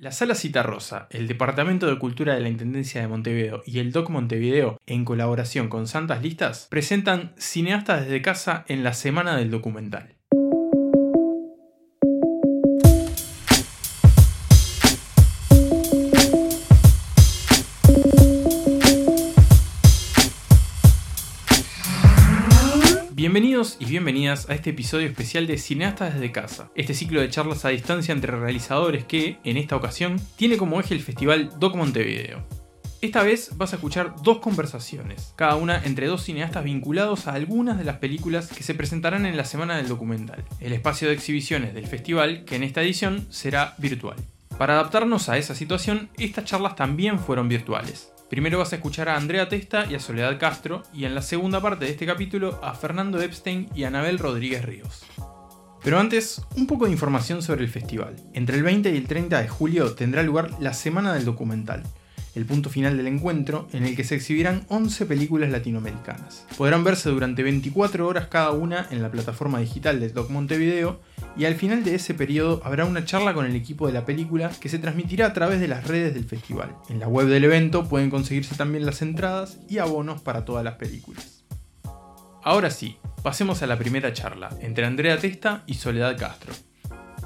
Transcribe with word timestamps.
La 0.00 0.12
Sala 0.12 0.34
Citarrosa, 0.34 1.08
el 1.10 1.28
Departamento 1.28 1.86
de 1.86 1.98
Cultura 1.98 2.32
de 2.32 2.40
la 2.40 2.48
Intendencia 2.48 3.02
de 3.02 3.08
Montevideo 3.08 3.62
y 3.66 3.80
el 3.80 3.92
DOC 3.92 4.08
Montevideo, 4.08 4.80
en 4.86 5.04
colaboración 5.04 5.68
con 5.68 5.86
Santas 5.86 6.22
Listas, 6.22 6.68
presentan 6.70 7.34
Cineastas 7.36 8.04
desde 8.04 8.22
casa 8.22 8.64
en 8.68 8.82
la 8.82 8.94
Semana 8.94 9.36
del 9.36 9.50
Documental. 9.50 10.14
Y 23.78 23.84
bienvenidas 23.84 24.48
a 24.48 24.54
este 24.54 24.70
episodio 24.70 25.06
especial 25.06 25.46
de 25.46 25.58
Cineastas 25.58 26.14
desde 26.14 26.32
casa, 26.32 26.70
este 26.74 26.94
ciclo 26.94 27.20
de 27.20 27.28
charlas 27.28 27.64
a 27.64 27.68
distancia 27.68 28.12
entre 28.12 28.32
realizadores 28.32 29.04
que, 29.04 29.38
en 29.44 29.56
esta 29.56 29.76
ocasión, 29.76 30.20
tiene 30.36 30.56
como 30.56 30.80
eje 30.80 30.94
el 30.94 31.02
festival 31.02 31.50
Doc 31.58 31.76
Montevideo. 31.76 32.42
Esta 33.02 33.22
vez 33.22 33.56
vas 33.56 33.72
a 33.72 33.76
escuchar 33.76 34.14
dos 34.22 34.38
conversaciones, 34.38 35.34
cada 35.36 35.56
una 35.56 35.82
entre 35.84 36.06
dos 36.06 36.22
cineastas 36.24 36.64
vinculados 36.64 37.26
a 37.26 37.34
algunas 37.34 37.78
de 37.78 37.84
las 37.84 37.98
películas 37.98 38.48
que 38.48 38.62
se 38.62 38.74
presentarán 38.74 39.26
en 39.26 39.36
la 39.36 39.44
semana 39.44 39.76
del 39.76 39.88
documental, 39.88 40.44
el 40.60 40.72
espacio 40.72 41.08
de 41.08 41.14
exhibiciones 41.14 41.74
del 41.74 41.86
festival 41.86 42.44
que 42.44 42.56
en 42.56 42.62
esta 42.62 42.82
edición 42.82 43.26
será 43.30 43.74
virtual. 43.78 44.16
Para 44.58 44.74
adaptarnos 44.74 45.28
a 45.28 45.38
esa 45.38 45.54
situación, 45.54 46.10
estas 46.16 46.44
charlas 46.44 46.76
también 46.76 47.18
fueron 47.18 47.48
virtuales, 47.48 48.12
Primero 48.30 48.60
vas 48.60 48.72
a 48.72 48.76
escuchar 48.76 49.08
a 49.08 49.16
Andrea 49.16 49.48
Testa 49.48 49.86
y 49.90 49.96
a 49.96 49.98
Soledad 49.98 50.38
Castro, 50.38 50.84
y 50.94 51.04
en 51.04 51.16
la 51.16 51.20
segunda 51.20 51.60
parte 51.60 51.84
de 51.84 51.90
este 51.90 52.06
capítulo 52.06 52.60
a 52.62 52.74
Fernando 52.74 53.20
Epstein 53.20 53.68
y 53.74 53.82
a 53.82 53.88
Anabel 53.88 54.20
Rodríguez 54.20 54.64
Ríos. 54.64 55.04
Pero 55.82 55.98
antes, 55.98 56.40
un 56.56 56.68
poco 56.68 56.84
de 56.84 56.92
información 56.92 57.42
sobre 57.42 57.64
el 57.64 57.70
festival. 57.70 58.14
Entre 58.32 58.56
el 58.56 58.62
20 58.62 58.92
y 58.92 58.96
el 58.96 59.08
30 59.08 59.42
de 59.42 59.48
julio 59.48 59.94
tendrá 59.96 60.22
lugar 60.22 60.52
la 60.60 60.74
Semana 60.74 61.12
del 61.12 61.24
Documental, 61.24 61.82
el 62.34 62.46
punto 62.46 62.70
final 62.70 62.96
del 62.96 63.06
encuentro 63.06 63.68
en 63.72 63.84
el 63.84 63.96
que 63.96 64.04
se 64.04 64.14
exhibirán 64.14 64.64
11 64.68 65.06
películas 65.06 65.50
latinoamericanas. 65.50 66.46
Podrán 66.56 66.84
verse 66.84 67.10
durante 67.10 67.42
24 67.42 68.06
horas 68.06 68.28
cada 68.28 68.52
una 68.52 68.86
en 68.90 69.02
la 69.02 69.10
plataforma 69.10 69.58
digital 69.60 70.00
de 70.00 70.10
Doc 70.10 70.30
Montevideo 70.30 71.00
y 71.36 71.44
al 71.44 71.54
final 71.54 71.84
de 71.84 71.94
ese 71.94 72.14
periodo 72.14 72.60
habrá 72.64 72.84
una 72.84 73.04
charla 73.04 73.34
con 73.34 73.46
el 73.46 73.56
equipo 73.56 73.86
de 73.86 73.92
la 73.92 74.04
película 74.04 74.50
que 74.60 74.68
se 74.68 74.78
transmitirá 74.78 75.26
a 75.26 75.32
través 75.32 75.60
de 75.60 75.68
las 75.68 75.86
redes 75.86 76.14
del 76.14 76.24
festival. 76.24 76.76
En 76.88 77.00
la 77.00 77.08
web 77.08 77.26
del 77.26 77.44
evento 77.44 77.88
pueden 77.88 78.10
conseguirse 78.10 78.54
también 78.54 78.86
las 78.86 79.02
entradas 79.02 79.58
y 79.68 79.78
abonos 79.78 80.20
para 80.22 80.44
todas 80.44 80.64
las 80.64 80.74
películas. 80.74 81.44
Ahora 82.42 82.70
sí, 82.70 82.96
pasemos 83.22 83.62
a 83.62 83.66
la 83.66 83.78
primera 83.78 84.12
charla 84.12 84.48
entre 84.60 84.86
Andrea 84.86 85.18
Testa 85.18 85.62
y 85.66 85.74
Soledad 85.74 86.18
Castro. 86.18 86.54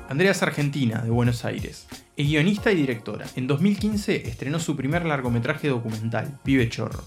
Andrea 0.09 0.33
argentina, 0.39 1.01
de 1.01 1.11
Buenos 1.11 1.45
Aires. 1.47 1.87
Es 2.17 2.29
guionista 2.29 2.71
y 2.71 2.77
directora. 2.77 3.27
En 3.37 3.47
2015 3.47 4.29
estrenó 4.29 4.61
su 4.61 4.77
primer 4.77 5.07
largometraje 5.07 5.69
documental, 5.69 6.39
Vive 6.45 6.69
Chorro. 6.69 7.05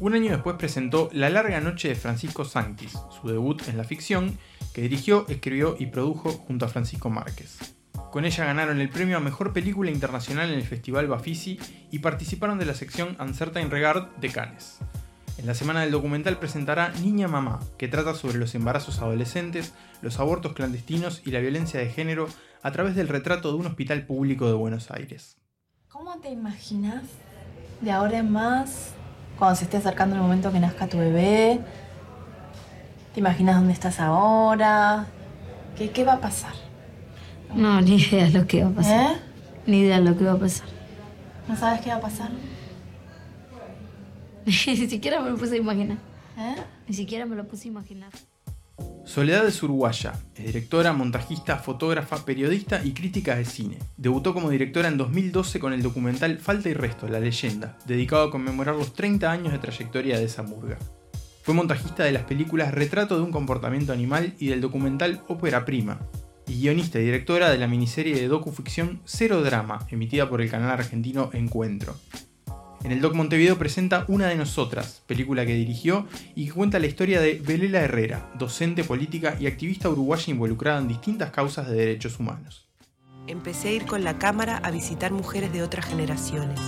Un 0.00 0.14
año 0.14 0.32
después 0.32 0.56
presentó 0.56 1.10
La 1.12 1.28
larga 1.28 1.60
noche 1.60 1.88
de 1.88 1.94
Francisco 1.94 2.46
Sanctis, 2.46 2.98
su 3.20 3.28
debut 3.28 3.68
en 3.68 3.76
la 3.76 3.84
ficción, 3.84 4.38
que 4.72 4.80
dirigió, 4.80 5.26
escribió 5.28 5.76
y 5.78 5.86
produjo 5.86 6.30
junto 6.30 6.64
a 6.64 6.68
Francisco 6.68 7.10
Márquez. 7.10 7.58
Con 8.10 8.24
ella 8.24 8.46
ganaron 8.46 8.80
el 8.80 8.88
premio 8.88 9.18
a 9.18 9.20
Mejor 9.20 9.52
Película 9.52 9.90
Internacional 9.90 10.50
en 10.50 10.58
el 10.58 10.66
Festival 10.66 11.06
Bafisi 11.06 11.60
y 11.90 11.98
participaron 11.98 12.58
de 12.58 12.64
la 12.64 12.74
sección 12.74 13.16
Uncertain 13.20 13.70
Regard 13.70 14.16
de 14.16 14.30
Cannes. 14.30 14.78
En 15.40 15.46
la 15.46 15.54
semana 15.54 15.80
del 15.80 15.90
documental 15.90 16.36
presentará 16.36 16.92
Niña 17.00 17.26
Mamá, 17.26 17.60
que 17.78 17.88
trata 17.88 18.12
sobre 18.12 18.36
los 18.36 18.54
embarazos 18.54 19.00
adolescentes, 19.00 19.72
los 20.02 20.20
abortos 20.20 20.52
clandestinos 20.52 21.22
y 21.24 21.30
la 21.30 21.38
violencia 21.38 21.80
de 21.80 21.88
género 21.88 22.28
a 22.62 22.70
través 22.72 22.94
del 22.94 23.08
retrato 23.08 23.50
de 23.50 23.54
un 23.54 23.64
hospital 23.64 24.04
público 24.04 24.46
de 24.46 24.52
Buenos 24.52 24.90
Aires. 24.90 25.38
¿Cómo 25.88 26.18
te 26.18 26.28
imaginas 26.28 27.04
de 27.80 27.90
ahora 27.90 28.18
en 28.18 28.30
más, 28.30 28.90
cuando 29.38 29.56
se 29.56 29.64
esté 29.64 29.78
acercando 29.78 30.14
el 30.14 30.20
momento 30.20 30.52
que 30.52 30.60
nazca 30.60 30.88
tu 30.88 30.98
bebé? 30.98 31.60
¿Te 33.14 33.20
imaginas 33.20 33.56
dónde 33.56 33.72
estás 33.72 33.98
ahora? 33.98 35.06
¿Qué, 35.74 35.90
qué 35.90 36.04
va 36.04 36.12
a 36.12 36.20
pasar? 36.20 36.52
No, 37.54 37.80
ni 37.80 37.96
idea 37.96 38.26
de 38.26 38.40
lo 38.40 38.46
que 38.46 38.62
va 38.62 38.68
a 38.68 38.74
pasar. 38.74 39.12
¿Eh? 39.12 39.18
Ni 39.64 39.80
idea 39.80 40.00
de 40.00 40.04
lo 40.04 40.18
que 40.18 40.24
va 40.24 40.32
a 40.32 40.38
pasar. 40.38 40.68
¿No 41.48 41.56
sabes 41.56 41.80
qué 41.80 41.88
va 41.88 41.96
a 41.96 42.00
pasar? 42.02 42.28
Ni 44.66 44.88
siquiera 44.88 45.20
me 45.20 45.30
lo 45.30 45.36
puse 45.36 45.54
a 45.54 45.58
imaginar. 45.58 45.98
¿Eh? 46.36 46.56
Ni 46.88 46.94
siquiera 46.94 47.24
me 47.26 47.36
lo 47.36 47.46
puse 47.46 47.68
a 47.68 47.70
imaginar. 47.70 48.10
Soledad 49.04 49.46
es 49.46 49.62
uruguaya, 49.62 50.14
es 50.34 50.46
directora, 50.46 50.92
montajista, 50.92 51.58
fotógrafa, 51.58 52.24
periodista 52.24 52.80
y 52.84 52.92
crítica 52.92 53.36
de 53.36 53.44
cine. 53.44 53.78
Debutó 53.96 54.34
como 54.34 54.50
directora 54.50 54.88
en 54.88 54.96
2012 54.96 55.60
con 55.60 55.72
el 55.72 55.82
documental 55.82 56.38
Falta 56.38 56.68
y 56.68 56.74
Resto, 56.74 57.08
La 57.08 57.20
Leyenda, 57.20 57.76
dedicado 57.86 58.24
a 58.24 58.30
conmemorar 58.30 58.76
los 58.76 58.92
30 58.94 59.30
años 59.30 59.52
de 59.52 59.58
trayectoria 59.58 60.18
de 60.18 60.24
esa 60.24 60.42
murga. 60.42 60.78
Fue 61.42 61.54
montajista 61.54 62.04
de 62.04 62.12
las 62.12 62.24
películas 62.24 62.72
Retrato 62.72 63.16
de 63.16 63.22
un 63.22 63.32
comportamiento 63.32 63.92
animal 63.92 64.34
y 64.38 64.48
del 64.48 64.60
documental 64.60 65.22
Ópera 65.28 65.64
Prima, 65.64 66.00
y 66.46 66.60
guionista 66.60 66.98
y 66.98 67.04
directora 67.04 67.50
de 67.50 67.58
la 67.58 67.66
miniserie 67.66 68.14
de 68.14 68.28
docuficción 68.28 69.00
Cero 69.04 69.42
Drama, 69.42 69.86
emitida 69.90 70.28
por 70.28 70.40
el 70.40 70.50
canal 70.50 70.70
argentino 70.70 71.30
Encuentro. 71.32 71.96
En 72.82 72.92
el 72.92 73.02
Doc 73.02 73.14
Montevideo 73.14 73.58
presenta 73.58 74.06
Una 74.08 74.28
de 74.28 74.36
Nosotras, 74.36 75.02
película 75.06 75.44
que 75.44 75.54
dirigió 75.54 76.06
y 76.34 76.46
que 76.46 76.52
cuenta 76.52 76.78
la 76.78 76.86
historia 76.86 77.20
de 77.20 77.34
Belela 77.34 77.80
Herrera, 77.80 78.32
docente, 78.38 78.84
política 78.84 79.36
y 79.38 79.46
activista 79.46 79.90
uruguaya 79.90 80.32
involucrada 80.32 80.80
en 80.80 80.88
distintas 80.88 81.30
causas 81.30 81.68
de 81.68 81.76
derechos 81.76 82.18
humanos. 82.18 82.66
Empecé 83.26 83.68
a 83.68 83.72
ir 83.72 83.84
con 83.84 84.02
la 84.02 84.18
cámara 84.18 84.56
a 84.56 84.70
visitar 84.70 85.12
mujeres 85.12 85.52
de 85.52 85.62
otras 85.62 85.84
generaciones. 85.84 86.58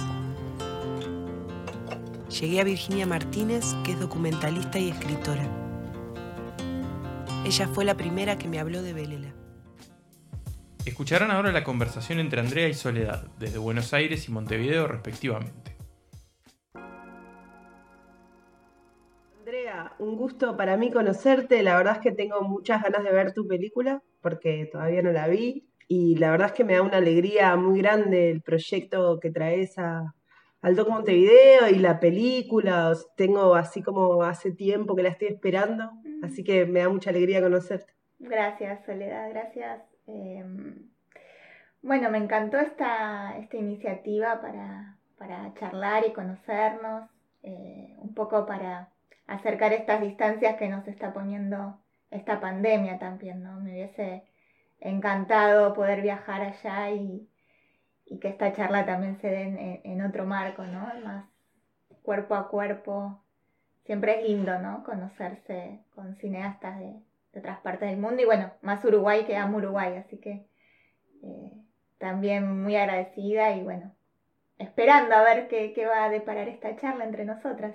Llegué 2.29 2.61
a 2.61 2.65
Virginia 2.65 3.07
Martínez, 3.07 3.65
que 3.83 3.93
es 3.93 4.01
documentalista 4.01 4.79
y 4.79 4.91
escritora. 4.91 5.49
Ella 7.47 7.69
fue 7.69 7.87
la 7.87 7.97
primera 7.97 8.37
que 8.37 8.49
me 8.49 8.61
habló 8.61 8.83
de 8.83 8.93
Belela. 8.93 9.35
Escucharán 10.85 11.31
ahora 11.31 11.53
la 11.53 11.65
conversación 11.65 12.19
entre 12.19 12.41
Andrea 12.41 12.69
y 12.69 12.75
Soledad, 12.75 13.29
desde 13.39 13.57
Buenos 13.57 13.95
Aires 13.95 14.29
y 14.29 14.33
Montevideo 14.33 14.87
respectivamente. 14.87 15.72
Un 19.99 20.17
gusto 20.17 20.57
para 20.57 20.77
mí 20.77 20.91
conocerte. 20.91 21.63
La 21.63 21.77
verdad 21.77 21.95
es 21.95 22.01
que 22.01 22.13
tengo 22.13 22.41
muchas 22.43 22.83
ganas 22.83 23.05
de 23.05 23.13
ver 23.13 23.33
tu 23.33 23.47
película 23.47 24.03
porque 24.21 24.69
todavía 24.71 25.03
no 25.03 25.13
la 25.13 25.29
vi. 25.29 25.69
Y 25.89 26.17
la 26.17 26.31
verdad 26.31 26.49
es 26.49 26.53
que 26.53 26.65
me 26.65 26.75
da 26.75 26.83
una 26.83 26.99
alegría 26.99 27.55
muy 27.57 27.81
grande 27.81 28.31
el 28.31 28.43
proyecto 28.43 29.19
que 29.21 29.31
traes 29.31 29.79
a, 29.79 30.15
al 30.63 30.77
Doc 30.77 30.89
Montevideo 30.89 31.69
y 31.71 31.79
la 31.79 32.01
película. 32.01 32.93
Tengo 33.17 33.55
así 33.55 33.83
como 33.83 34.23
hace 34.23 34.53
tiempo 34.53 34.97
que 34.97 35.03
la 35.03 35.11
estoy 35.11 35.29
esperando. 35.29 35.91
Así 36.23 36.45
que 36.45 36.65
me 36.67 36.81
da 36.81 36.89
mucha 36.89 37.11
alegría 37.11 37.43
conocerte. 37.43 37.93
Gracias, 38.19 38.85
Soledad, 38.87 39.29
gracias. 39.31 39.83
Eh, 40.07 40.45
bueno, 41.83 42.11
me 42.11 42.19
encantó 42.19 42.59
esta, 42.59 43.37
esta 43.39 43.57
iniciativa 43.57 44.41
para, 44.41 44.97
para 45.19 45.53
charlar 45.55 46.05
y 46.07 46.13
conocernos, 46.13 47.11
eh, 47.43 47.97
un 47.99 48.15
poco 48.15 48.47
para 48.47 48.89
acercar 49.27 49.73
estas 49.73 50.01
distancias 50.01 50.57
que 50.57 50.69
nos 50.69 50.87
está 50.89 51.13
poniendo 51.13 51.79
esta 52.11 52.41
pandemia 52.41 52.99
también, 52.99 53.43
¿no? 53.43 53.61
Me 53.61 53.73
hubiese 53.73 54.25
encantado 54.81 55.75
poder 55.75 56.03
viajar 56.03 56.43
allá 56.43 56.91
y, 56.91 57.29
y 58.07 58.19
que 58.19 58.29
esta 58.29 58.53
charla 58.53 58.85
también 58.85 59.19
se 59.21 59.29
dé 59.29 59.81
en, 59.85 60.03
otro 60.03 60.27
marco, 60.27 60.65
¿no? 60.65 60.93
Más 61.05 61.27
cuerpo 62.03 62.35
a 62.35 62.49
cuerpo. 62.49 63.23
Siempre 63.85 64.21
es 64.21 64.29
lindo, 64.29 64.59
¿no? 64.59 64.85
Conocerse 64.85 65.81
con 65.95 66.17
cineastas 66.17 66.79
de, 66.79 66.95
de 67.33 67.41
otras 67.41 67.61
partes 67.61 67.89
del 67.89 67.99
mundo 67.99 68.23
y 68.23 68.27
bueno, 68.27 68.53
más 68.61 68.85
Uruguay 68.85 69.25
que 69.25 69.37
amo 69.37 69.59
Uruguay, 69.59 69.97
así 69.97 70.19
que 70.19 70.47
eh, 71.23 71.53
también 71.99 72.63
muy 72.63 72.77
agradecida 72.77 73.53
y 73.53 73.63
bueno, 73.63 73.95
esperando 74.59 75.15
a 75.15 75.23
ver 75.23 75.49
qué, 75.49 75.73
qué 75.73 75.87
va 75.87 76.05
a 76.05 76.11
deparar 76.11 76.49
esta 76.49 76.77
charla 76.77 77.05
entre 77.05 77.25
nosotras. 77.25 77.75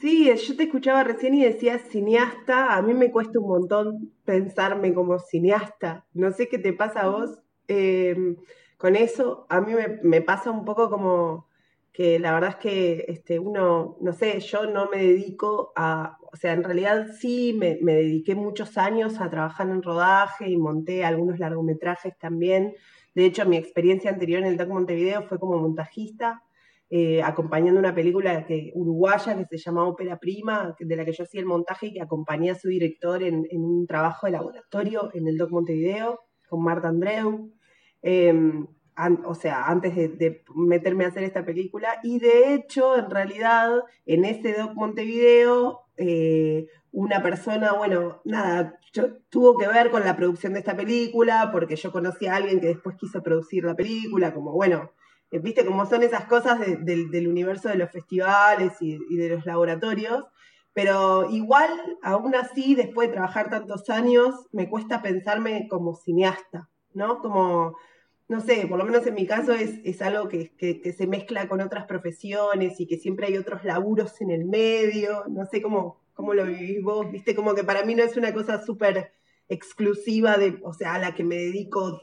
Sí, 0.00 0.28
yo 0.34 0.56
te 0.56 0.64
escuchaba 0.64 1.04
recién 1.04 1.34
y 1.34 1.44
decías 1.44 1.82
cineasta. 1.90 2.74
A 2.74 2.82
mí 2.82 2.94
me 2.94 3.10
cuesta 3.12 3.38
un 3.38 3.48
montón 3.48 4.12
pensarme 4.24 4.94
como 4.94 5.18
cineasta. 5.18 6.06
No 6.12 6.32
sé 6.32 6.48
qué 6.48 6.58
te 6.58 6.72
pasa 6.72 7.02
a 7.02 7.08
vos 7.08 7.38
eh, 7.68 8.36
con 8.78 8.96
eso. 8.96 9.46
A 9.48 9.60
mí 9.60 9.74
me, 9.74 10.00
me, 10.02 10.22
pasa 10.22 10.50
un 10.50 10.64
poco 10.64 10.90
como 10.90 11.48
que 11.92 12.18
la 12.18 12.32
verdad 12.32 12.50
es 12.50 12.56
que 12.56 13.04
este, 13.08 13.38
uno, 13.38 13.96
no 14.00 14.12
sé, 14.12 14.40
yo 14.40 14.66
no 14.66 14.88
me 14.90 14.96
dedico 14.98 15.72
a, 15.76 16.18
o 16.32 16.36
sea, 16.36 16.52
en 16.54 16.64
realidad 16.64 17.08
sí 17.20 17.54
me, 17.56 17.78
me 17.82 17.94
dediqué 17.94 18.34
muchos 18.34 18.78
años 18.78 19.20
a 19.20 19.30
trabajar 19.30 19.68
en 19.68 19.82
rodaje 19.82 20.48
y 20.48 20.56
monté 20.56 21.04
algunos 21.04 21.38
largometrajes 21.38 22.18
también. 22.18 22.74
De 23.14 23.26
hecho, 23.26 23.44
mi 23.46 23.56
experiencia 23.56 24.10
anterior 24.10 24.40
en 24.40 24.48
el 24.48 24.56
Doc 24.56 24.68
Montevideo 24.68 25.22
fue 25.28 25.38
como 25.38 25.58
montajista. 25.58 26.42
Eh, 26.94 27.22
acompañando 27.22 27.80
una 27.80 27.94
película 27.94 28.46
uruguaya 28.74 29.34
que 29.34 29.46
se 29.56 29.64
llama 29.64 29.88
Ópera 29.88 30.18
Prima, 30.18 30.76
de 30.78 30.94
la 30.94 31.06
que 31.06 31.12
yo 31.12 31.24
hacía 31.24 31.40
el 31.40 31.46
montaje 31.46 31.86
y 31.86 31.94
que 31.94 32.02
acompañé 32.02 32.50
a 32.50 32.54
su 32.54 32.68
director 32.68 33.22
en, 33.22 33.46
un 33.50 33.86
trabajo 33.86 34.26
de 34.26 34.32
laboratorio 34.32 35.08
en 35.14 35.26
el 35.26 35.38
Doc 35.38 35.50
Montevideo 35.50 36.20
con 36.50 36.62
Marta 36.62 36.88
Andreu. 36.88 37.50
Eh, 38.02 38.34
o 39.24 39.34
sea, 39.34 39.68
antes 39.68 39.94
de, 39.94 40.44
meterme 40.54 41.06
a 41.06 41.08
hacer 41.08 41.22
esta 41.22 41.46
película. 41.46 41.98
Y 42.02 42.18
de 42.18 42.52
hecho, 42.52 42.98
en 42.98 43.08
realidad, 43.08 43.70
en 44.04 44.26
ese 44.26 44.52
Doc 44.52 44.74
Montevideo, 44.74 45.80
eh, 45.96 46.66
una 46.90 47.22
persona, 47.22 47.72
bueno, 47.72 48.20
nada, 48.26 48.78
yo, 48.92 49.16
tuvo 49.30 49.56
que 49.56 49.66
ver 49.66 49.90
con 49.90 50.04
la 50.04 50.14
producción 50.14 50.52
de 50.52 50.58
esta 50.58 50.76
película, 50.76 51.48
porque 51.52 51.76
yo 51.76 51.90
conocí 51.90 52.26
a 52.26 52.36
alguien 52.36 52.60
que 52.60 52.66
después 52.66 52.96
quiso 52.96 53.22
producir 53.22 53.64
la 53.64 53.74
película, 53.74 54.34
como 54.34 54.52
bueno, 54.52 54.90
viste 55.40 55.64
cómo 55.64 55.86
son 55.86 56.02
esas 56.02 56.26
cosas 56.26 56.60
del 56.60 57.28
universo 57.28 57.68
de 57.68 57.76
los 57.76 57.90
festivales 57.90 58.72
y, 58.80 58.98
de 59.16 59.28
los 59.30 59.46
laboratorios. 59.46 60.24
Pero 60.74 61.30
igual, 61.30 61.70
aún 62.02 62.34
así, 62.34 62.74
después 62.74 63.08
de 63.08 63.14
trabajar 63.14 63.50
tantos 63.50 63.90
años, 63.90 64.34
me 64.52 64.70
cuesta 64.70 65.02
pensarme 65.02 65.68
como 65.68 65.94
cineasta, 65.94 66.70
¿no? 66.94 67.18
Como, 67.18 67.76
no 68.28 68.40
sé, 68.40 68.66
por 68.66 68.78
lo 68.78 68.84
menos 68.84 69.06
en 69.06 69.14
mi 69.14 69.26
caso 69.26 69.52
es, 69.52 69.80
es 69.84 70.00
algo 70.00 70.28
que, 70.28 70.54
que, 70.56 70.92
se 70.92 71.06
mezcla 71.06 71.46
con 71.46 71.60
otras 71.60 71.84
profesiones 71.84 72.80
y 72.80 72.86
que 72.86 72.96
siempre 72.96 73.26
hay 73.26 73.36
otros 73.36 73.64
laburos 73.64 74.18
en 74.22 74.30
el 74.30 74.46
medio, 74.46 75.24
no 75.28 75.44
sé 75.44 75.60
cómo, 75.60 76.02
cómo 76.14 76.32
lo 76.32 76.46
vivís 76.46 76.82
vos, 76.82 77.10
viste, 77.10 77.34
como 77.34 77.54
que 77.54 77.64
para 77.64 77.84
mí 77.84 77.94
no 77.94 78.02
es 78.02 78.16
una 78.16 78.32
cosa 78.32 78.64
súper 78.64 79.12
exclusiva 79.48 80.38
de, 80.38 80.58
o 80.62 80.72
sea, 80.72 80.94
a 80.94 80.98
la 80.98 81.14
que 81.14 81.24
me 81.24 81.36
dedico, 81.36 82.00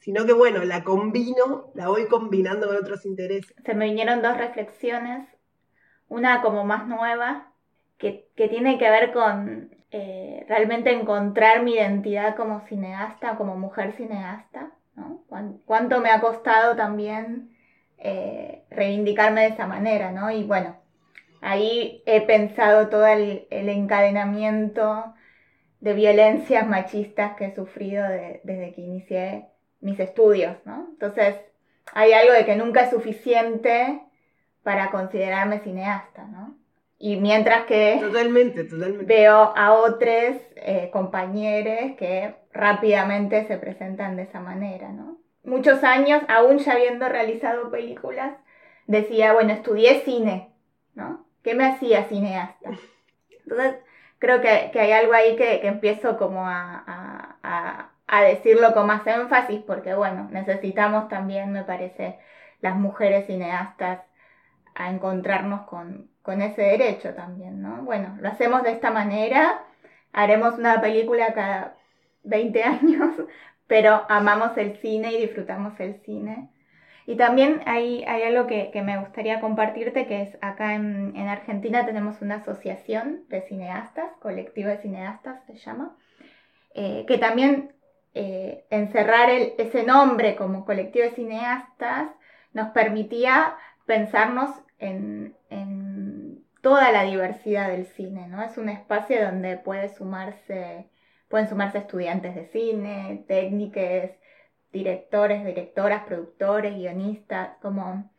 sino 0.00 0.26
que 0.26 0.32
bueno, 0.32 0.64
la 0.64 0.84
combino, 0.84 1.70
la 1.74 1.88
voy 1.88 2.06
combinando 2.06 2.66
con 2.66 2.76
otros 2.76 3.06
intereses. 3.06 3.54
Se 3.64 3.74
me 3.74 3.86
vinieron 3.86 4.22
dos 4.22 4.36
reflexiones, 4.36 5.28
una 6.08 6.42
como 6.42 6.64
más 6.64 6.86
nueva, 6.86 7.52
que, 7.98 8.30
tiene 8.34 8.78
que 8.78 8.90
ver 8.90 9.12
con 9.12 9.70
eh, 9.90 10.44
realmente 10.48 10.92
encontrar 10.92 11.62
mi 11.62 11.74
identidad 11.74 12.34
como 12.36 12.60
cineasta, 12.66 13.36
como 13.36 13.56
mujer 13.56 13.92
cineasta, 13.92 14.72
¿no? 14.96 15.22
Cuánto 15.66 16.00
me 16.00 16.10
ha 16.10 16.20
costado 16.20 16.76
también 16.76 17.56
eh, 17.98 18.64
reivindicarme 18.70 19.42
de 19.42 19.48
esa 19.48 19.66
manera, 19.66 20.12
¿no? 20.12 20.30
Y 20.30 20.44
bueno, 20.44 20.80
Ahí 21.40 22.02
he 22.06 22.20
pensado 22.20 22.88
todo 22.88 23.06
el, 23.06 23.46
encadenamiento 23.50 25.14
de 25.80 25.94
violencias 25.94 26.66
machistas 26.66 27.36
que 27.36 27.46
he 27.46 27.54
sufrido 27.54 28.06
desde 28.08 28.72
que 28.74 28.80
inicié 28.82 29.46
mis 29.80 29.98
estudios, 30.00 30.56
¿no? 30.64 30.88
Entonces, 30.90 31.36
hay 31.92 32.12
algo 32.12 32.32
de 32.32 32.44
que 32.44 32.56
nunca 32.56 32.82
es 32.82 32.90
suficiente 32.90 34.00
para 34.62 34.90
considerarme 34.90 35.60
cineasta, 35.60 36.24
¿no? 36.24 36.56
Y 36.98 37.16
mientras 37.16 37.64
que 37.64 37.98
totalmente, 38.00 38.64
totalmente. 38.64 39.06
veo 39.06 39.52
a 39.56 39.72
otros 39.72 40.36
eh, 40.56 40.90
compañeros 40.92 41.96
que 41.96 42.34
rápidamente 42.52 43.46
se 43.46 43.56
presentan 43.56 44.16
de 44.16 44.24
esa 44.24 44.40
manera, 44.40 44.90
¿no? 44.90 45.18
Muchos 45.42 45.82
años, 45.82 46.22
aún 46.28 46.58
ya 46.58 46.72
habiendo 46.72 47.08
realizado 47.08 47.70
películas, 47.70 48.34
decía, 48.86 49.32
bueno, 49.32 49.52
estudié 49.52 50.02
cine, 50.04 50.52
¿no? 50.94 51.24
¿Qué 51.42 51.54
me 51.54 51.64
hacía 51.64 52.04
cineasta? 52.04 52.70
Entonces, 53.44 53.76
creo 54.18 54.40
que, 54.40 54.78
hay 54.78 54.92
algo 54.92 55.14
ahí 55.14 55.36
que, 55.36 55.66
empiezo 55.66 56.18
como 56.18 56.46
a, 56.46 57.89
decirlo 58.22 58.74
con 58.74 58.86
más 58.86 59.06
énfasis, 59.06 59.60
porque 59.66 59.94
bueno, 59.94 60.28
necesitamos 60.30 61.08
también, 61.08 61.52
me 61.52 61.64
parece, 61.64 62.18
las 62.60 62.76
mujeres 62.76 63.26
cineastas 63.26 64.00
a 64.74 64.90
encontrarnos 64.90 65.62
con, 65.62 66.10
con 66.22 66.42
ese 66.42 66.62
derecho 66.62 67.14
también, 67.14 67.62
¿no? 67.62 67.82
Bueno, 67.82 68.16
lo 68.20 68.28
hacemos 68.28 68.62
de 68.62 68.72
esta 68.72 68.90
manera, 68.90 69.62
haremos 70.12 70.58
una 70.58 70.80
película 70.80 71.32
cada 71.34 71.76
20 72.24 72.62
años, 72.64 73.14
pero 73.66 74.04
amamos 74.08 74.56
el 74.56 74.76
cine 74.78 75.12
y 75.12 75.20
disfrutamos 75.20 75.78
el 75.80 76.00
cine 76.02 76.50
y 77.10 77.16
también 77.16 77.62
hay, 77.66 78.04
hay 78.04 78.22
algo 78.22 78.46
que, 78.46 78.70
me 78.84 78.98
gustaría 78.98 79.40
compartirte, 79.40 80.06
que 80.06 80.22
es 80.22 80.38
acá 80.42 80.74
en, 80.76 81.16
Argentina 81.16 81.84
tenemos 81.84 82.22
una 82.22 82.36
asociación 82.36 83.24
de 83.28 83.42
cineastas, 83.42 84.12
colectivo 84.20 84.68
de 84.68 84.78
cineastas 84.78 85.44
se 85.46 85.56
llama, 85.56 85.96
eh, 86.72 87.04
que 87.08 87.18
también 87.18 87.72
eh, 88.14 88.64
encerrar 88.70 89.30
ese 89.30 89.84
nombre 89.84 90.36
como 90.36 90.64
colectivo 90.64 91.04
de 91.04 91.14
cineastas 91.14 92.10
nos 92.52 92.70
permitía 92.70 93.56
pensarnos 93.86 94.50
en, 94.78 95.36
toda 96.62 96.92
la 96.92 97.04
diversidad 97.04 97.70
del 97.70 97.86
cine, 97.86 98.28
¿no? 98.28 98.42
Es 98.42 98.58
un 98.58 98.68
espacio 98.68 99.24
donde 99.24 99.56
puede 99.56 99.88
sumarse, 99.88 100.90
pueden 101.28 101.48
sumarse 101.48 101.78
estudiantes 101.78 102.34
de 102.34 102.48
cine, 102.48 103.24
técnicos, 103.26 104.10
directores, 104.72 105.44
directoras, 105.44 106.04
productores, 106.04 106.74
guionistas, 106.74 107.56
como, 107.60 108.10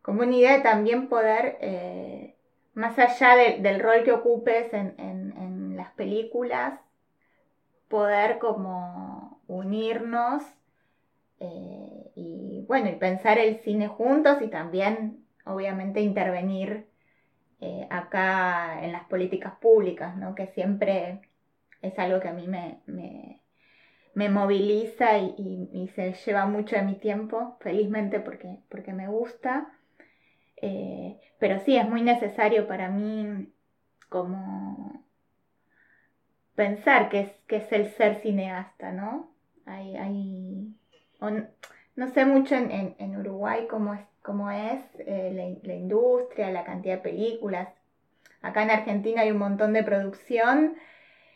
como 0.00 0.22
una 0.22 0.36
idea 0.36 0.56
de 0.56 0.62
también 0.62 1.08
poder, 1.08 1.58
eh, 1.60 2.36
más 2.74 2.98
allá 2.98 3.34
del 3.34 3.80
rol 3.80 4.04
que 4.04 4.12
ocupes 4.12 4.72
en, 4.72 5.76
las 5.76 5.90
películas, 5.92 6.80
poder 7.88 8.38
como 8.38 9.40
unirnos 9.46 10.42
eh, 11.40 12.10
y 12.14 12.64
bueno, 12.66 12.88
y 12.88 12.94
pensar 12.94 13.38
el 13.38 13.56
cine 13.60 13.88
juntos 13.88 14.38
y 14.42 14.48
también 14.48 15.24
obviamente 15.44 16.00
intervenir 16.00 16.86
eh, 17.60 17.86
acá 17.90 18.84
en 18.84 18.92
las 18.92 19.04
políticas 19.04 19.54
públicas, 19.56 20.16
¿no? 20.16 20.34
que 20.34 20.48
siempre 20.48 21.20
es 21.82 21.98
algo 21.98 22.20
que 22.20 22.28
a 22.28 22.32
mí 22.32 22.48
me, 22.48 22.80
me 24.16 24.30
moviliza 24.30 25.18
y, 25.18 25.90
se 25.94 26.14
lleva 26.24 26.46
mucho 26.46 26.74
de 26.74 26.82
mi 26.82 26.94
tiempo, 26.94 27.58
felizmente 27.60 28.18
porque, 28.18 28.60
porque 28.70 28.94
me 28.94 29.08
gusta. 29.08 29.70
Eh, 30.56 31.20
pero 31.38 31.60
sí, 31.60 31.76
es 31.76 31.86
muy 31.86 32.00
necesario 32.00 32.66
para 32.66 32.88
mí 32.88 33.52
como 34.08 35.04
pensar 36.56 37.08
que 37.10 37.20
es, 37.20 37.30
que 37.46 37.56
es 37.56 37.70
el 37.72 37.90
ser 37.90 38.16
cineasta, 38.16 38.90
¿no? 38.90 39.30
Hay, 39.66 39.96
hay, 39.96 40.74
no 41.94 42.08
sé 42.08 42.24
mucho 42.24 42.54
en, 42.56 43.16
Uruguay 43.16 43.66
cómo 43.68 43.94
es, 43.94 44.00
cómo 44.22 44.50
es 44.50 44.80
eh, 44.98 45.60
la, 45.62 45.74
industria, 45.74 46.50
la 46.50 46.64
cantidad 46.64 46.96
de 46.96 47.02
películas. 47.02 47.68
Acá 48.42 48.62
en 48.62 48.70
Argentina 48.70 49.22
hay 49.22 49.30
un 49.30 49.38
montón 49.38 49.72
de 49.72 49.82
producción 49.82 50.76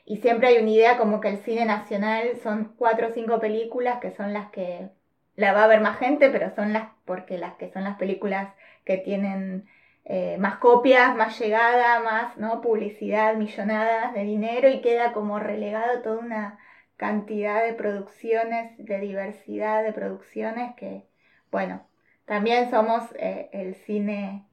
y 0.04 0.18
siempre 0.18 0.48
hay 0.48 0.58
una 0.58 0.70
idea 0.70 0.98
como 0.98 1.20
que 1.20 1.28
el 1.28 1.38
cine 1.38 1.64
nacional 1.64 2.36
son 2.42 2.74
cuatro 2.76 3.08
o 3.08 3.12
cinco 3.12 3.40
películas 3.40 4.00
que 4.00 4.10
son 4.10 4.32
las 4.32 4.50
que 4.50 4.88
la 5.36 5.52
va 5.52 5.64
a 5.64 5.68
ver 5.68 5.80
más 5.80 5.98
gente, 5.98 6.30
pero 6.30 6.54
son 6.54 6.72
las, 6.72 6.90
porque 7.04 7.38
las 7.38 7.54
que 7.54 7.70
son 7.70 7.84
las 7.84 7.96
películas 7.96 8.54
que 8.84 8.96
tienen 8.96 9.66
eh, 10.04 10.36
más 10.38 10.56
copias, 10.56 11.14
más 11.16 11.38
llegada, 11.38 12.00
más 12.00 12.36
¿no? 12.36 12.60
publicidad, 12.60 13.36
millonadas 13.36 14.14
de 14.14 14.24
dinero 14.24 14.68
y 14.68 14.80
queda 14.80 15.12
como 15.12 15.38
relegado 15.38 16.02
toda 16.02 16.18
una 16.18 16.58
cantidad 16.96 17.64
de 17.64 17.74
producciones, 17.74 18.76
de 18.78 18.98
diversidad 19.00 19.82
de 19.82 19.92
producciones 19.92 20.74
que, 20.76 21.06
bueno, 21.50 21.86
también 22.24 22.70
somos 22.70 23.04
eh, 23.18 23.48
el 23.52 23.74
cine 23.74 24.44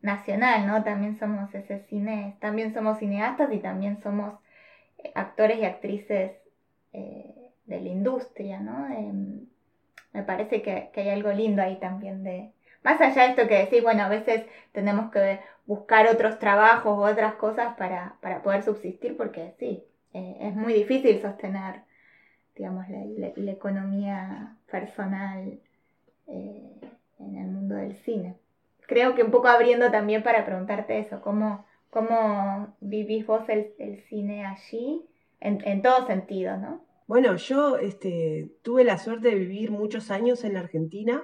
nacional, 0.00 0.66
¿no? 0.66 0.82
También 0.82 1.18
somos 1.18 1.54
ese 1.54 1.80
cine, 1.88 2.36
también 2.40 2.74
somos 2.74 2.98
cineastas 2.98 3.52
y 3.52 3.58
también 3.58 4.02
somos 4.02 4.40
actores 5.14 5.58
y 5.58 5.64
actrices 5.64 6.32
eh, 6.92 7.52
de 7.64 7.80
la 7.80 7.88
industria, 7.88 8.60
¿no? 8.60 8.88
me 10.12 10.22
parece 10.22 10.62
que, 10.62 10.90
hay 10.94 11.08
algo 11.08 11.32
lindo 11.32 11.62
ahí 11.62 11.78
también 11.78 12.22
de... 12.22 12.52
Más 12.82 13.00
allá 13.00 13.24
de 13.24 13.30
esto 13.30 13.48
que 13.48 13.58
decís, 13.58 13.82
bueno, 13.82 14.02
a 14.02 14.08
veces 14.08 14.44
tenemos 14.72 15.10
que 15.10 15.40
buscar 15.66 16.08
otros 16.08 16.38
trabajos 16.38 16.98
o 16.98 17.02
otras 17.02 17.34
cosas 17.34 17.76
para, 17.76 18.16
poder 18.42 18.62
subsistir, 18.62 19.16
porque 19.16 19.54
sí, 19.58 19.84
eh, 20.14 20.36
es 20.40 20.54
muy 20.54 20.72
difícil 20.72 21.20
sostener, 21.20 21.82
digamos, 22.56 22.86
la, 22.88 23.52
economía 23.52 24.56
personal 24.70 25.60
eh, 26.26 26.80
en 27.20 27.36
el 27.36 27.46
mundo 27.46 27.76
del 27.76 27.94
cine. 27.96 28.36
Creo 28.86 29.14
que 29.14 29.22
un 29.22 29.30
poco 29.30 29.48
abriendo 29.48 29.90
también 29.90 30.22
para 30.22 30.44
preguntarte 30.44 30.98
eso, 30.98 31.22
¿cómo, 31.22 31.64
¿Cómo 31.92 32.74
vivís 32.80 33.26
vos 33.26 33.46
el, 33.50 34.02
cine 34.08 34.46
allí? 34.46 35.04
En, 35.40 35.82
todo 35.82 36.06
sentido, 36.06 36.56
¿no? 36.56 36.82
Bueno, 37.06 37.36
yo 37.36 37.76
este, 37.76 38.48
tuve 38.62 38.82
la 38.82 38.96
suerte 38.96 39.28
de 39.28 39.34
vivir 39.34 39.70
muchos 39.70 40.10
años 40.10 40.42
en 40.44 40.54
la 40.54 40.60
Argentina 40.60 41.22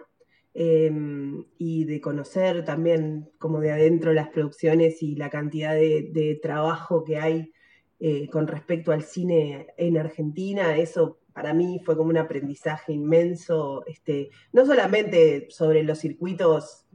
em, 0.61 1.45
y 1.57 1.85
de 1.85 2.01
conocer 2.01 2.65
también 2.65 3.31
como 3.39 3.61
de 3.61 3.71
adentro 3.71 4.13
las 4.13 4.29
producciones 4.29 5.05
y 5.05 5.15
la 5.15 5.31
cantidad 5.31 5.73
de, 5.75 6.37
trabajo 6.43 7.05
que 7.05 7.17
hay 7.17 7.53
eh, 8.01 8.29
con 8.29 8.49
respecto 8.49 8.91
al 8.91 9.05
cine 9.05 9.69
en 9.77 9.97
Argentina. 9.99 10.77
Eso 10.77 11.21
para 11.33 11.55
mí 11.55 11.81
fue 11.85 11.97
como 11.97 12.11
un 12.11 12.19
aprendizaje 12.19 12.93
inmenso, 12.93 13.87
este, 13.87 14.31
no 14.53 14.67
solamente 14.67 15.47
sobre 15.49 15.85
los 15.85 16.01
circuitos, 16.01 16.87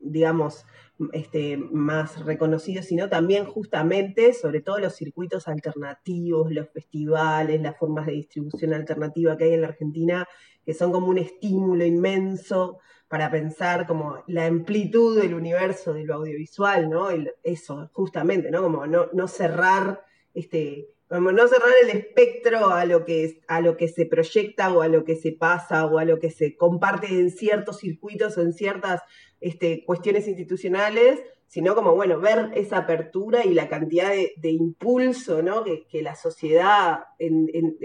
digamos, 0.00 0.66
este, 1.12 1.56
más 1.56 2.24
reconocidos, 2.24 2.86
sino 2.86 3.08
también 3.08 3.44
justamente 3.44 4.32
sobre 4.34 4.62
todo 4.62 4.80
los 4.80 4.96
circuitos 4.96 5.46
alternativos, 5.46 6.50
los 6.50 6.68
festivales, 6.70 7.62
las 7.62 7.78
formas 7.78 8.06
de 8.06 8.14
distribución 8.14 8.74
alternativa 8.74 9.36
que 9.36 9.44
hay 9.44 9.52
en 9.54 9.62
la 9.62 9.68
Argentina, 9.68 10.26
que 10.64 10.74
son 10.74 10.90
como 10.90 11.06
un 11.06 11.18
estímulo 11.18 11.84
inmenso 11.84 12.80
para 13.12 13.30
pensar 13.30 13.86
como 13.86 14.24
la 14.26 14.46
amplitud 14.46 15.20
del 15.20 15.34
universo 15.34 15.92
de 15.92 16.04
lo 16.04 16.14
audiovisual, 16.14 16.88
¿no? 16.88 17.08
eso, 17.42 17.90
justamente, 17.92 18.50
¿no? 18.50 18.62
Como 18.62 18.86
no, 18.86 19.10
no 19.12 19.28
cerrar 19.28 20.02
este, 20.32 20.88
como 21.08 21.30
no 21.30 21.46
cerrar 21.46 21.74
el 21.82 21.90
espectro 21.90 22.70
a 22.70 22.86
lo, 22.86 23.04
que, 23.04 23.42
a 23.48 23.60
lo 23.60 23.76
que 23.76 23.88
se 23.88 24.06
proyecta 24.06 24.72
o 24.72 24.80
a 24.80 24.88
lo 24.88 25.04
que 25.04 25.16
se 25.16 25.32
pasa 25.32 25.84
o 25.84 25.98
a 25.98 26.06
lo 26.06 26.18
que 26.18 26.30
se 26.30 26.56
comparte 26.56 27.08
en 27.08 27.30
ciertos 27.30 27.80
circuitos 27.80 28.38
o 28.38 28.40
en 28.40 28.54
ciertas 28.54 29.02
este, 29.42 29.84
cuestiones 29.84 30.26
institucionales, 30.26 31.20
sino 31.48 31.74
como, 31.74 31.94
bueno, 31.94 32.18
ver 32.18 32.52
esa 32.54 32.78
apertura 32.78 33.44
y 33.44 33.52
la 33.52 33.68
cantidad 33.68 34.08
de, 34.08 34.50
impulso 34.50 35.42
¿no? 35.42 35.64
que, 35.64 36.00
la 36.00 36.16
sociedad, 36.16 37.00
en, 37.18 37.76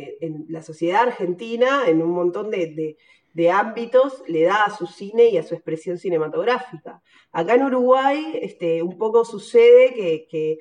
la 0.48 0.62
sociedad 0.62 1.02
argentina, 1.02 1.82
en 1.86 2.02
un 2.02 2.12
montón 2.12 2.50
de, 2.50 2.96
ámbitos, 3.52 4.24
le 4.28 4.44
da 4.44 4.66
a 4.66 4.76
su 4.76 4.88
cine 4.88 5.30
y 5.30 5.38
a 5.38 5.44
su 5.44 5.54
expresión 5.54 5.98
cinematográfica. 5.98 7.02
Acá 7.32 7.54
en 7.54 7.64
Uruguay, 7.64 8.40
este, 8.42 8.82
un 8.82 8.98
poco 8.98 9.26
sucede 9.26 9.94
que 10.30 10.58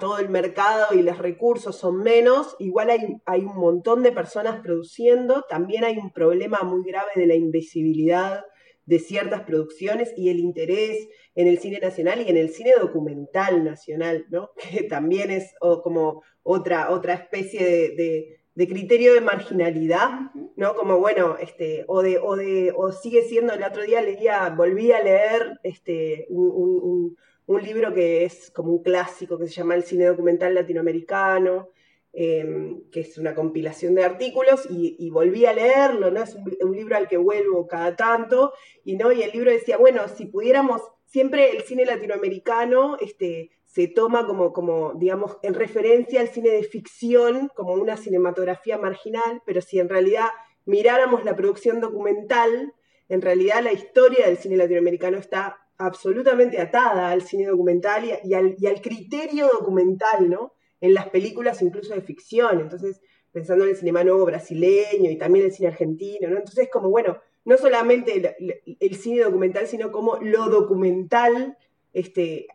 todo 0.00 0.18
el 0.18 0.28
mercado 0.28 0.94
y 0.94 1.02
los 1.02 1.18
recursos 1.18 1.76
son 1.76 1.98
menos, 1.98 2.54
igual 2.58 2.90
hay, 2.90 3.00
hay, 3.26 3.40
un 3.40 3.56
montón 3.56 4.02
de 4.02 4.12
personas 4.12 4.60
produciendo, 4.60 5.44
también 5.48 5.84
hay 5.84 5.98
un 5.98 6.12
problema 6.12 6.60
muy 6.62 6.84
grave 6.84 7.10
de 7.16 7.26
la 7.26 7.34
invisibilidad 7.34 8.44
de 8.84 9.00
ciertas 9.00 9.42
producciones 9.42 10.12
y 10.16 10.28
el 10.28 10.38
interés 10.38 11.08
en 11.34 11.48
el 11.48 11.58
cine 11.58 11.80
nacional 11.80 12.22
y 12.24 12.30
en 12.30 12.36
el 12.36 12.50
cine 12.50 12.72
documental 12.78 13.64
nacional, 13.64 14.26
¿no? 14.30 14.50
que 14.70 14.84
también 14.84 15.32
es 15.32 15.52
como 15.82 16.22
otra, 16.42 16.90
otra 16.90 17.14
especie 17.14 17.64
de, 17.96 18.40
criterio 18.56 19.12
de 19.12 19.20
marginalidad, 19.20 20.32
¿no? 20.56 20.74
Como 20.74 20.98
bueno, 20.98 21.36
este, 21.38 21.84
o 21.88 22.02
de, 22.02 22.18
o 22.18 22.36
de, 22.36 22.72
o 22.74 22.92
sigue 22.92 23.22
siendo, 23.22 23.52
el 23.52 23.62
otro 23.62 23.82
día 23.82 24.00
leía, 24.00 24.48
volví 24.50 24.92
a 24.92 25.02
leer 25.02 25.60
este, 25.62 26.26
un 26.30 27.16
un 27.46 27.62
libro 27.62 27.94
que 27.94 28.24
es 28.24 28.50
como 28.50 28.72
un 28.72 28.82
clásico 28.82 29.38
que 29.38 29.46
se 29.46 29.54
llama 29.54 29.74
El 29.74 29.84
cine 29.84 30.06
documental 30.06 30.54
latinoamericano, 30.54 31.70
em, 32.12 32.82
que 32.90 33.00
es 33.00 33.18
una 33.18 33.34
compilación 33.34 33.94
de 33.94 34.04
artículos, 34.04 34.66
y, 34.70 35.10
volví 35.10 35.46
a 35.46 35.52
leerlo, 35.52 36.10
¿no? 36.10 36.22
Es 36.22 36.34
un, 36.34 36.76
libro 36.76 36.96
al 36.96 37.08
que 37.08 37.16
vuelvo 37.16 37.66
cada 37.66 37.94
tanto, 37.94 38.52
y, 38.84 38.96
¿no? 38.96 39.12
y 39.12 39.22
el 39.22 39.30
libro 39.32 39.50
decía, 39.50 39.76
bueno, 39.76 40.08
si 40.08 40.26
pudiéramos, 40.26 40.82
siempre 41.04 41.56
el 41.56 41.62
cine 41.62 41.84
latinoamericano 41.84 42.96
este, 43.00 43.50
se 43.76 43.88
toma 43.88 44.26
como, 44.26 44.54
como, 44.54 44.94
digamos, 44.94 45.36
en 45.42 45.52
referencia 45.52 46.22
al 46.22 46.28
cine 46.28 46.48
de 46.48 46.62
ficción, 46.62 47.50
como 47.54 47.74
una 47.74 47.98
cinematografía 47.98 48.78
marginal, 48.78 49.42
pero 49.44 49.60
si 49.60 49.78
en 49.78 49.90
realidad 49.90 50.28
miráramos 50.64 51.26
la 51.26 51.36
producción 51.36 51.78
documental, 51.78 52.72
en 53.10 53.20
realidad 53.20 53.62
la 53.62 53.74
historia 53.74 54.28
del 54.28 54.38
cine 54.38 54.56
latinoamericano 54.56 55.18
está 55.18 55.58
absolutamente 55.76 56.58
atada 56.58 57.10
al 57.10 57.20
cine 57.20 57.44
documental 57.44 58.02
y, 58.24 58.32
al, 58.32 58.80
criterio 58.80 59.46
documental, 59.48 60.30
¿no? 60.30 60.54
En 60.80 60.94
las 60.94 61.10
películas 61.10 61.60
incluso 61.60 61.92
de 61.92 62.00
ficción. 62.00 62.60
Entonces, 62.60 63.02
pensando 63.30 63.64
en 63.64 63.72
el 63.72 63.76
cinema 63.76 64.04
nuevo 64.04 64.24
brasileño 64.24 65.10
y 65.10 65.18
también 65.18 65.44
el 65.44 65.52
cine 65.52 65.68
argentino, 65.68 66.30
¿no? 66.30 66.38
Entonces, 66.38 66.70
como 66.72 66.88
bueno, 66.88 67.18
no 67.44 67.58
solamente 67.58 68.36
el, 68.80 68.96
cine 68.96 69.20
documental, 69.20 69.66
sino 69.66 69.92
como 69.92 70.16
lo 70.22 70.48
documental 70.48 71.58
este, 71.96 72.46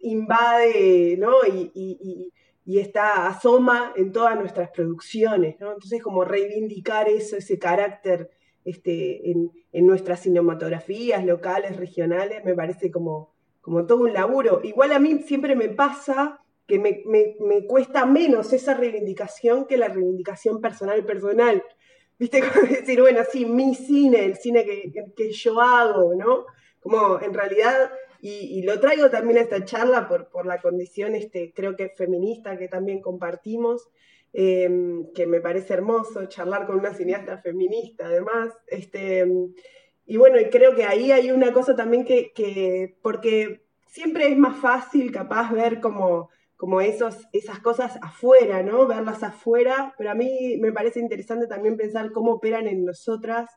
invade, 0.00 1.16
¿no? 1.18 1.44
Y, 1.46 1.70
y, 1.74 2.78
está, 2.78 3.26
asoma 3.26 3.92
en 3.96 4.10
todas 4.10 4.38
nuestras 4.38 4.70
producciones, 4.70 5.60
¿no? 5.60 5.72
Entonces, 5.72 6.02
como 6.02 6.24
reivindicar 6.24 7.08
eso, 7.08 7.36
ese 7.36 7.58
carácter 7.58 8.30
este, 8.64 9.30
en, 9.30 9.50
nuestras 9.86 10.20
cinematografías 10.20 11.24
locales, 11.26 11.76
regionales, 11.76 12.42
me 12.42 12.54
parece 12.54 12.90
como, 12.90 13.34
como 13.60 13.84
todo 13.84 14.04
un 14.04 14.14
laburo. 14.14 14.60
Igual 14.62 14.92
a 14.92 14.98
mí 14.98 15.18
siempre 15.26 15.54
me 15.56 15.68
pasa 15.68 16.40
que 16.66 16.78
me, 16.78 17.02
me, 17.04 17.66
cuesta 17.66 18.06
menos 18.06 18.52
esa 18.54 18.72
reivindicación 18.72 19.66
que 19.66 19.76
la 19.76 19.88
reivindicación 19.88 20.62
personal 20.62 21.04
personal. 21.04 21.62
¿Viste? 22.18 22.40
Como 22.54 22.66
decir, 22.66 23.00
bueno, 23.00 23.20
sí, 23.30 23.44
mi 23.44 23.74
cine, 23.74 24.24
el 24.24 24.36
cine 24.36 24.64
que, 24.64 24.92
que 25.14 25.32
yo 25.32 25.60
hago, 25.60 26.14
¿no? 26.14 26.46
Como 26.80 27.20
en 27.20 27.34
realidad, 27.34 27.90
y, 28.20 28.58
y, 28.58 28.62
lo 28.62 28.78
traigo 28.80 29.10
también 29.10 29.38
a 29.38 29.42
esta 29.42 29.64
charla 29.64 30.08
por, 30.08 30.28
por 30.28 30.46
la 30.46 30.60
condición, 30.60 31.14
este, 31.14 31.52
creo 31.54 31.76
que 31.76 31.88
feminista 31.88 32.58
que 32.58 32.68
también 32.68 33.00
compartimos, 33.00 33.88
Em, 34.32 35.12
que 35.12 35.26
me 35.26 35.40
parece 35.40 35.74
hermoso 35.74 36.26
charlar 36.26 36.64
con 36.66 36.78
una 36.78 36.94
cineasta 36.94 37.38
feminista 37.38 38.06
además. 38.06 38.50
Este, 38.68 39.26
y 40.06 40.16
bueno, 40.16 40.38
creo 40.50 40.74
que 40.74 40.84
ahí 40.84 41.10
hay 41.12 41.30
una 41.30 41.52
cosa 41.52 41.74
también 41.74 42.04
que, 42.04 42.96
porque 43.02 43.62
siempre 43.86 44.28
es 44.28 44.38
más 44.38 44.56
fácil 44.56 45.10
capaz 45.10 45.52
ver 45.52 45.80
como, 45.80 46.30
como 46.56 46.80
esos, 46.80 47.16
esas 47.32 47.58
cosas 47.60 47.98
afuera, 48.02 48.62
¿no? 48.62 48.86
Verlas 48.86 49.22
afuera, 49.24 49.94
pero 49.98 50.10
a 50.10 50.14
mí 50.14 50.58
me 50.60 50.72
parece 50.72 51.00
interesante 51.00 51.46
también 51.48 51.76
pensar 51.76 52.12
cómo 52.12 52.32
operan 52.34 52.68
en 52.68 52.84
nosotras 52.84 53.50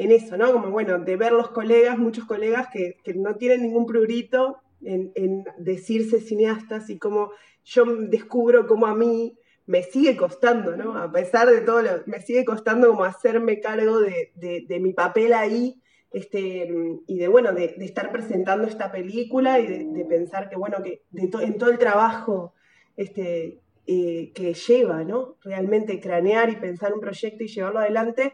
en 0.00 0.12
eso, 0.12 0.38
¿no? 0.38 0.50
Como 0.50 0.70
bueno, 0.70 0.98
de 0.98 1.16
ver 1.16 1.32
los 1.32 1.50
colegas, 1.50 1.98
muchos 1.98 2.24
colegas 2.24 2.68
que, 2.72 2.96
no 3.16 3.36
tienen 3.36 3.60
ningún 3.60 3.84
prurito 3.84 4.56
en, 4.82 5.12
en, 5.14 5.44
decirse 5.58 6.20
cineastas 6.20 6.88
y 6.88 6.98
cómo 6.98 7.32
yo 7.64 7.84
descubro 7.84 8.66
cómo 8.66 8.86
a 8.86 8.94
mí 8.94 9.36
me 9.66 9.82
sigue 9.82 10.16
costando, 10.16 10.74
¿no? 10.74 10.96
A 10.96 11.12
pesar 11.12 11.48
de 11.48 11.60
todo, 11.60 11.82
lo, 11.82 11.90
me 12.06 12.18
sigue 12.20 12.46
costando 12.46 12.88
como 12.88 13.04
hacerme 13.04 13.60
cargo 13.60 14.00
de, 14.00 14.78
mi 14.80 14.94
papel 14.94 15.34
ahí, 15.34 15.82
este, 16.12 16.66
y 17.06 17.18
de, 17.18 17.28
bueno, 17.28 17.52
de, 17.52 17.76
estar 17.80 18.10
presentando 18.10 18.66
esta 18.66 18.90
película 18.90 19.60
y 19.60 19.66
de, 19.66 20.04
pensar 20.06 20.48
que, 20.48 20.56
bueno, 20.56 20.82
que 20.82 21.02
en 21.12 21.58
todo 21.58 21.70
el 21.70 21.78
trabajo 21.78 22.54
este, 22.96 23.60
eh, 23.86 24.32
que 24.34 24.54
lleva, 24.54 25.04
¿no? 25.04 25.36
Realmente 25.42 26.00
cranear 26.00 26.48
y 26.48 26.56
pensar 26.56 26.94
un 26.94 27.00
proyecto 27.00 27.44
y 27.44 27.48
llevarlo 27.48 27.80
adelante, 27.80 28.32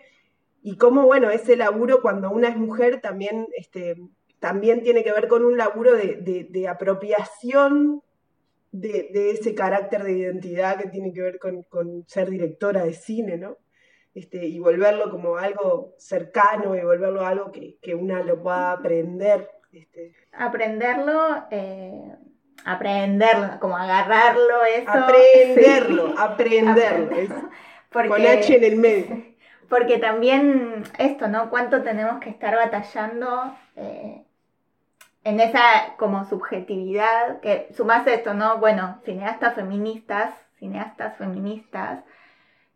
y 0.62 0.76
cómo, 0.76 1.04
bueno, 1.04 1.30
ese 1.30 1.56
laburo 1.56 2.02
cuando 2.02 2.30
una 2.30 2.48
es 2.48 2.56
mujer 2.56 3.00
también, 3.00 3.46
este, 3.56 3.96
también 4.40 4.82
tiene 4.82 5.04
que 5.04 5.12
ver 5.12 5.28
con 5.28 5.44
un 5.44 5.56
laburo 5.56 5.94
de 5.94 6.68
apropiación 6.68 8.02
de, 8.80 9.30
ese 9.30 9.54
carácter 9.54 10.04
de 10.04 10.12
identidad 10.12 10.78
que 10.78 10.88
tiene 10.88 11.12
que 11.12 11.22
ver 11.22 11.38
con, 11.38 12.04
ser 12.06 12.30
directora 12.30 12.84
de 12.84 12.94
cine, 12.94 13.36
¿no? 13.36 13.56
Este, 14.14 14.46
y 14.46 14.58
volverlo 14.58 15.10
como 15.10 15.36
algo 15.36 15.94
cercano 15.98 16.74
y 16.74 16.80
volverlo 16.80 17.24
algo 17.24 17.52
que, 17.52 17.76
que 17.82 17.94
una 17.94 18.22
lo 18.22 18.42
pueda 18.42 18.72
aprender. 18.72 19.50
Este. 19.72 20.14
Aprenderlo, 20.32 21.44
eh, 21.50 22.14
aprenderlo, 22.64 23.60
como 23.60 23.76
agarrarlo, 23.76 24.64
eso. 24.64 24.90
Aprenderlo, 24.90 26.14
aprenderlo. 26.18 27.10
con 27.92 28.26
H 28.26 28.56
en 28.56 28.64
el 28.64 28.76
medio. 28.76 29.35
Porque 29.68 29.98
también 29.98 30.84
esto, 30.98 31.28
¿no? 31.28 31.50
¿Cuánto 31.50 31.82
tenemos 31.82 32.20
que 32.20 32.30
estar 32.30 32.54
batallando? 32.54 33.54
Eh, 33.76 34.22
en 35.26 35.40
esa 35.40 35.94
como 35.96 36.24
subjetividad, 36.24 37.40
que 37.40 37.68
sumas 37.76 38.06
esto, 38.06 38.32
¿no? 38.32 38.58
Bueno, 38.58 39.00
cineastas 39.04 39.54
feministas, 39.56 40.32
cineastas 40.60 41.16
feministas, 41.16 42.04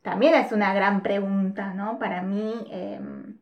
también 0.02 0.34
es 0.34 0.50
una 0.50 0.74
gran 0.74 1.02
pregunta, 1.02 1.72
¿no? 1.74 2.00
Para 2.00 2.22
mí, 2.22 2.66
em, 2.72 3.38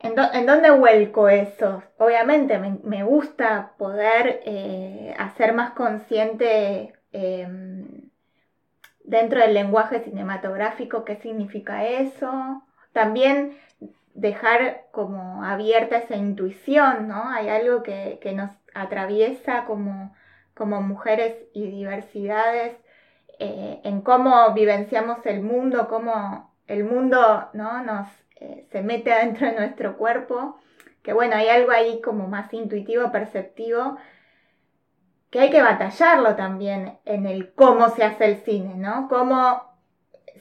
¿en, 0.00 0.46
dónde 0.46 0.70
vuelco 0.72 1.28
eso? 1.28 1.84
Obviamente 1.98 2.58
me, 2.58 3.04
gusta 3.04 3.74
poder 3.78 4.42
eh, 4.44 5.14
hacer 5.16 5.52
más 5.54 5.70
consciente 5.72 6.94
em, 7.12 8.10
dentro 9.04 9.40
del 9.40 9.54
lenguaje 9.54 10.00
cinematográfico 10.00 11.04
qué 11.04 11.16
significa 11.16 11.86
eso. 11.86 12.62
También 12.92 13.56
dejar 14.14 14.84
como 14.90 15.44
abierta 15.44 15.96
esa 15.98 16.16
intuición, 16.16 17.08
¿no? 17.08 17.28
Hay 17.30 17.48
algo 17.48 17.82
que, 17.82 18.18
nos 18.34 18.50
atraviesa 18.74 19.64
como, 19.64 20.14
como, 20.54 20.80
mujeres 20.82 21.36
y 21.54 21.66
diversidades 21.70 22.76
eh, 23.38 23.80
en 23.84 24.02
cómo 24.02 24.52
vivenciamos 24.54 25.24
el 25.26 25.42
mundo, 25.42 25.88
cómo 25.88 26.52
el 26.66 26.84
mundo 26.84 27.48
¿no? 27.54 27.82
nos 27.82 28.08
eh, 28.40 28.66
se 28.70 28.82
mete 28.82 29.12
adentro 29.12 29.46
de 29.46 29.54
nuestro 29.54 29.96
cuerpo, 29.96 30.58
que 31.02 31.12
bueno, 31.12 31.36
hay 31.36 31.48
algo 31.48 31.72
ahí 31.72 32.00
como 32.00 32.28
más 32.28 32.52
intuitivo, 32.52 33.10
perceptivo, 33.10 33.96
que 35.32 35.40
hay 35.40 35.50
que 35.50 35.62
batallarlo 35.62 36.36
también 36.36 36.98
en 37.04 37.26
el 37.26 37.52
cómo 37.54 37.88
se 37.88 38.04
hace 38.04 38.26
el 38.26 38.36
cine, 38.44 38.76
¿no? 38.76 39.08
Cómo 39.08 39.64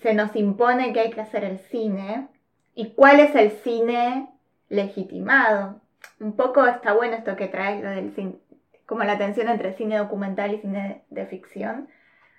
se 0.04 0.14
nos 0.14 0.36
impone 0.36 0.94
que 0.94 1.00
hay 1.00 1.10
que 1.10 1.22
hacer 1.22 1.44
el 1.44 1.58
cine 1.58 2.28
¿Y 2.74 2.94
cuál 2.94 3.20
es 3.20 3.36
el 3.36 3.52
cine 3.52 4.30
legitimado? 4.70 5.82
Un 6.20 6.36
poco 6.36 6.66
está 6.66 6.94
bueno 6.94 7.16
esto 7.16 7.36
que 7.36 7.48
trae 7.48 7.82
lo 7.82 7.90
del 7.90 8.14
cine, 8.16 8.36
como 8.86 9.04
la 9.04 9.18
tensión 9.18 9.50
entre 9.50 9.74
cine 9.74 9.98
documental 9.98 10.54
y 10.54 10.60
cine 10.60 11.04
de 11.10 11.26
ficción. 11.26 11.90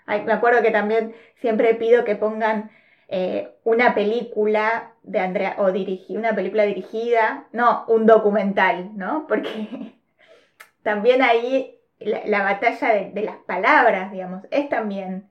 me 0.06 0.32
acuerdo 0.32 0.62
que 0.62 0.70
también 0.70 1.14
siempre 1.40 1.74
pido 1.74 2.04
que 2.04 2.16
pongan 2.16 2.70
eh, 3.08 3.54
una 3.64 3.94
película 3.94 4.94
de 5.02 5.18
Andrea, 5.18 5.56
o 5.58 5.70
una 6.16 6.34
película 6.34 6.64
dirigida, 6.64 7.46
no, 7.52 7.84
un 7.88 8.06
documental, 8.06 8.96
¿no? 8.96 9.26
Porque 9.28 9.94
también 10.82 11.22
ahí 11.22 11.78
la, 12.04 12.42
batalla 12.42 13.10
de, 13.12 13.22
las 13.22 13.36
palabras, 13.36 14.12
digamos, 14.12 14.46
es 14.50 14.68
también, 14.68 15.28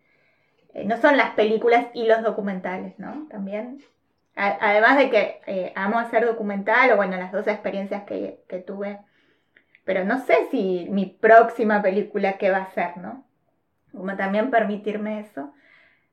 eh, 0.73 0.85
no 0.85 0.97
son 0.97 1.17
las 1.17 1.31
películas 1.31 1.87
y 1.93 2.05
los 2.05 2.23
documentales, 2.23 2.97
¿no? 2.99 3.27
También, 3.29 3.79
además 4.35 4.97
de 4.97 5.09
que 5.09 5.41
eh, 5.47 5.73
amo 5.75 5.99
hacer 5.99 6.25
documental, 6.25 6.91
o 6.91 6.97
bueno, 6.97 7.17
las 7.17 7.31
dos 7.31 7.47
experiencias 7.47 8.03
que, 8.03 8.63
tuve, 8.65 8.99
pero 9.83 10.05
no 10.05 10.19
sé 10.19 10.47
si 10.51 10.87
mi 10.89 11.05
próxima 11.05 11.81
película 11.81 12.37
qué 12.37 12.51
va 12.51 12.59
a 12.59 12.71
ser, 12.71 12.97
¿no? 12.97 13.25
Como 13.91 14.15
también 14.15 14.51
permitirme 14.51 15.19
eso, 15.19 15.53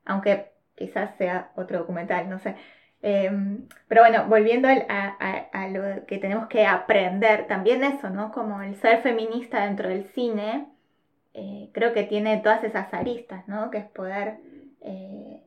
aunque 0.05 0.51
quizás 0.75 1.15
sea 1.17 1.51
otro 1.55 1.79
documental, 1.79 2.29
no 2.29 2.39
sé. 2.39 2.55
Em, 3.01 3.67
pero 3.87 4.01
bueno, 4.01 4.25
volviendo 4.27 4.67
a, 4.67 5.67
lo 5.69 6.05
que 6.05 6.17
tenemos 6.17 6.47
que 6.47 6.65
aprender, 6.65 7.47
también 7.47 7.83
eso, 7.83 8.09
¿no? 8.09 8.31
Como 8.31 8.61
el 8.61 8.75
ser 8.75 9.01
feminista 9.01 9.65
dentro 9.65 9.89
del 9.89 10.05
cine, 10.05 10.67
eh, 11.33 11.69
creo 11.73 11.93
que 11.93 12.03
tiene 12.03 12.37
todas 12.37 12.63
esas 12.63 12.93
aristas, 12.93 13.47
¿no? 13.47 13.71
Que 13.71 13.77
es 13.79 13.85
poder 13.85 14.37
eh, 14.81 15.41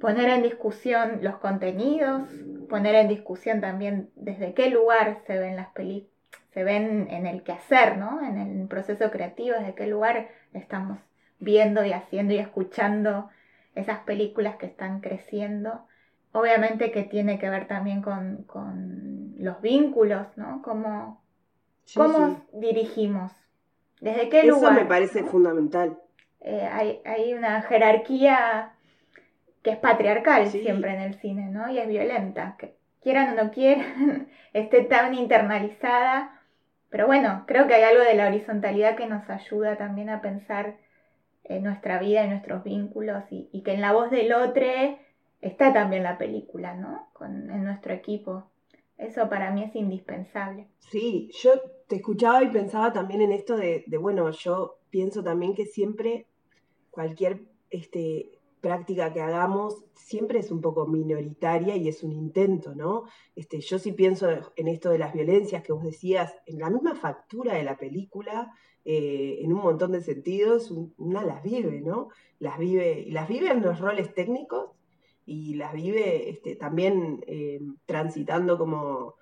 poner 0.00 0.28
en 0.30 0.42
discusión 0.42 1.20
los 1.22 1.36
contenidos, 1.36 2.28
poner 2.68 2.94
en 2.94 3.08
discusión 3.08 3.60
también 3.60 4.10
desde 4.14 4.54
qué 4.54 4.70
lugar 4.70 5.20
se 5.26 5.38
ven 5.38 5.56
las 5.56 5.68
películas, 5.68 6.12
se 6.52 6.64
ven 6.64 7.08
en 7.10 7.26
el 7.26 7.42
quehacer, 7.42 7.98
¿no? 7.98 8.20
En 8.22 8.38
el 8.38 8.68
proceso 8.68 9.10
creativo, 9.10 9.56
desde 9.56 9.74
qué 9.74 9.86
lugar 9.86 10.28
estamos 10.52 10.98
viendo 11.38 11.84
y 11.84 11.92
haciendo 11.92 12.34
y 12.34 12.38
escuchando 12.38 13.28
esas 13.74 14.00
películas 14.00 14.56
que 14.56 14.66
están 14.66 15.00
creciendo. 15.00 15.86
Obviamente 16.32 16.90
que 16.90 17.04
tiene 17.04 17.38
que 17.38 17.48
ver 17.48 17.66
también 17.66 18.02
con, 18.02 18.46
los 19.38 19.60
vínculos, 19.60 20.26
¿no? 20.36 20.62
Cómo, 20.62 21.22
cómo 21.94 22.42
dirigimos, 22.52 23.32
desde 24.00 24.28
qué 24.28 24.42
lugar. 24.44 24.72
Eso 24.72 24.82
me 24.82 24.86
parece 24.86 25.24
fundamental. 25.24 25.98
Eh, 26.40 27.00
hay, 27.04 27.34
una 27.34 27.62
jerarquía 27.62 28.72
que 29.62 29.70
es 29.70 29.76
patriarcal 29.76 30.48
siempre 30.48 30.94
en 30.94 31.00
el 31.00 31.14
cine, 31.14 31.48
¿no? 31.48 31.68
Y 31.70 31.78
es 31.78 31.88
violenta, 31.88 32.56
que 32.58 32.76
quieran 33.02 33.38
o 33.38 33.44
no 33.44 33.50
quieran, 33.50 34.28
esté 34.52 34.82
tan 34.82 35.14
internalizada. 35.14 36.40
Pero 36.90 37.06
bueno, 37.06 37.44
creo 37.46 37.66
que 37.66 37.74
hay 37.74 37.82
algo 37.82 38.02
de 38.02 38.14
la 38.14 38.28
horizontalidad 38.28 38.96
que 38.96 39.06
nos 39.06 39.28
ayuda 39.28 39.76
también 39.76 40.10
a 40.10 40.20
pensar 40.20 40.76
en 41.44 41.62
nuestra 41.64 41.98
vida, 41.98 42.22
en 42.22 42.30
nuestros 42.30 42.62
vínculos 42.64 43.24
y, 43.30 43.62
que 43.62 43.74
en 43.74 43.80
la 43.80 43.92
voz 43.92 44.10
del 44.10 44.32
otro 44.32 44.64
está 45.40 45.72
también 45.72 46.02
la 46.02 46.18
película, 46.18 46.74
¿no? 46.74 47.08
Con, 47.12 47.50
en 47.50 47.64
nuestro 47.64 47.92
equipo. 47.92 48.50
Eso 48.96 49.28
para 49.28 49.50
mí 49.52 49.62
es 49.62 49.74
indispensable. 49.76 50.68
Sí, 50.78 51.30
yo 51.40 51.52
te 51.86 51.96
escuchaba 51.96 52.42
y 52.42 52.50
pensaba 52.50 52.92
también 52.92 53.20
en 53.20 53.32
esto 53.32 53.56
de, 53.56 53.84
de 53.86 53.96
bueno, 53.96 54.30
yo 54.30 54.78
pienso 54.90 55.22
también 55.22 55.54
que 55.54 55.66
siempre 55.66 56.26
cualquier 56.90 57.42
este, 57.70 58.38
práctica 58.60 59.12
que 59.12 59.20
hagamos 59.20 59.84
siempre 59.94 60.40
es 60.40 60.50
un 60.50 60.60
poco 60.60 60.86
minoritaria 60.86 61.76
y 61.76 61.88
es 61.88 62.02
un 62.02 62.12
intento, 62.12 62.74
¿no? 62.74 63.04
Este, 63.36 63.60
yo 63.60 63.78
sí 63.78 63.92
pienso 63.92 64.28
en 64.56 64.68
esto 64.68 64.90
de 64.90 64.98
las 64.98 65.12
violencias 65.12 65.62
que 65.62 65.72
vos 65.72 65.84
decías, 65.84 66.34
en 66.46 66.58
la 66.58 66.70
misma 66.70 66.94
factura 66.94 67.54
de 67.54 67.62
la 67.62 67.76
película, 67.76 68.52
eh, 68.84 69.38
en 69.42 69.52
un 69.52 69.60
montón 69.60 69.92
de 69.92 70.00
sentidos, 70.00 70.72
una 70.96 71.22
las 71.24 71.42
vive, 71.42 71.80
¿no? 71.82 72.08
Las 72.38 72.58
vive, 72.58 73.00
y 73.00 73.10
las 73.10 73.28
vive 73.28 73.50
en 73.50 73.62
los 73.62 73.78
roles 73.80 74.12
técnicos 74.14 74.70
y 75.28 75.54
las 75.54 75.74
vive 75.74 76.30
este, 76.30 76.56
también 76.56 77.22
eh, 77.26 77.60
transitando 77.84 78.56
como 78.56 79.16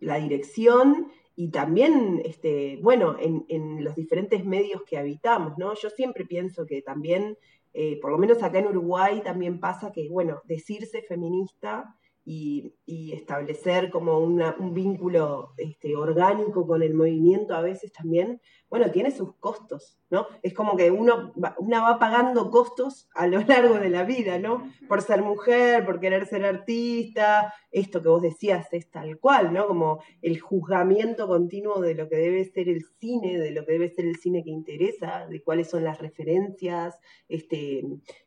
la 0.00 0.16
dirección 0.16 1.12
y 1.36 1.50
también, 1.50 2.20
este, 2.24 2.80
bueno, 2.82 3.16
en, 3.20 3.44
en, 3.48 3.84
los 3.84 3.94
diferentes 3.94 4.44
medios 4.44 4.82
que 4.82 4.98
habitamos, 4.98 5.56
¿no? 5.56 5.74
Yo 5.74 5.90
siempre 5.90 6.24
pienso 6.24 6.66
que 6.66 6.82
también, 6.82 7.38
eh, 7.72 8.00
por 8.00 8.10
lo 8.10 8.18
menos 8.18 8.42
acá 8.42 8.58
en 8.58 8.66
Uruguay, 8.66 9.20
también 9.22 9.60
pasa 9.60 9.92
que, 9.92 10.08
bueno, 10.08 10.42
decirse 10.44 11.02
feminista 11.02 11.94
y, 12.24 12.74
establecer 13.12 13.90
como 13.90 14.18
un 14.18 14.74
vínculo 14.74 15.52
este, 15.56 15.94
orgánico 15.94 16.66
con 16.66 16.82
el 16.82 16.94
movimiento 16.94 17.54
a 17.54 17.60
veces 17.60 17.92
también, 17.92 18.40
bueno, 18.68 18.90
tiene 18.90 19.12
sus 19.12 19.36
costos, 19.36 19.98
¿no? 20.14 20.28
Es 20.42 20.54
como 20.54 20.76
que 20.76 20.92
uno 20.92 21.32
va, 21.42 21.56
una 21.58 21.82
va 21.82 21.98
pagando 21.98 22.50
costos 22.50 23.08
a 23.14 23.26
lo 23.26 23.40
largo 23.46 23.74
de 23.74 23.90
la 23.90 24.04
vida, 24.04 24.38
¿no? 24.38 24.70
Por 24.88 25.02
ser 25.02 25.22
mujer, 25.22 25.84
por 25.84 25.98
querer 25.98 26.26
ser 26.26 26.44
artista, 26.44 27.52
esto 27.72 28.00
que 28.00 28.08
vos 28.08 28.22
decías 28.22 28.72
es 28.72 28.90
tal 28.90 29.18
cual, 29.18 29.52
¿no? 29.52 29.66
Como 29.66 30.02
el 30.22 30.38
juzgamiento 30.40 31.26
continuo 31.26 31.80
de 31.80 31.96
lo 31.96 32.08
que 32.08 32.16
debe 32.16 32.44
ser 32.44 32.68
el 32.68 32.84
cine, 33.00 33.38
de 33.38 33.50
lo 33.50 33.66
que 33.66 33.72
debe 33.72 33.90
ser 33.90 34.06
el 34.06 34.16
cine 34.16 34.44
que 34.44 34.50
interesa, 34.50 35.26
de 35.26 35.42
cuáles 35.42 35.68
son 35.68 35.82
las 35.82 35.98
referencias, 35.98 36.96
este, 37.28 37.82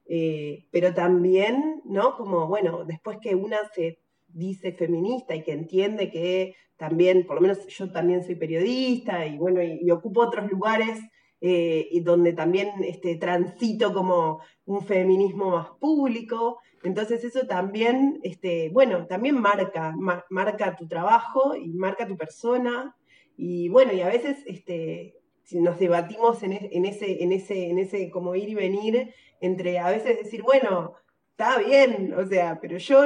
eh, 0.06 0.67
pero 0.71 0.93
también, 0.93 1.82
¿no? 1.86 2.17
Como, 2.17 2.47
bueno, 2.47 2.84
después 2.84 3.17
que 3.21 3.34
una 3.34 3.60
se 3.73 4.02
dice 4.28 4.73
feminista 4.73 5.36
y 5.36 5.43
que 5.43 5.54
entiende 5.54 6.12
que 6.12 6.56
también, 6.78 7.26
por 7.26 7.36
lo 7.38 7.41
menos 7.41 7.65
yo 7.67 7.91
también 7.91 8.23
soy 8.23 8.36
periodista 8.36 9.26
y 9.26 9.38
bueno, 9.38 9.62
y, 9.63 9.89
ocupo 9.91 10.21
otros 10.21 10.50
lugares 10.50 11.00
eh, 11.41 11.88
y 11.91 12.00
donde 12.02 12.34
también 12.34 12.69
este, 12.84 13.15
transito 13.15 13.93
como 13.93 14.41
un 14.65 14.84
feminismo 14.84 15.52
más 15.52 15.69
público. 15.80 16.60
Entonces 16.84 17.23
eso 17.23 17.45
también, 17.47 18.19
este, 18.23 18.69
bueno, 18.69 19.08
también 19.08 19.39
marca, 19.39 19.93
marca 20.30 20.76
tu 20.76 20.88
trabajo 20.88 21.56
y 21.56 21.73
marca 21.73 22.08
tu 22.08 22.17
persona. 22.17 22.95
Y 23.36 23.69
bueno, 23.69 23.93
y 23.93 24.02
a 24.02 24.08
veces 24.08 24.38
este, 24.47 25.15
nos 25.52 25.80
debatimos 25.80 26.43
en, 26.43 26.54
en, 26.54 26.86
ese, 26.86 27.23
en, 27.23 27.32
ese, 27.32 27.69
en 27.69 27.80
ese 27.80 28.10
como 28.10 28.36
ir 28.36 28.50
y 28.50 28.56
venir, 28.56 29.13
entre 29.39 29.80
a 29.80 29.89
veces 29.89 30.17
decir, 30.17 30.41
bueno, 30.41 30.95
está 31.32 31.60
bien, 31.60 32.13
o 32.17 32.26
sea, 32.26 32.60
pero 32.60 32.78
yo 32.78 33.06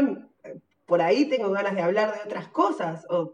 por 0.86 1.02
ahí 1.02 1.26
tengo 1.26 1.52
ganas 1.52 1.76
de 1.76 1.82
hablar 1.82 2.14
de 2.14 2.22
otras 2.26 2.48
cosas, 2.50 3.06
o, 3.10 3.34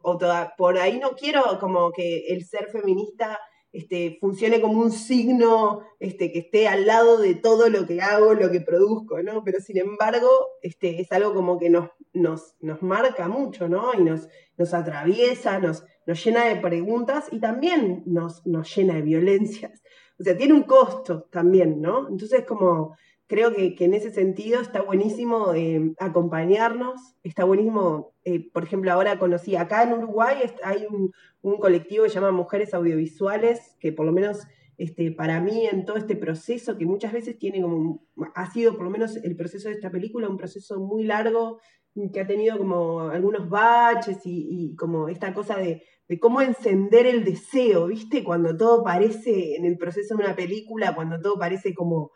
por 0.57 0.77
ahí 0.77 0.99
no 0.99 1.11
quiero 1.15 1.59
como 1.59 1.91
que 1.91 2.27
el 2.27 2.45
ser 2.45 2.69
feminista 2.69 3.39
este, 3.77 4.17
funcione 4.19 4.59
como 4.59 4.81
un 4.81 4.91
signo 4.91 5.81
este, 5.99 6.31
que 6.31 6.39
esté 6.39 6.67
al 6.67 6.87
lado 6.87 7.19
de 7.19 7.35
todo 7.35 7.69
lo 7.69 7.85
que 7.85 8.01
hago, 8.01 8.33
lo 8.33 8.49
que 8.49 8.59
produzco, 8.59 9.21
¿no? 9.21 9.43
Pero 9.43 9.59
sin 9.59 9.77
embargo, 9.77 10.27
este, 10.63 10.99
es 10.99 11.11
algo 11.11 11.35
como 11.35 11.59
que 11.59 11.69
nos, 11.69 11.91
nos, 12.11 12.55
nos 12.59 12.81
marca 12.81 13.27
mucho, 13.27 13.69
¿no? 13.69 13.93
Y 13.93 14.01
nos, 14.01 14.29
nos 14.57 14.73
atraviesa, 14.73 15.59
nos, 15.59 15.85
nos 16.07 16.25
llena 16.25 16.45
de 16.45 16.55
preguntas 16.55 17.27
y 17.31 17.39
también 17.39 18.01
nos, 18.07 18.43
nos 18.47 18.75
llena 18.75 18.95
de 18.95 19.03
violencias. 19.03 19.83
O 20.19 20.23
sea, 20.23 20.35
tiene 20.35 20.55
un 20.55 20.63
costo 20.63 21.27
también, 21.31 21.79
¿no? 21.79 22.09
Entonces, 22.09 22.45
como 22.45 22.97
creo 23.27 23.53
que, 23.53 23.75
en 23.79 23.93
ese 23.93 24.11
sentido 24.11 24.61
está 24.61 24.81
buenísimo 24.81 25.53
eh, 25.53 25.93
acompañarnos, 25.99 27.15
está 27.23 27.43
buenísimo, 27.43 28.13
eh, 28.23 28.49
por 28.51 28.63
ejemplo, 28.63 28.91
ahora 28.91 29.19
conocí, 29.19 29.55
acá 29.55 29.83
en 29.83 29.93
Uruguay 29.93 30.37
hay 30.63 30.87
un, 30.89 31.11
colectivo 31.59 32.03
que 32.03 32.09
se 32.09 32.15
llama 32.15 32.31
Mujeres 32.31 32.73
Audiovisuales, 32.73 33.77
que 33.79 33.93
por 33.93 34.05
lo 34.05 34.11
menos 34.11 34.39
este, 34.77 35.11
para 35.11 35.39
mí 35.39 35.65
en 35.65 35.85
todo 35.85 35.95
este 35.95 36.15
proceso, 36.15 36.77
que 36.77 36.85
muchas 36.85 37.13
veces 37.13 37.37
tiene 37.37 37.61
como, 37.61 38.05
ha 38.35 38.51
sido 38.51 38.75
por 38.75 38.83
lo 38.83 38.89
menos 38.89 39.15
el 39.15 39.35
proceso 39.37 39.69
de 39.69 39.75
esta 39.75 39.89
película, 39.89 40.27
un 40.27 40.37
proceso 40.37 40.79
muy 40.79 41.03
largo, 41.03 41.59
que 42.13 42.19
ha 42.19 42.27
tenido 42.27 42.57
como 42.57 43.09
algunos 43.09 43.49
baches 43.49 44.19
y, 44.23 44.75
como 44.75 45.09
esta 45.09 45.33
cosa 45.33 45.57
de, 45.57 45.83
de, 46.07 46.19
cómo 46.19 46.41
encender 46.41 47.07
el 47.07 47.23
deseo, 47.23 47.87
¿viste? 47.87 48.23
Cuando 48.23 48.55
todo 48.55 48.83
parece 48.83 49.55
en 49.55 49.65
el 49.65 49.77
proceso 49.77 50.15
de 50.15 50.25
una 50.25 50.35
película, 50.35 50.93
cuando 50.93 51.19
todo 51.19 51.39
parece 51.39 51.73
como 51.73 52.11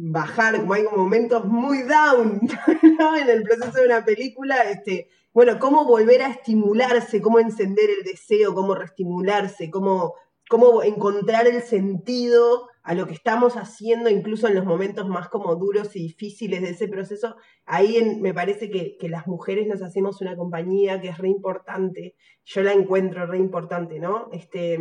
bajar, 0.00 0.60
como 0.60 0.74
hay 0.74 0.84
momentos 0.84 1.44
muy 1.44 1.82
down 1.82 2.40
en 3.20 3.28
el 3.28 3.42
proceso 3.42 3.80
de 3.80 3.86
una 3.86 4.04
película, 4.04 4.62
este, 4.62 5.08
bueno, 5.32 5.58
cómo 5.58 5.84
volver 5.84 6.22
a 6.22 6.28
estimularse, 6.30 7.20
cómo 7.20 7.40
encender 7.40 7.90
el 7.90 8.04
deseo, 8.04 8.54
cómo 8.54 8.76
reestimularse, 8.76 9.70
cómo, 9.70 10.14
cómo 10.48 10.82
encontrar 10.82 11.46
el 11.46 11.62
sentido 11.62 12.68
a 12.82 12.94
lo 12.94 13.06
que 13.06 13.12
estamos 13.12 13.58
haciendo, 13.58 14.08
incluso 14.08 14.48
en 14.48 14.54
los 14.54 14.64
momentos 14.64 15.06
más 15.08 15.28
como 15.28 15.54
duros 15.56 15.94
y 15.94 16.00
difíciles 16.00 16.62
de 16.62 16.70
ese 16.70 16.88
proceso, 16.88 17.36
ahí 17.66 18.02
me 18.18 18.32
parece 18.32 18.70
que, 18.70 18.96
las 19.10 19.26
mujeres 19.26 19.66
nos 19.66 19.82
hacemos 19.82 20.22
una 20.22 20.36
compañía 20.36 20.98
que 21.00 21.08
es 21.08 21.18
re 21.18 21.28
importante, 21.28 22.14
yo 22.46 22.62
la 22.62 22.72
encuentro 22.72 23.26
re 23.26 23.36
importante, 23.36 24.00
¿no? 24.00 24.30
Este, 24.32 24.78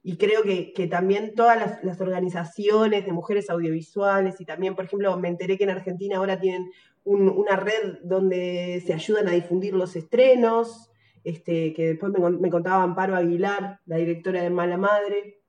y 0.00 0.16
creo 0.16 0.42
que, 0.44 0.86
también 0.88 1.34
todas 1.34 1.82
las, 1.82 2.00
organizaciones 2.00 3.04
de 3.04 3.12
mujeres 3.12 3.50
audiovisuales 3.50 4.40
y 4.40 4.44
también, 4.44 4.76
por 4.76 4.84
ejemplo, 4.84 5.16
me 5.18 5.28
enteré 5.28 5.58
que 5.58 5.64
en 5.64 5.70
Argentina 5.70 6.18
ahora 6.18 6.38
tienen 6.38 6.70
una 7.02 7.56
red 7.56 7.98
donde 8.04 8.80
se 8.86 8.92
ayudan 8.92 9.26
a 9.26 9.32
difundir 9.32 9.74
los 9.74 9.96
estrenos, 9.96 10.89
este, 11.24 11.72
que 11.74 11.88
después 11.88 12.12
me, 12.12 12.50
contaba 12.50 12.82
Amparo 12.82 13.16
Aguilar, 13.16 13.80
la 13.86 13.96
directora 13.96 14.42
de 14.42 14.50
Mala 14.50 14.76
Madre, 14.76 15.40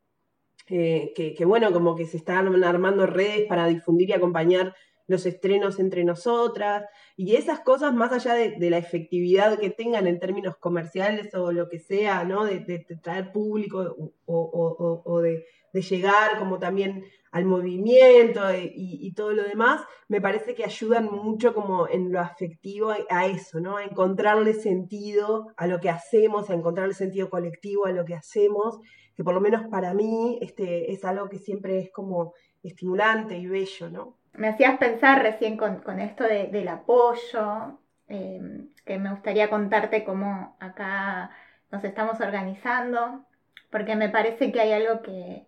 que, 0.66 1.44
bueno, 1.46 1.74
como 1.74 1.96
que 1.96 2.06
se 2.06 2.18
están 2.18 2.64
armando 2.64 3.06
redes 3.06 3.46
para 3.48 3.68
difundir 3.68 4.10
y 4.10 4.14
acompañar 4.14 4.74
los 5.08 5.26
estrenos 5.26 5.80
entre 5.80 6.06
nosotras, 6.06 6.86
y 7.18 7.36
esas 7.36 7.60
cosas 7.60 7.94
más 7.94 8.12
allá 8.14 8.34
de, 8.34 8.70
la 8.70 8.78
efectividad 8.78 9.60
que 9.60 9.70
tengan 9.70 10.08
en 10.08 10.20
términos 10.20 10.56
comerciales 10.58 11.34
o 11.36 11.52
lo 11.52 11.68
que 11.68 11.80
sea, 11.80 12.24
¿no? 12.24 12.46
De, 12.46 12.86
traer 13.04 13.32
público 13.32 14.14
o, 14.26 15.22
de, 15.22 15.46
llegar 15.80 16.38
como 16.38 16.60
también 16.60 17.06
al 17.32 17.46
movimiento 17.46 18.42
y, 18.54 19.14
todo 19.16 19.32
lo 19.32 19.44
demás, 19.44 19.82
me 20.10 20.20
parece 20.20 20.54
que 20.54 20.66
ayudan 20.66 21.06
mucho 21.06 21.54
como 21.54 21.88
en 21.88 22.12
lo 22.12 22.20
afectivo 22.20 22.94
a, 23.10 23.26
eso, 23.26 23.62
¿no? 23.62 23.78
A 23.78 23.86
encontrarle 23.86 24.54
sentido 24.54 25.48
a 25.56 25.68
lo 25.68 25.80
que 25.80 25.90
hacemos, 25.90 26.50
a 26.50 26.54
encontrarle 26.54 26.94
sentido 26.94 27.30
colectivo 27.30 27.86
a 27.86 27.92
lo 27.92 28.04
que 28.04 28.16
hacemos, 28.16 28.80
que 29.16 29.24
por 29.24 29.34
lo 29.34 29.40
menos 29.40 29.68
para 29.70 29.94
mí 29.94 30.40
este, 30.42 30.92
es 30.92 31.06
algo 31.06 31.30
que 31.30 31.38
siempre 31.38 31.80
es 31.80 31.92
como 31.92 32.34
estimulante 32.64 33.38
y 33.38 33.48
bello, 33.48 33.90
¿no? 33.90 34.18
Me 34.34 34.50
hacías 34.50 34.78
pensar 34.78 35.22
recién 35.22 35.58
con, 35.58 36.00
esto 36.00 36.26
del 36.26 36.68
apoyo, 36.68 37.80
em, 38.08 38.70
que 38.86 38.98
me 38.98 39.12
gustaría 39.12 39.50
contarte 39.50 40.04
cómo 40.04 40.58
acá 40.60 41.32
nos 41.72 41.84
estamos 41.84 42.20
organizando, 42.20 43.26
porque 43.70 43.96
me 43.96 44.10
parece 44.10 44.52
que 44.52 44.60
hay 44.60 44.74
algo 44.74 45.02
que, 45.02 45.48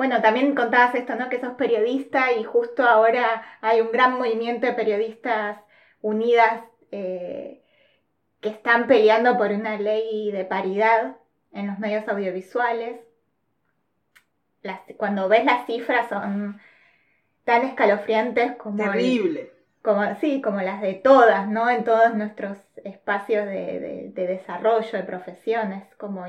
bueno, 0.00 0.22
también 0.22 0.54
contabas 0.54 0.94
esto, 0.94 1.14
¿no? 1.14 1.28
Que 1.28 1.42
sos 1.42 1.56
periodista 1.56 2.32
y 2.32 2.42
justo 2.42 2.84
ahora 2.84 3.58
hay 3.60 3.82
un 3.82 3.92
gran 3.92 4.16
movimiento 4.16 4.66
de 4.66 4.72
periodistas 4.72 5.58
unidas 6.00 6.62
eh, 6.90 7.62
que 8.40 8.48
están 8.48 8.86
peleando 8.86 9.36
por 9.36 9.50
una 9.50 9.76
ley 9.76 10.32
de 10.32 10.46
paridad 10.46 11.18
en 11.52 11.66
los 11.66 11.78
medios 11.78 12.08
audiovisuales. 12.08 12.98
cuando 14.96 15.28
ves 15.28 15.44
las 15.44 15.66
cifras 15.66 16.08
son 16.08 16.58
tan 17.44 17.64
escalofriantes 17.64 18.56
como... 18.56 18.82
Terrible. 18.82 19.52
como, 19.82 20.14
sí, 20.14 20.40
como 20.40 20.62
las 20.62 20.80
de 20.80 20.94
todas, 20.94 21.46
¿no? 21.46 21.68
En 21.68 21.84
todos 21.84 22.14
nuestros 22.14 22.56
espacios 22.84 23.44
de, 23.44 24.12
de 24.14 24.26
desarrollo, 24.26 24.96
de 24.96 25.04
profesiones, 25.04 25.94
como 25.96 26.24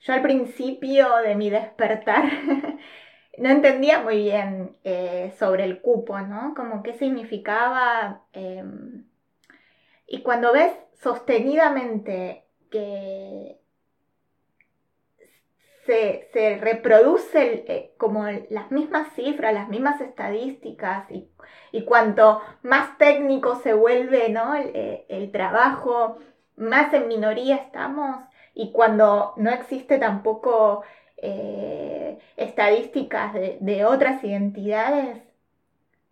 yo 0.00 0.12
al 0.12 0.22
principio 0.22 1.16
de 1.18 1.34
mi 1.34 1.50
despertar 1.50 2.24
no 3.38 3.48
entendía 3.48 4.00
muy 4.02 4.18
bien 4.18 4.76
eh, 4.84 5.32
sobre 5.38 5.64
el 5.64 5.80
cupo, 5.80 6.18
¿no? 6.20 6.54
Como 6.54 6.82
qué 6.82 6.94
significaba. 6.94 8.22
Em, 8.32 9.04
y 10.06 10.22
cuando 10.22 10.52
ves 10.52 10.72
sostenidamente 11.00 12.44
que 12.70 13.60
se, 15.86 16.58
reproduce 16.60 17.64
eh, 17.66 17.94
como 17.96 18.26
las 18.48 18.70
mismas 18.70 19.12
cifras, 19.14 19.52
las 19.52 19.68
mismas 19.68 20.00
estadísticas 20.00 21.06
y, 21.10 21.84
cuanto 21.84 22.40
más 22.62 22.96
técnico 22.98 23.56
se 23.56 23.72
vuelve 23.72 24.28
¿no? 24.28 24.54
el, 24.54 24.70
eh, 24.74 25.06
el 25.08 25.32
trabajo, 25.32 26.18
más 26.56 26.92
en 26.94 27.08
minoría 27.08 27.56
estamos, 27.56 28.16
y 28.60 28.72
cuando 28.72 29.32
no 29.38 29.50
existe 29.50 29.98
tampoco 29.98 30.82
eh, 31.16 32.18
estadísticas 32.36 33.32
de, 33.32 33.84
otras 33.86 34.22
identidades, 34.22 35.22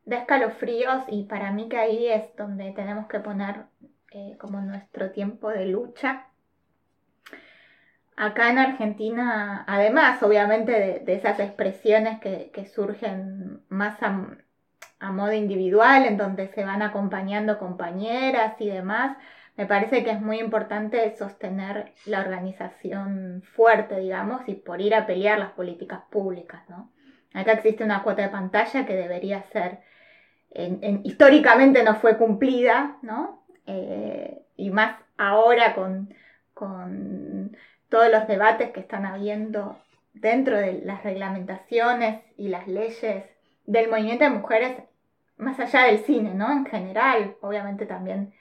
da 0.07 0.21
escalofríos 0.21 1.05
y 1.09 1.25
para 1.25 1.53
mí 1.53 1.69
que 1.69 1.77
ahí 1.77 2.07
es 2.07 2.35
donde 2.37 2.73
tenemos 2.73 3.07
que 3.07 3.21
poner 3.21 3.67
eh, 4.13 4.39
como 4.41 4.63
nuestro 4.63 5.11
tiempo 5.11 5.51
de 5.51 5.67
lucha. 5.67 6.25
Acá 8.17 8.49
en 8.49 8.59
Argentina, 8.59 9.67
además 9.69 10.23
obviamente 10.23 11.03
de, 11.05 11.15
esas 11.15 11.39
expresiones 11.41 12.19
que, 12.19 12.65
surgen 12.65 13.61
más 13.69 14.03
a, 14.03 14.27
a 15.01 15.13
modo 15.13 15.35
individual, 15.35 16.07
en 16.07 16.17
donde 16.17 16.49
se 16.49 16.65
van 16.65 16.81
acompañando 16.81 17.59
compañeras 17.59 18.59
y 18.59 18.71
demás, 18.71 19.19
me 19.59 19.67
parece 19.67 20.05
que 20.05 20.13
es 20.13 20.21
muy 20.21 20.39
importante 20.39 21.17
sostener 21.17 21.93
la 22.07 22.21
organización 22.21 23.43
fuerte, 23.43 23.99
digamos, 23.99 24.49
y 24.49 24.55
por 24.55 24.81
ir 24.81 24.95
a 24.95 25.05
pelear 25.05 25.41
las 25.41 25.51
políticas 25.51 26.03
públicas, 26.11 26.63
¿no? 26.69 26.93
Acá 27.35 27.55
existe 27.55 27.83
una 27.83 28.05
cuota 28.05 28.23
de 28.23 28.29
pantalla 28.29 28.87
que 28.87 28.95
debería 28.95 29.43
ser, 29.43 29.81
históricamente 31.03 31.83
no 31.83 31.97
fue 31.97 32.17
cumplida, 32.17 32.99
¿no? 33.03 33.45
Eh, 33.67 34.43
y 34.57 34.71
más 34.71 34.97
ahora 35.17 35.75
con, 35.75 36.15
con 36.55 37.57
todos 37.89 38.13
los 38.13 38.29
debates 38.29 38.71
que 38.71 38.81
están 38.81 39.07
habiendo 39.07 39.77
dentro 40.15 40.57
de 40.57 40.83
las 40.85 41.03
reglamentaciones 41.03 42.23
y 42.37 42.47
las 42.47 42.69
leyes 42.69 43.25
del 43.67 43.91
movimiento 43.91 44.23
de 44.23 44.31
mujeres, 44.31 44.83
más 45.37 45.59
allá 45.59 45.87
del 45.87 45.99
cine, 45.99 46.33
¿no? 46.35 46.53
En 46.53 46.65
general, 46.65 47.35
obviamente 47.41 47.85
también 47.85 48.38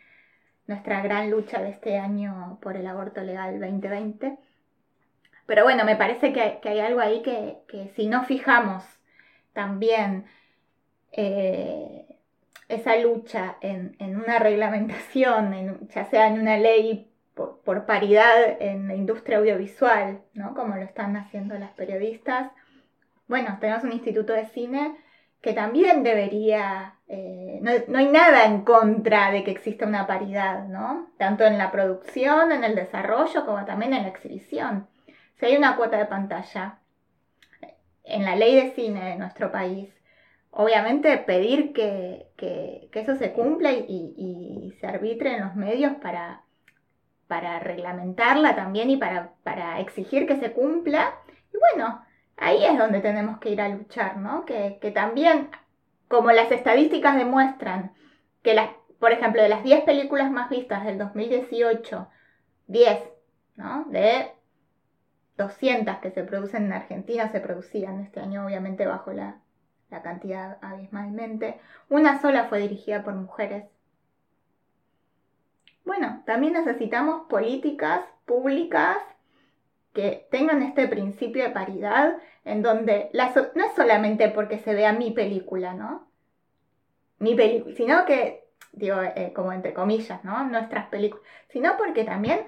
nuestra 0.67 1.01
gran 1.01 1.32
lucha 1.32 1.62
de 1.62 1.69
este 1.69 1.97
año 1.97 2.60
por 2.62 2.75
el 2.75 2.86
aborto 2.88 3.21
legal 3.21 3.60
2020. 3.60 4.38
Pero 5.45 5.63
bueno, 5.63 5.86
me 5.86 5.95
parece 5.95 6.34
que, 6.34 6.60
hay 6.67 6.80
algo 6.80 6.99
ahí 6.99 7.21
que, 7.21 7.91
si 7.95 8.08
no 8.08 8.25
fijamos 8.25 8.84
también 9.53 10.25
eh, 11.13 12.06
esa 12.67 12.97
lucha 12.97 13.56
en, 13.62 13.95
una 13.99 14.39
reglamentación, 14.39 15.88
ya 15.88 16.06
sea 16.06 16.27
en 16.27 16.39
una 16.39 16.58
ley 16.58 17.10
por, 17.34 17.86
paridad 17.86 18.62
en 18.62 18.89
la 18.89 18.95
industria 18.95 19.38
audiovisual, 19.38 20.21
¿no? 20.34 20.53
como 20.53 20.75
lo 20.75 20.82
están 20.82 21.15
haciendo 21.15 21.58
las 21.58 21.71
periodistas, 21.71 22.51
bueno, 23.27 23.58
tenemos 23.60 23.84
un 23.84 23.93
instituto 23.93 24.34
de 24.34 24.47
cine 24.47 24.95
que 25.41 25.54
también 25.54 26.04
debería, 26.04 26.95
eh, 27.08 27.60
no, 27.62 27.97
hay 27.97 28.08
nada 28.08 28.45
en 28.45 28.63
contra 28.63 29.32
de 29.32 29.43
que 29.43 29.52
exista 29.52 29.86
una 29.86 30.08
paridad, 30.08 30.67
¿no? 30.67 31.10
Tanto 31.17 31.45
en 31.45 31.58
la 31.58 31.71
producción, 31.71 32.52
en 32.52 32.63
el 32.63 32.76
desarrollo, 32.76 33.45
como 33.45 33.63
también 33.65 33.93
en 33.93 34.04
la 34.04 34.10
exhibición. 34.10 34.88
Si 35.36 35.45
hay 35.45 35.56
una 35.56 35.76
cuota 35.76 35.97
de 35.97 36.06
pantalla 36.06 36.80
en 38.04 38.26
la 38.26 38.36
ley 38.36 38.56
de 38.56 38.71
cine 38.71 39.06
de 39.06 39.15
nuestro 39.15 39.52
país, 39.52 39.93
obviamente 40.52 41.17
pedir 41.19 41.73
que, 41.73 42.28
eso 42.93 43.15
se 43.15 43.32
cumpla 43.32 43.71
y, 43.71 44.76
se 44.80 44.88
arbitre 44.88 45.36
en 45.36 45.41
los 45.41 45.56
medios 45.56 45.93
para, 46.02 46.41
para 47.28 47.60
reglamentarla 47.60 48.56
también 48.56 48.89
y 48.89 48.97
para, 48.97 49.34
para 49.43 49.80
exigir 49.80 50.28
que 50.28 50.38
se 50.38 50.52
cumpla. 50.52 51.15
Y 51.54 51.58
bueno, 51.58 52.02
ahí 52.38 52.63
es 52.63 52.78
donde 52.78 53.02
tenemos 53.02 53.39
que 53.39 53.50
ir 53.50 53.62
a 53.62 53.69
luchar, 53.69 54.17
¿no? 54.17 54.45
Que, 54.45 54.80
también, 54.93 55.50
como 56.08 56.32
las 56.32 56.52
estadísticas 56.52 57.17
demuestran, 57.17 57.93
que 58.43 58.54
las, 58.54 58.69
por 59.00 59.12
ejemplo, 59.12 59.41
de 59.41 59.50
las 59.50 59.63
10 59.63 59.84
películas 59.84 60.32
más 60.32 60.50
vistas 60.50 60.86
del 60.86 60.97
2018, 60.97 62.08
10, 62.67 63.00
¿no? 63.56 63.86
De 63.89 64.32
200 65.38 65.97
que 65.97 66.12
se 66.12 66.23
producen 66.23 66.65
en 66.65 66.73
Argentina, 66.73 67.32
se 67.32 67.39
producían 67.39 68.02
este 68.02 68.19
año 68.19 68.45
obviamente 68.45 68.86
bajo 68.86 69.12
la, 69.12 69.39
la 69.89 70.02
cantidad 70.02 70.58
abismalmente, 70.62 71.60
una 71.89 72.21
sola 72.21 72.45
fue 72.45 72.60
dirigida 72.60 73.04
por 73.04 73.13
mujeres. 73.13 73.65
Bueno, 75.86 76.23
también 76.26 76.54
necesitamos 76.54 77.28
políticas 77.30 78.02
públicas 78.26 78.97
tengan 80.29 80.62
este 80.62 80.88
principio 80.88 81.43
de 81.43 81.49
paridad 81.49 82.17
en 82.45 82.62
donde 82.62 83.10
no 83.13 83.65
es 83.65 83.75
solamente 83.75 84.29
porque 84.29 84.60
se 84.60 84.73
vea 84.73 84.93
mi 84.93 85.12
película, 85.12 85.73
¿no? 85.73 86.07
Mi 87.19 87.36
película, 87.36 87.75
sino 87.75 88.05
que, 88.05 88.45
digo, 88.71 89.01
eh, 89.01 89.33
como 89.36 89.51
entre 89.51 89.73
comillas, 89.73 90.23
¿no? 90.23 90.43
Nuestras 90.43 90.88
películas, 90.88 91.25
sino 91.49 91.75
porque 91.77 92.03
también 92.03 92.47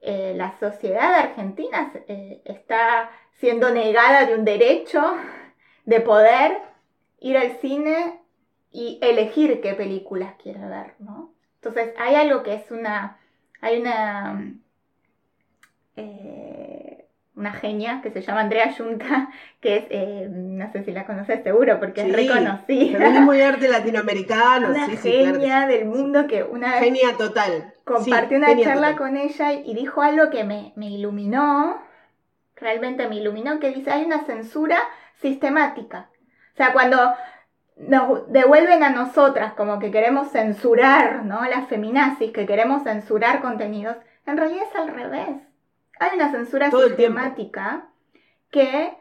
eh, 0.00 0.34
la 0.36 0.58
sociedad 0.58 1.14
argentina 1.14 1.92
eh, 2.08 2.40
está 2.44 3.10
siendo 3.34 3.70
negada 3.70 4.24
de 4.24 4.34
un 4.34 4.44
derecho 4.44 5.02
de 5.84 6.00
poder 6.00 6.58
ir 7.20 7.36
al 7.36 7.58
cine 7.58 8.20
y 8.72 8.98
elegir 9.02 9.60
qué 9.60 9.74
películas 9.74 10.34
quiere 10.42 10.66
ver, 10.66 10.94
¿no? 10.98 11.34
Entonces 11.56 11.94
hay 11.98 12.14
algo 12.14 12.42
que 12.42 12.54
es 12.54 12.70
una, 12.70 13.18
hay 13.60 13.80
una 13.80 14.54
una 17.36 17.52
genia 17.52 18.00
que 18.02 18.10
se 18.10 18.22
llama 18.22 18.40
Andrea 18.40 18.74
Junta, 18.76 19.28
que 19.60 19.76
es, 19.76 19.84
eh, 19.90 20.28
no 20.30 20.72
sé 20.72 20.82
si 20.82 20.92
la 20.92 21.04
conoces 21.04 21.42
seguro, 21.42 21.78
porque 21.78 22.00
es 22.00 22.12
reconocida. 22.12 23.06
Es 23.06 23.20
muy 23.20 23.40
arte 23.42 23.68
latinoamericano. 23.68 24.68
Una 24.70 24.88
genia 24.88 25.66
del 25.66 25.84
mundo 25.84 26.26
que 26.26 26.42
una 26.42 26.72
vez 26.72 26.84
Genia 26.84 27.16
total. 27.16 27.74
Compartí 27.84 28.34
una 28.34 28.58
charla 28.60 28.96
con 28.96 29.16
ella 29.16 29.52
y 29.52 29.72
dijo 29.74 30.02
algo 30.02 30.28
que 30.30 30.42
me, 30.42 30.72
me 30.74 30.90
iluminó, 30.90 31.80
realmente 32.56 33.08
me 33.08 33.16
iluminó, 33.16 33.60
que 33.60 33.70
dice, 33.70 33.92
hay 33.92 34.04
una 34.04 34.24
censura 34.24 34.78
sistemática. 35.20 36.10
O 36.54 36.56
sea, 36.56 36.72
cuando 36.72 37.14
nos 37.76 38.32
devuelven 38.32 38.82
a 38.82 38.90
nosotras 38.90 39.52
como 39.52 39.78
que 39.78 39.92
queremos 39.92 40.32
censurar, 40.32 41.24
¿no? 41.24 41.44
Las 41.44 41.68
feminazis, 41.68 42.32
que 42.32 42.46
queremos 42.46 42.82
censurar 42.82 43.40
contenidos, 43.40 43.96
en 44.26 44.36
realidad 44.36 44.64
es 44.68 44.76
al 44.76 44.88
revés 44.88 45.36
hay 45.98 46.16
una 46.16 46.30
censura 46.30 46.70
sistemática 46.70 47.88
que 48.50 48.92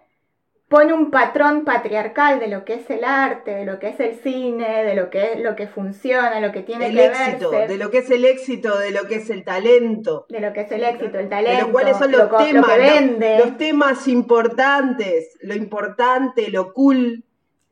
pone 0.67 0.93
un 0.93 1.11
patrón 1.11 1.63
patriarcal 1.63 2.39
de 2.39 2.47
lo 2.47 2.65
que 2.65 2.75
es 2.75 2.89
el 2.89 3.03
arte, 3.03 3.51
de 3.51 3.65
lo 3.65 3.77
que 3.79 3.89
es 3.89 3.99
el 3.99 4.15
cine, 4.15 4.83
de 4.83 4.95
lo 4.95 5.09
que 5.09 5.33
es 5.33 5.39
lo 5.39 5.55
que 5.55 5.67
funciona, 5.67 6.39
lo 6.39 6.51
que 6.51 6.63
tiene 6.63 6.87
el 6.87 6.95
que 6.95 7.05
éxito, 7.05 7.51
verse, 7.51 7.73
de 7.73 7.77
lo 7.77 7.91
que 7.91 7.97
es 7.99 8.09
el 8.09 8.25
éxito, 8.25 8.77
de 8.77 8.91
lo 8.91 9.07
que 9.07 9.15
es 9.15 9.29
el 9.29 9.43
talento, 9.43 10.25
de 10.29 10.39
lo 10.39 10.53
que 10.53 10.61
es 10.61 10.71
el 10.71 10.83
éxito, 10.83 11.19
el 11.19 11.25
de 11.25 11.29
talento, 11.29 11.67
lo 11.67 11.71
cuáles 11.71 11.97
son 11.97 12.11
lo, 12.11 12.17
los 12.17 12.31
lo 12.31 12.37
temas, 12.37 12.71
que 12.71 12.77
vende, 12.79 13.39
los 13.39 13.57
temas 13.57 14.07
importantes, 14.07 15.37
lo 15.41 15.53
importante, 15.53 16.49
lo 16.49 16.73
cool. 16.73 17.23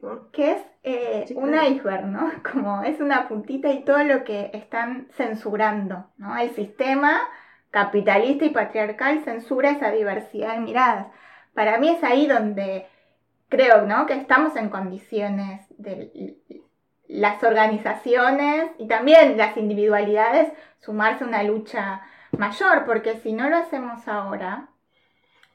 ¿no? 0.01 0.29
que 0.31 0.51
es 0.51 0.57
eh, 0.83 1.23
Sí, 1.27 1.33
un 1.33 1.49
claro. 1.49 1.67
iceberg, 1.69 2.05
¿no? 2.05 2.31
Como 2.51 2.83
es 2.83 2.99
una 2.99 3.27
puntita 3.27 3.71
y 3.71 3.83
todo 3.83 4.03
lo 4.03 4.23
que 4.23 4.51
están 4.53 5.07
censurando, 5.15 6.05
¿no? 6.17 6.37
El 6.37 6.51
sistema 6.51 7.21
capitalista 7.73 8.45
y 8.45 8.51
patriarcal 8.51 9.23
censura 9.23 9.71
esa 9.71 9.89
diversidad 9.89 10.53
de 10.53 10.59
miradas. 10.59 11.07
Para 11.55 11.79
mí 11.79 11.89
es 11.89 12.03
ahí 12.03 12.27
donde 12.27 12.85
creo, 13.49 13.81
¿no? 13.81 14.05
Que 14.05 14.13
estamos 14.13 14.55
en 14.55 14.69
condiciones 14.69 15.65
de 15.79 16.37
las 17.07 17.43
organizaciones 17.43 18.69
y 18.77 18.87
también 18.87 19.37
las 19.37 19.57
individualidades 19.57 20.53
sumarse 20.81 21.23
a 21.23 21.27
una 21.27 21.41
lucha 21.41 22.01
mayor, 22.37 22.85
porque 22.85 23.17
si 23.23 23.33
no 23.33 23.49
lo 23.49 23.57
hacemos 23.57 24.07
ahora, 24.07 24.69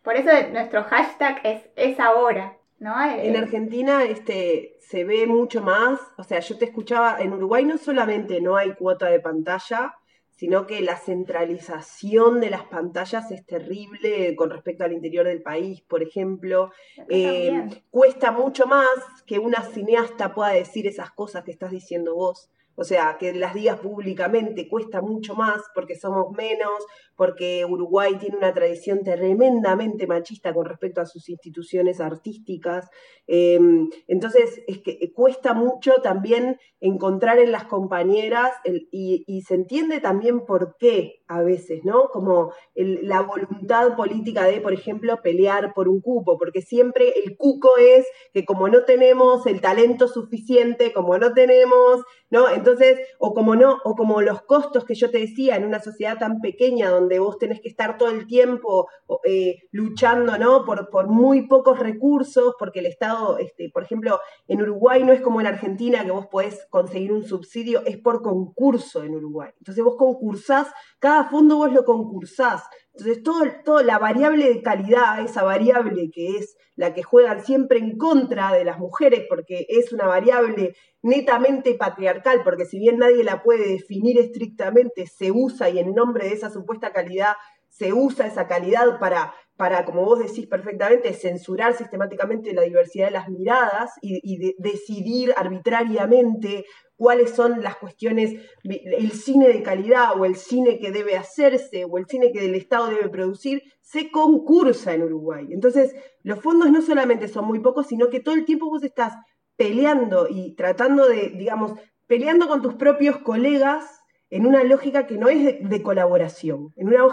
por 0.03 0.17
eso 0.17 0.31
nuestro 0.53 0.83
hashtag 0.85 1.41
es, 1.45 1.63
es 1.77 2.01
ahora, 2.01 2.57
¿no? 2.81 3.01
En 3.01 3.37
Eh, 3.37 3.39
Argentina 3.39 4.03
este, 4.03 4.75
se 4.81 5.05
ve 5.05 5.29
mucho 5.29 5.63
más, 5.63 6.01
o 6.17 6.25
sea, 6.25 6.41
yo 6.41 6.59
te 6.59 6.65
escuchaba, 6.65 7.19
en 7.21 7.33
Uruguay 7.33 7.65
no 7.65 7.79
solamente 7.79 8.41
no 8.41 8.57
hay 8.57 8.75
cuota 8.75 9.07
de 9.07 9.21
pantalla, 9.21 9.95
sino 10.39 10.69
que 10.69 10.81
la 10.83 10.97
centralización 10.97 12.41
de 12.41 12.51
las 12.51 12.63
pantallas 12.63 13.29
es 13.33 13.45
terrible 13.45 14.37
con 14.37 14.51
respecto 14.51 14.85
al 14.85 14.93
interior 14.93 15.27
del 15.27 15.43
país, 15.43 15.81
por 15.81 16.01
ejemplo. 16.01 16.71
Eh, 17.09 17.83
cuesta 17.91 18.31
mucho 18.31 18.67
más 18.69 18.89
que 19.27 19.41
una 19.41 19.65
cineasta 19.65 20.33
pueda 20.35 20.51
decir 20.51 20.87
esas 20.87 21.11
cosas 21.11 21.43
que 21.43 21.51
estás 21.51 21.73
diciendo 21.73 22.15
vos. 22.15 22.51
O 22.81 22.85
sea, 22.85 23.17
que 23.19 23.35
las 23.35 23.55
digas 23.55 23.81
públicamente 23.81 24.69
cuesta 24.69 25.03
mucho 25.03 25.35
más 25.35 25.61
porque 25.75 25.97
somos 25.97 26.31
menos, 26.37 26.87
porque 27.17 27.65
Uruguay 27.65 28.17
tiene 28.21 28.37
una 28.37 28.55
tradición 28.55 29.03
tremendamente 29.03 30.07
machista 30.07 30.55
con 30.55 30.65
respecto 30.65 31.01
a 31.01 31.07
sus 31.07 31.29
instituciones 31.29 32.01
artísticas. 32.01 32.89
Eh, 33.27 33.59
entonces, 34.07 34.63
es 34.69 34.79
que 34.79 35.13
cuesta 35.13 35.55
mucho 35.55 35.95
también 36.05 36.59
encontrar 36.81 37.41
en 37.41 37.51
las 37.51 37.65
compañeras 37.65 38.53
y, 38.93 39.43
se 39.47 39.55
entiende 39.55 40.01
también 40.01 40.45
por 40.45 40.77
qué 40.79 41.23
a 41.27 41.43
veces, 41.43 41.81
¿no? 41.85 42.09
Como 42.13 42.53
la 42.75 43.23
voluntad 43.23 43.97
política 43.97 44.45
de, 44.45 44.61
por 44.61 44.73
ejemplo, 44.73 45.21
pelear 45.23 45.73
por 45.75 45.89
un 45.89 46.01
cupo, 46.01 46.39
porque 46.39 46.61
siempre 46.61 47.13
el 47.25 47.37
cuco 47.37 47.71
es 47.79 48.07
que 48.33 48.45
como 48.45 48.69
no 48.69 48.85
tenemos 48.85 49.47
el 49.47 49.61
talento 49.61 50.07
suficiente, 50.07 50.93
como 50.93 51.19
no 51.19 51.33
tenemos, 51.33 52.03
¿no? 52.31 52.47
O 53.19 53.35
como 53.35 53.55
no, 53.57 53.79
o 53.85 53.95
como 53.95 54.21
los 54.21 54.43
costos 54.43 54.85
que 54.85 54.95
yo 54.95 55.11
te 55.11 55.19
decía, 55.19 55.57
en 55.57 55.65
una 55.65 55.81
sociedad 55.81 56.19
tan 56.19 56.41
pequeña 56.41 56.91
donde 56.91 57.19
vos 57.19 57.39
tenés 57.39 57.61
que 57.61 57.69
estar 57.69 57.99
todo 57.99 58.11
el 58.11 58.27
tiempo 58.27 58.89
eh, 59.25 59.57
luchando, 59.73 60.39
¿no? 60.39 60.65
Por, 60.65 60.91
por 60.91 61.09
muy 61.09 61.47
pocos 61.47 61.79
recursos, 61.79 62.55
porque 62.59 62.81
el 62.81 62.87
Estado, 62.87 63.39
este, 63.39 63.71
por 63.73 63.83
ejemplo, 63.83 64.21
en 64.47 64.63
Uruguay 64.63 65.05
no 65.05 65.13
es 65.13 65.21
como 65.21 65.41
en 65.41 65.47
Argentina 65.47 66.05
que 66.05 66.11
vos 66.11 66.27
podés 66.27 66.67
conseguir 66.71 67.13
un 67.13 67.25
subsidio, 67.25 67.83
es 67.87 67.99
por 67.99 68.23
concurso 68.23 69.03
en 69.03 69.15
Uruguay. 69.15 69.51
Entonces 69.59 69.85
vos 69.85 69.97
concursás, 69.97 70.69
cada 70.99 71.25
fondo 71.25 71.57
vos 71.57 71.73
lo 71.73 71.85
concursás. 71.85 72.63
Entonces 72.99 73.23
todo, 73.23 73.45
todo 73.65 73.83
la 73.83 73.99
variable 73.99 74.49
de 74.49 74.61
calidad, 74.63 75.21
esa 75.21 75.45
variable 75.45 76.11
que 76.13 76.37
es 76.39 76.57
la 76.75 76.95
que 76.95 77.03
juegan 77.05 77.45
siempre 77.45 77.79
en 77.79 77.97
contra 77.97 78.53
de 78.53 78.65
las 78.65 78.79
mujeres, 78.79 79.25
porque 79.29 79.67
es 79.69 79.93
una 79.93 80.07
variable 80.07 80.75
netamente 81.03 81.75
patriarcal, 81.75 82.43
porque 82.43 82.65
si 82.67 82.79
bien 82.79 82.99
nadie 82.99 83.23
la 83.23 83.43
puede 83.43 83.69
definir 83.69 84.19
estrictamente, 84.19 85.07
se 85.07 85.31
usa 85.31 85.71
y 85.71 85.79
en 85.79 85.95
nombre 85.95 86.27
de 86.27 86.35
esa 86.35 86.51
supuesta 86.51 86.93
calidad 86.93 87.35
se 87.69 87.93
usa 87.93 88.27
esa 88.27 88.49
calidad 88.49 88.99
para, 88.99 89.33
para 89.57 89.85
como 89.85 90.05
vos 90.05 90.19
decís 90.19 90.47
perfectamente, 90.49 91.13
censurar 91.13 91.75
sistemáticamente 91.75 92.53
la 92.53 92.63
diversidad 92.63 93.07
de 93.07 93.13
las 93.13 93.29
miradas 93.29 93.93
y, 94.03 94.19
y 94.25 94.39
de- 94.39 94.55
decidir 94.59 95.33
arbitrariamente 95.37 96.65
cuáles 96.99 97.31
son 97.31 97.63
las 97.63 97.77
cuestiones, 97.77 98.35
el 98.65 99.13
cine 99.13 99.49
de 99.49 99.63
calidad 99.63 100.21
o 100.21 100.25
el 100.25 100.35
cine 100.35 100.79
que 100.81 100.91
debe 100.91 101.17
hacerse 101.17 101.85
o 101.85 101.97
el 101.97 102.07
cine 102.07 102.33
que 102.33 102.45
el 102.45 102.55
Estado 102.57 102.89
debe 102.89 103.09
producir, 103.09 103.63
se 103.81 104.11
concursa 104.11 104.93
en 104.93 105.05
Uruguay. 105.05 105.47
Entonces, 105.51 105.95
los 106.23 106.41
fondos 106.41 106.71
no 106.71 106.83
solamente 106.83 107.29
son 107.29 107.47
muy 107.47 107.61
pocos, 107.61 107.87
sino 107.87 108.11
que 108.11 108.21
todo 108.21 108.35
el 108.35 108.45
tiempo 108.45 108.69
vos 108.69 108.83
estás 108.83 109.15
peleando 109.57 110.27
y 110.29 110.55
tratando 110.57 111.09
de, 111.09 111.31
digamos, 111.31 111.73
peleando 112.07 112.49
con 112.49 112.63
tus 112.63 112.75
propios 112.75 113.19
colegas 113.19 113.85
en 114.31 114.45
una 114.45 114.65
lógica 114.65 115.07
que 115.07 115.17
no 115.19 115.29
es 115.29 115.69
de, 115.69 115.83
colaboración, 115.83 116.73
en 116.77 116.89
una- 116.89 117.07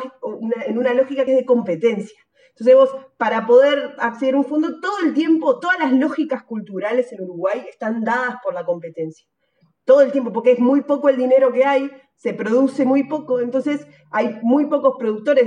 en 0.66 0.78
una 0.78 0.94
lógica 0.94 1.26
que 1.26 1.32
es 1.34 1.38
de 1.38 1.46
competencia. 1.46 2.20
Entonces 2.50 2.76
vos, 2.76 2.90
para 3.18 3.46
poder 3.46 3.94
acceder 4.00 4.34
a 4.36 4.38
un 4.38 4.46
fondo, 4.46 4.80
todo 4.82 5.00
el 5.06 5.14
tiempo, 5.14 5.60
todas 5.60 5.78
las 5.80 5.94
lógicas 5.94 6.44
culturales 6.44 7.12
en 7.14 7.22
Uruguay 7.24 7.66
están 7.70 8.02
dadas 8.04 8.38
por 8.44 8.54
la 8.54 8.66
competencia. 8.66 9.28
Todo 9.86 10.02
el 10.02 10.12
tiempo, 10.12 10.34
porque 10.34 10.52
es 10.54 10.60
muy 10.60 10.82
poco 10.82 11.10
el 11.10 11.18
dinero 11.18 11.52
que 11.52 11.64
hay, 11.64 11.90
se 12.16 12.34
produce 12.34 12.86
muy 12.86 13.04
poco, 13.04 13.40
entonces 13.40 13.86
hay 14.12 14.38
muy 14.42 14.66
pocos 14.68 14.96
productores, 14.98 15.46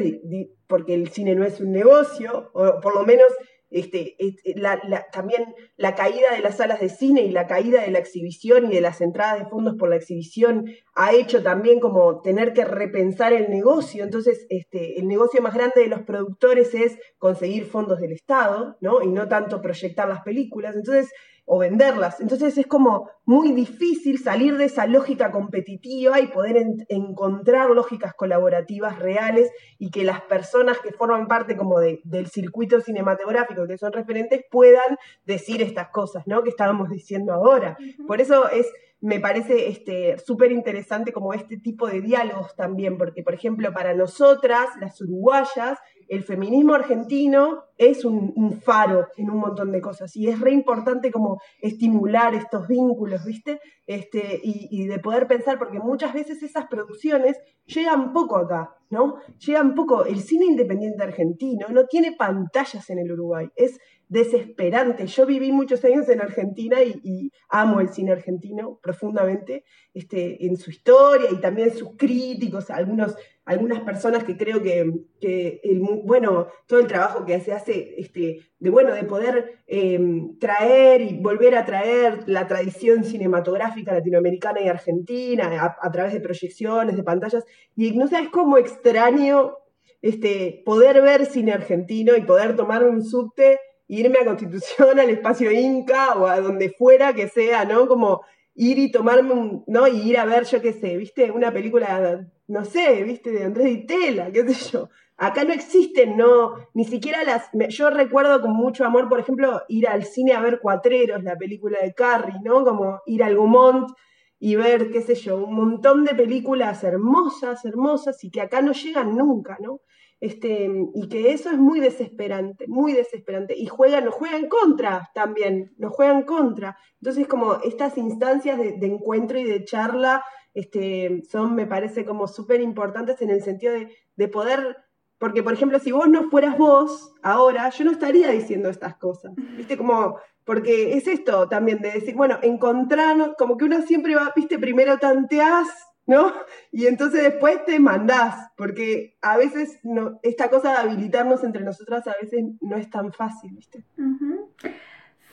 porque 0.67 0.95
el 0.95 1.09
cine 1.09 1.35
no 1.35 1.45
es 1.45 1.61
un 1.61 1.73
negocio, 1.73 2.51
o 2.55 2.81
por 2.81 2.95
lo 2.95 3.05
menos 3.05 3.27
este, 3.71 4.17
la- 4.55 4.81
también 5.13 5.55
la 5.77 5.95
caída 5.95 6.33
de 6.35 6.41
las 6.41 6.57
salas 6.57 6.81
de 6.81 6.89
cine 6.89 7.23
y 7.23 7.31
la 7.33 7.47
caída 7.47 7.83
de 7.83 7.91
la 7.91 7.99
exhibición 7.99 8.67
y 8.71 8.75
de 8.75 8.81
las 8.81 9.01
entradas 9.03 9.41
de 9.41 9.51
fondos 9.51 9.75
por 9.79 9.91
la 9.91 9.97
exhibición 9.97 10.65
ha 10.95 11.13
hecho 11.13 11.43
también 11.43 11.79
como 11.79 12.23
tener 12.23 12.55
que 12.55 12.65
repensar 12.65 13.35
el 13.35 13.51
negocio. 13.51 14.05
Entonces, 14.05 14.47
este, 14.49 14.99
el 14.99 15.07
negocio 15.07 15.43
más 15.43 15.53
grande 15.55 15.83
de 15.83 15.89
los 15.89 16.01
productores 16.03 16.75
es 16.75 16.97
conseguir 17.19 17.67
fondos 17.67 18.01
del 18.01 18.13
Estado, 18.13 18.77
¿no? 18.81 19.03
Y 19.03 19.09
no 19.09 19.29
tanto 19.29 19.61
proyectar 19.61 20.09
las 20.09 20.23
películas. 20.23 20.75
Entonces, 20.75 21.11
o 21.51 21.59
venderlas. 21.59 22.21
Entonces 22.21 22.57
es 22.59 22.67
como 22.67 23.09
muy 23.25 23.53
difícil 23.53 24.19
salir 24.19 24.57
de 24.59 24.67
esa 24.67 24.87
lógica 24.87 25.31
competitiva 25.31 26.21
y 26.21 26.27
poder 26.29 26.59
en- 26.59 26.85
encontrar 26.89 27.71
lógicas 27.71 28.13
colaborativas 28.15 28.99
reales 28.99 29.51
y 29.79 29.91
que 29.91 30.05
las 30.05 30.21
personas 30.21 30.79
que 30.79 30.93
forman 30.93 31.27
parte 31.27 31.57
como 31.57 31.81
de- 31.81 32.01
del 32.05 32.27
circuito 32.27 32.81
cinematográfico, 32.81 33.67
que 33.67 33.79
son 33.79 33.93
referentes, 33.93 34.43
puedan 34.51 34.97
decir 35.25 35.63
estas 35.63 35.89
cosas, 35.89 36.25
¿no? 36.27 36.43
Que 36.43 36.51
estábamos 36.51 36.91
diciendo 36.91 37.33
ahora. 37.33 37.77
Por 38.07 38.21
eso 38.21 38.49
es, 38.51 38.67
me 39.01 39.21
parece 39.21 39.69
este, 39.69 40.19
súper 40.19 40.53
interesante 40.53 41.13
como 41.13 41.33
este 41.33 41.57
tipo 41.57 41.87
de 41.87 42.01
diálogos 42.01 42.55
también, 42.57 42.99
porque 42.99 43.23
por 43.23 43.33
ejemplo 43.33 43.73
para 43.73 43.95
nosotras, 43.95 44.67
las 44.81 45.01
uruguayas, 45.01 45.79
el 46.09 46.25
feminismo 46.25 46.75
argentino 46.75 47.65
es 47.77 48.05
un, 48.05 48.61
faro 48.61 49.09
en 49.17 49.31
un 49.31 49.39
montón 49.39 49.71
de 49.71 49.81
cosas 49.81 50.17
y 50.17 50.29
es 50.29 50.41
re 50.41 50.53
importante 50.53 51.11
como 51.11 51.41
estimular 51.61 52.35
estos 52.35 52.67
vínculos, 52.67 53.25
¿viste? 53.25 53.61
Este, 53.87 54.41
y, 54.43 54.69
y 54.71 54.87
de 54.87 54.99
poder 54.99 55.27
pensar, 55.27 55.59
porque 55.59 55.79
muchas 55.79 56.13
veces 56.13 56.43
esas 56.43 56.67
producciones 56.67 57.39
llegan 57.67 58.13
poco 58.13 58.37
acá, 58.37 58.75
¿no? 58.91 59.17
Llegan 59.39 59.75
poco. 59.75 60.05
El 60.05 60.21
cine 60.21 60.47
independiente 60.47 61.03
argentino 61.03 61.69
no 61.69 61.87
tiene 61.87 62.13
pantallas 62.13 62.89
en 62.91 62.99
el 62.99 63.13
Uruguay, 63.13 63.49
es 63.55 63.79
desesperante. 64.09 65.07
Yo 65.07 65.27
viví 65.27 65.53
muchos 65.53 65.85
años 65.85 66.09
en 66.09 66.21
Argentina 66.21 66.83
y, 66.83 67.31
amo 67.51 67.81
el 67.81 67.89
cine 67.89 68.13
argentino 68.13 68.79
profundamente, 68.83 69.65
este, 69.95 70.47
en 70.47 70.57
su 70.57 70.71
historia 70.71 71.29
y 71.31 71.41
también 71.41 71.75
sus 71.75 71.97
críticos, 71.97 72.71
algunos, 72.71 73.17
algunas 73.45 73.81
personas 73.81 74.25
que 74.25 74.37
creo 74.37 74.63
que, 74.63 74.91
que 75.21 75.61
el, 75.63 75.81
bueno, 76.05 76.49
todo 76.67 76.81
el 76.81 76.87
trabajo 76.87 77.25
que 77.25 77.41
se 77.41 77.53
hace, 77.53 77.95
este, 77.99 78.41
de 78.59 78.71
bueno, 78.71 78.93
de 78.95 79.05
poder 79.05 79.61
eh, 79.67 79.99
traer 80.41 81.01
y 81.01 81.19
volver 81.21 81.55
a 81.57 81.65
traer 81.65 82.25
la 82.27 82.47
tradición 82.47 83.05
cinematográfica 83.05 83.93
latinoamericana 83.93 84.61
y 84.61 84.69
argentina 84.69 85.77
a, 85.81 85.91
través 85.91 86.13
de 86.13 86.21
proyecciones, 86.21 86.97
de 86.97 87.03
pantallas, 87.03 87.45
y 87.77 87.93
no 87.93 88.09
sabes 88.09 88.29
cómo 88.31 88.59
extraño 88.59 89.57
este, 90.01 90.63
poder 90.65 91.03
ver 91.03 91.27
cine 91.27 91.53
argentino 91.53 92.17
y 92.17 92.23
poder 92.23 92.57
tomar 92.57 92.85
un 92.85 93.03
subte 93.03 93.59
irme 93.89 94.19
a 94.21 94.25
Constitución, 94.25 95.01
al 95.01 95.11
espacio 95.11 95.51
Inca 95.51 96.15
o 96.15 96.27
a 96.27 96.41
donde 96.41 96.71
fuera 96.71 97.13
que 97.15 97.29
sea, 97.29 97.65
¿no? 97.65 97.89
Como 97.89 98.23
ir 98.55 98.79
y 98.79 98.91
tomarme 98.91 99.33
un, 99.33 99.65
¿no? 99.67 99.89
Y 99.89 100.01
ir 100.03 100.19
a 100.19 100.25
ver, 100.25 100.45
yo 100.45 100.61
qué 100.61 100.73
sé, 100.73 100.97
¿viste? 100.97 101.31
Una 101.31 101.53
película, 101.53 102.27
no 102.47 102.65
sé, 102.65 103.03
¿viste? 103.05 103.31
De 103.31 103.45
Andrés 103.45 103.67
Di 103.67 103.87
Tella, 103.87 104.31
qué 104.31 104.47
sé 104.49 104.71
yo. 104.73 104.89
Acá 105.17 105.43
no 105.43 105.53
existen, 105.53 106.17
no, 106.17 106.55
ni 106.75 106.85
siquiera 106.85 107.25
las, 107.25 107.51
yo 107.71 107.91
recuerdo 107.91 108.41
con 108.41 108.53
mucho 108.53 108.85
amor, 108.85 109.09
por 109.09 109.19
ejemplo, 109.19 109.63
ir 109.69 109.89
al 109.89 110.05
cine 110.05 110.33
a 110.33 110.41
ver 110.41 110.61
Cuatreros, 110.61 111.25
la 111.25 111.37
película 111.37 111.79
de 111.83 111.93
Carrie, 111.93 112.39
¿no? 112.45 112.65
Como 112.65 113.01
ir 113.07 113.25
al 113.25 113.35
Gaumont 113.35 113.91
y 114.39 114.55
ver, 114.55 114.93
qué 114.93 115.03
sé 115.03 115.17
yo, 115.17 115.39
un 115.39 115.55
montón 115.55 116.05
de 116.05 116.15
películas 116.15 116.85
hermosas, 116.85 117.65
hermosas, 117.65 118.23
y 118.23 118.31
que 118.31 118.41
acá 118.41 118.63
no 118.63 118.73
llegan 118.73 119.17
nunca, 119.17 119.57
¿no? 119.61 119.81
Este, 120.21 120.69
y 120.95 121.09
que 121.09 121.33
eso 121.33 121.51
es 121.51 121.59
muy 121.59 121.81
desesperante, 121.81 122.65
muy 122.67 122.93
desesperante. 122.93 123.55
Y 123.57 123.67
juegan, 123.67 124.05
nos 124.05 124.15
juegan 124.15 124.49
contra 124.49 125.11
también, 125.15 125.75
nos 125.79 125.93
juegan 125.95 126.23
contra. 126.23 126.77
Entonces, 127.01 127.29
como 127.29 127.55
estas 127.63 127.97
instancias 127.99 128.59
de, 128.59 128.79
encuentro 128.83 129.39
y 129.39 129.45
de 129.45 129.65
charla 129.65 130.25
este, 130.55 131.23
son, 131.31 131.55
me 131.55 131.67
parece, 131.67 132.05
como 132.05 132.27
súper 132.27 132.61
importantes 132.61 133.23
en 133.23 133.31
el 133.31 133.43
sentido 133.43 133.75
de, 133.75 133.95
de 134.17 134.29
poder 134.29 134.77
porque, 135.19 135.43
por 135.43 135.53
ejemplo, 135.53 135.79
si 135.81 135.91
vos 135.91 136.09
no 136.09 136.31
fueras 136.31 136.57
vos 136.57 137.13
ahora, 137.23 137.69
yo 137.71 137.85
no 137.85 137.91
estaría 137.91 138.31
diciendo 138.31 138.69
estas 138.69 138.97
cosas. 138.97 139.33
¿Viste? 139.57 139.77
Como, 139.77 140.17
porque 140.45 140.97
es 140.97 141.09
esto 141.09 141.49
también 141.49 141.83
de 141.83 141.91
decir, 141.91 142.15
bueno, 142.15 142.39
encontrarnos, 142.43 143.35
como 143.37 143.57
que 143.57 143.65
uno 143.65 143.83
siempre 143.83 144.15
va, 144.15 144.33
viste, 144.35 144.59
primero 144.59 144.99
tanteás 144.99 145.67
¿no? 146.09 146.33
Y 146.73 146.87
entonces 146.87 147.23
después 147.23 147.65
te 147.67 147.79
mandás, 147.79 148.51
porque 148.57 149.17
a 149.21 149.37
veces 149.37 149.79
no, 149.85 150.19
esta 150.23 150.49
cosa 150.49 150.73
de 150.73 150.79
habilitarnos 150.79 151.45
entre 151.45 151.63
nosotras 151.63 152.09
a 152.09 152.15
veces 152.21 152.45
no 152.63 152.79
es 152.79 152.91
tan 152.91 153.13
fácil, 153.13 153.53
¿viste? 153.55 153.85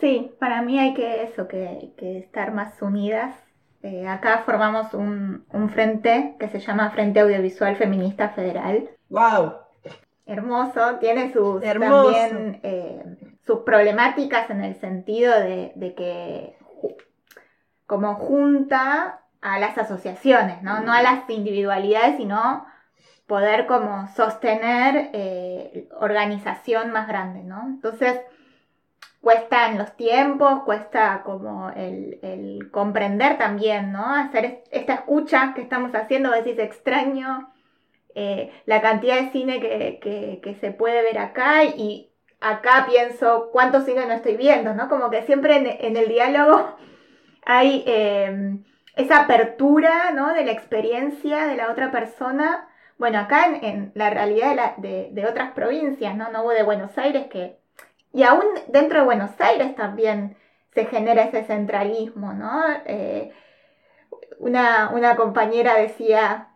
Sí, 0.02 0.32
para 0.38 0.62
mí 0.62 0.78
hay 0.78 0.94
que 0.94 1.24
eso, 1.24 1.48
que, 1.48 1.94
estar 1.98 2.54
más 2.54 2.80
unidas. 2.82 3.34
Eh, 3.84 4.06
acá 4.06 4.44
formamos 4.46 4.94
un, 4.94 5.46
frente 5.74 6.36
que 6.40 6.50
se 6.50 6.60
llama 6.60 6.92
Frente 6.92 7.22
Audiovisual 7.22 7.78
Feminista 7.78 8.30
Federal. 8.30 8.90
¡Wow! 9.10 9.54
Hermoso, 10.26 10.98
tiene 11.00 11.32
sus 11.32 11.62
también 11.62 12.60
eh, 12.64 13.04
sus 13.46 13.60
problemáticas 13.60 14.50
en 14.50 14.62
el 14.62 14.76
sentido 14.82 15.40
de, 15.40 15.72
de 15.76 15.94
que 15.94 16.58
como 17.86 18.16
junta 18.16 19.25
a 19.46 19.60
las 19.60 19.78
asociaciones, 19.78 20.64
¿no? 20.64 20.82
No 20.82 20.92
a 20.92 21.04
las 21.04 21.30
individualidades, 21.30 22.18
sino 22.18 22.66
poder 23.28 23.68
como 23.68 24.08
sostener 24.08 25.12
eh, 25.14 25.88
organización 26.00 26.92
más 26.92 27.08
grande, 27.08 27.44
¿no? 27.44 27.62
Entonces, 27.68 28.20
cuesta 29.22 29.70
en 29.70 29.78
los 29.78 29.96
tiempos, 29.96 30.64
cuesta 30.64 31.22
como 31.24 31.70
el, 31.70 32.70
comprender 32.72 33.38
también, 33.38 33.92
¿no? 33.92 34.16
Hacer 34.16 34.64
esta 34.72 34.96
escucha 34.96 35.54
que 35.54 35.62
estamos 35.62 35.94
haciendo, 35.94 36.30
a 36.30 36.38
veces 36.38 36.58
extraño 36.58 37.54
eh, 38.16 38.52
la 38.66 38.82
cantidad 38.82 39.22
de 39.22 39.30
cine 39.30 39.60
que, 39.60 40.58
se 40.60 40.72
puede 40.72 41.04
ver 41.04 41.20
acá 41.20 41.66
y 41.66 42.12
acá 42.42 42.88
pienso 42.90 43.50
cuánto 43.52 43.82
cine 43.82 44.08
no 44.08 44.14
estoy 44.14 44.38
viendo, 44.38 44.74
¿no? 44.74 44.90
Como 44.90 45.12
que 45.12 45.22
siempre 45.22 45.86
en, 45.86 45.98
el 45.98 46.08
diálogo 46.08 46.78
hay... 47.46 47.84
Eh, 47.86 48.58
esa 48.96 49.22
apertura 49.22 50.12
¿no? 50.12 50.34
de 50.34 50.46
la 50.46 50.52
experiencia 50.52 51.48
de 51.48 51.56
la 51.56 51.72
otra 51.72 51.92
persona. 51.92 52.68
Bueno, 52.98 53.20
acá 53.20 53.46
en, 53.62 53.92
la 53.94 54.10
realidad 54.10 54.78
de, 54.78 55.26
otras 55.30 55.52
provincias, 55.52 56.16
¿no? 56.16 56.32
No 56.32 56.44
hubo 56.44 56.52
de 56.52 56.64
Buenos 56.64 56.98
Aires 56.98 57.28
que... 57.28 57.60
Y 58.14 58.24
aún 58.24 58.46
dentro 58.68 59.00
de 59.00 59.06
Buenos 59.06 59.32
Aires 59.40 59.76
también 59.76 60.38
se 60.74 60.86
genera 60.86 61.24
ese 61.24 61.44
centralismo, 61.44 62.34
¿no? 62.34 62.64
Eh, 62.86 63.34
una, 64.40 64.92
una 64.94 65.18
compañera 65.18 65.76
decía, 65.76 66.50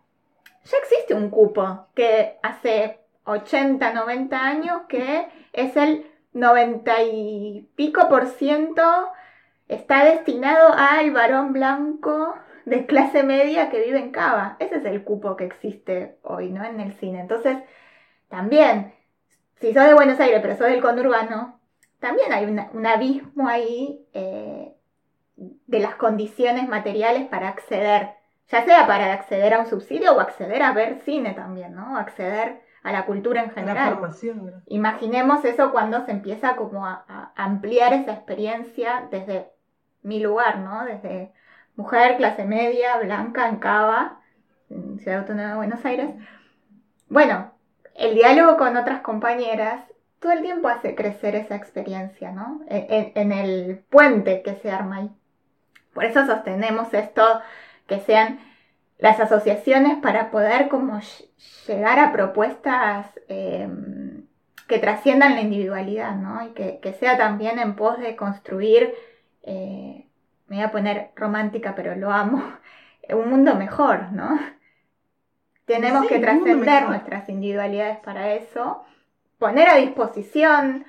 ya 0.64 0.78
existe 0.78 1.12
un 1.12 1.28
cupo 1.28 1.86
que 1.94 2.38
hace 2.42 3.00
80, 3.24 3.92
90 3.92 4.38
años 4.42 4.82
que 4.88 5.28
es 5.52 5.76
el 5.76 6.10
90 6.32 7.02
y 7.02 7.68
pico 7.76 8.08
por 8.08 8.26
ciento 8.26 8.82
está 9.70 10.04
destinado 10.04 10.74
al 10.76 11.12
varón 11.12 11.52
blanco 11.52 12.34
de 12.64 12.86
clase 12.86 13.22
media 13.22 13.70
que 13.70 13.80
vive 13.80 13.98
en 13.98 14.10
Cava. 14.10 14.56
Ese 14.58 14.76
es 14.76 14.84
el 14.84 15.04
cupo 15.04 15.36
que 15.36 15.44
existe 15.44 16.18
hoy, 16.22 16.50
¿no? 16.50 16.64
En 16.64 16.80
el 16.80 16.92
cine. 16.94 17.20
Entonces, 17.20 17.56
también, 18.28 18.92
si 19.60 19.72
sos 19.72 19.86
de 19.86 19.94
Buenos 19.94 20.18
Aires, 20.18 20.40
pero 20.42 20.56
sos 20.56 20.66
del 20.66 20.82
conurbano, 20.82 21.60
también 22.00 22.32
hay 22.32 22.46
un 22.46 22.86
abismo 22.86 23.48
ahí 23.48 24.06
eh, 24.12 24.74
de 25.36 25.78
las 25.78 25.94
condiciones 25.94 26.68
materiales 26.68 27.28
para 27.28 27.48
acceder, 27.48 28.10
ya 28.48 28.64
sea 28.64 28.86
para 28.86 29.12
acceder 29.12 29.54
a 29.54 29.60
un 29.60 29.66
subsidio 29.66 30.14
o 30.14 30.20
acceder 30.20 30.62
a 30.62 30.72
ver 30.72 31.00
cine 31.04 31.32
también, 31.34 31.74
¿no? 31.74 31.96
Acceder 31.96 32.62
a 32.82 32.92
la 32.92 33.06
cultura 33.06 33.44
en 33.44 33.50
general. 33.50 34.00
Imaginemos 34.66 35.44
eso 35.44 35.70
cuando 35.70 36.04
se 36.06 36.10
empieza 36.10 36.56
como 36.56 36.86
a 36.86 37.32
ampliar 37.36 37.92
esa 37.92 38.14
experiencia 38.14 39.06
desde 39.10 39.50
mi 40.02 40.20
lugar, 40.20 40.58
¿no? 40.58 40.84
Desde 40.84 41.32
mujer, 41.76 42.16
clase 42.16 42.44
media, 42.44 42.98
blanca, 42.98 43.48
en 43.48 43.56
Cava, 43.56 44.20
en 44.68 44.98
Ciudad 44.98 45.20
Autónoma 45.20 45.48
de 45.50 45.56
Buenos 45.56 45.84
Aires. 45.84 46.10
Bueno, 47.08 47.52
el 47.94 48.14
diálogo 48.14 48.56
con 48.56 48.76
otras 48.76 49.00
compañeras 49.00 49.82
todo 50.20 50.32
el 50.32 50.42
tiempo 50.42 50.68
hace 50.68 50.94
crecer 50.94 51.34
esa 51.34 51.56
experiencia, 51.56 52.30
¿no? 52.30 52.60
En, 52.68 53.32
el 53.32 53.78
puente 53.88 54.42
que 54.42 54.54
se 54.56 54.70
arma 54.70 54.96
ahí. 54.96 55.10
Por 55.94 56.04
eso 56.04 56.26
sostenemos 56.26 56.92
esto, 56.92 57.40
que 57.86 58.00
sean 58.00 58.38
las 58.98 59.18
asociaciones 59.18 59.96
para 59.98 60.30
poder 60.30 60.68
como 60.68 61.00
llegar 61.66 61.98
a 61.98 62.12
propuestas 62.12 63.06
em, 63.28 64.26
que 64.68 64.78
trasciendan 64.78 65.34
la 65.34 65.40
individualidad, 65.40 66.14
¿no? 66.16 66.44
Y 66.44 66.50
que, 66.50 66.80
que 66.80 66.92
sea 66.92 67.16
también 67.16 67.58
en 67.58 67.74
pos 67.74 67.98
de 67.98 68.14
construir 68.14 68.94
eh, 69.42 70.06
me 70.46 70.56
voy 70.56 70.64
a 70.64 70.70
poner 70.70 71.10
romántica, 71.16 71.74
pero 71.74 71.94
lo 71.94 72.10
amo, 72.10 72.42
un 73.10 73.30
mundo 73.30 73.54
mejor, 73.54 74.12
¿no? 74.12 74.38
Tenemos 75.64 76.06
que 76.06 76.18
trascender 76.18 76.88
nuestras 76.88 77.28
individualidades 77.28 77.98
para 77.98 78.32
eso, 78.32 78.84
poner 79.38 79.68
a 79.68 79.76
disposición 79.76 80.84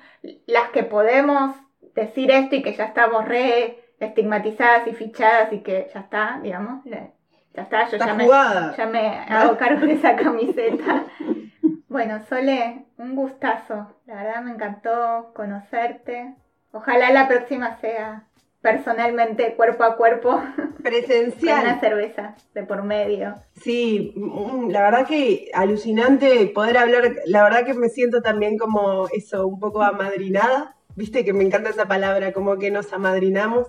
las 0.46 0.70
que 0.70 0.82
podemos 0.82 1.54
decir 1.94 2.30
esto 2.32 2.56
y 2.56 2.62
que 2.62 2.74
ya 2.74 2.86
estamos 2.86 3.24
re 3.24 3.78
estigmatizadas 4.00 4.88
y 4.88 4.92
fichadas 4.92 5.52
y 5.52 5.60
que 5.60 5.88
ya 5.94 6.00
está, 6.00 6.40
digamos, 6.42 6.84
ya 6.84 7.12
está, 7.54 7.88
yo 7.88 7.98
ya 7.98 8.14
me, 8.14 8.26
ya 8.26 8.86
me, 8.86 9.18
hago 9.28 9.56
cargo 9.56 9.86
de 9.86 9.94
esa 9.94 10.16
camiseta. 10.16 11.04
Bueno, 11.88 12.20
Sole, 12.20 12.86
un 12.96 13.14
gustazo, 13.14 13.94
la 14.06 14.14
verdad 14.14 14.40
me 14.40 14.52
encantó 14.52 15.30
conocerte. 15.34 16.34
Ojalá 16.72 17.10
la 17.10 17.28
próxima 17.28 17.76
sea 17.82 18.24
personalmente, 18.62 19.54
cuerpo 19.54 19.84
a 19.84 19.96
cuerpo. 19.96 20.40
Presencial. 20.82 21.60
Con 21.60 21.70
una 21.70 21.80
cerveza 21.80 22.36
de 22.54 22.62
por 22.62 22.82
medio. 22.82 23.34
Sí, 23.60 24.14
mm, 24.16 24.70
la 24.70 24.82
verdad 24.82 25.06
que 25.06 25.50
alucinante 25.52 26.46
poder 26.54 26.78
hablar. 26.78 27.12
La 27.26 27.42
verdad 27.42 27.66
que 27.66 27.74
me 27.74 27.88
siento 27.88 28.22
también 28.22 28.56
como 28.56 29.08
eso, 29.08 29.46
un 29.46 29.60
poco 29.60 29.82
amadrinada. 29.82 30.76
Viste 30.94 31.24
que 31.24 31.32
me 31.32 31.44
encanta 31.44 31.70
esa 31.70 31.86
palabra, 31.86 32.32
como 32.32 32.56
que 32.56 32.70
nos 32.70 32.92
amadrinamos. 32.92 33.68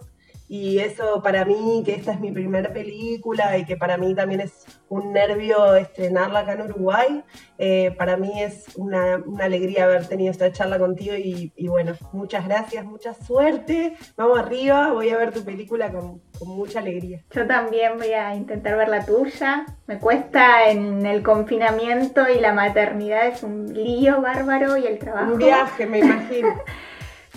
Y 0.56 0.78
eso 0.78 1.24
para 1.24 1.46
mí, 1.46 1.82
que 1.84 1.96
esta 1.96 2.12
es 2.12 2.20
mi 2.20 2.32
primera 2.32 2.72
película 2.72 3.58
y 3.58 3.66
que 3.66 3.76
para 3.76 3.98
mí 3.98 4.14
también 4.14 4.40
es 4.40 4.68
un 4.88 5.12
nervio 5.12 5.74
estrenarla 5.74 6.42
acá 6.42 6.54
en 6.54 6.62
Uruguay, 6.62 7.24
eh, 7.58 7.90
para 7.98 8.18
mí 8.18 8.40
es 8.40 8.68
una, 8.76 9.24
alegría 9.40 9.86
haber 9.86 10.06
tenido 10.06 10.30
esta 10.30 10.52
charla 10.52 10.78
contigo 10.78 11.16
y, 11.16 11.52
bueno, 11.68 11.94
muchas 12.12 12.48
gracias, 12.48 12.86
mucha 12.86 13.16
suerte. 13.16 13.98
Vamos 14.16 14.38
arriba, 14.38 14.94
voy 14.94 15.10
a 15.10 15.18
ver 15.18 15.34
tu 15.34 15.44
película 15.44 15.92
con, 15.92 16.22
con 16.38 16.50
mucha 16.50 16.82
alegría. 16.82 17.24
Yo 17.32 17.48
también 17.48 17.98
voy 17.98 18.14
a 18.14 18.36
intentar 18.36 18.78
ver 18.78 18.90
la 18.90 19.04
tuya. 19.04 19.66
Me 19.88 19.98
cuesta 19.98 20.70
en 20.70 21.04
el 21.08 21.24
confinamiento 21.24 22.30
y 22.30 22.40
la 22.40 22.54
maternidad 22.54 23.26
es 23.26 23.42
un 23.42 23.74
lío 23.74 24.22
bárbaro 24.22 24.78
y 24.78 24.86
el 24.86 25.00
trabajo. 25.00 25.32
Un 25.32 25.40
viaje, 25.40 25.88
me 25.88 25.98
imagino. 25.98 26.50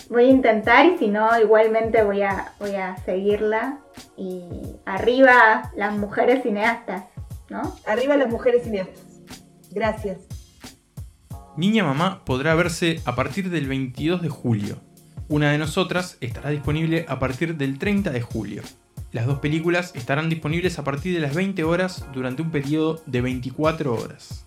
voy 0.09 0.25
a 0.25 0.29
intentar 0.29 0.87
y 0.87 0.99
si 0.99 1.09
no, 1.09 1.29
igualmente 1.41 2.03
voy 2.03 2.23
a, 2.23 2.53
voy 2.59 2.75
a 2.75 2.97
seguirla. 3.05 3.81
Y 4.17 4.43
arriba 4.85 5.71
las 5.77 5.97
mujeres 5.97 6.43
cineastas, 6.43 7.05
¿no? 7.49 7.77
Arriba 7.87 8.17
las 8.17 8.29
mujeres 8.29 8.65
cineastas. 8.65 9.03
Gracias. 9.71 10.19
Niña 11.57 11.85
Mamá 11.85 12.25
podrá 12.25 12.55
verse 12.55 13.01
a 13.05 13.15
partir 13.15 13.51
del 13.51 13.67
22 13.67 14.23
de 14.23 14.29
julio. 14.29 14.77
Una 15.29 15.51
de 15.51 15.59
nosotras 15.59 16.19
estará 16.21 16.51
disponible 16.51 17.05
a 17.09 17.19
partir 17.19 17.57
del 17.57 17.79
30 17.79 18.11
de 18.11 18.21
julio. 18.21 18.63
Las 19.13 19.27
dos 19.27 19.39
películas 19.39 19.93
estarán 19.95 20.29
disponibles 20.29 20.79
a 20.79 20.85
partir 20.85 21.15
de 21.15 21.21
las 21.21 21.35
20 21.35 21.65
horas 21.65 22.07
durante 22.13 22.43
un 22.43 22.51
periodo 22.51 23.03
de 23.07 23.23
24 23.23 23.95
horas. 23.95 24.46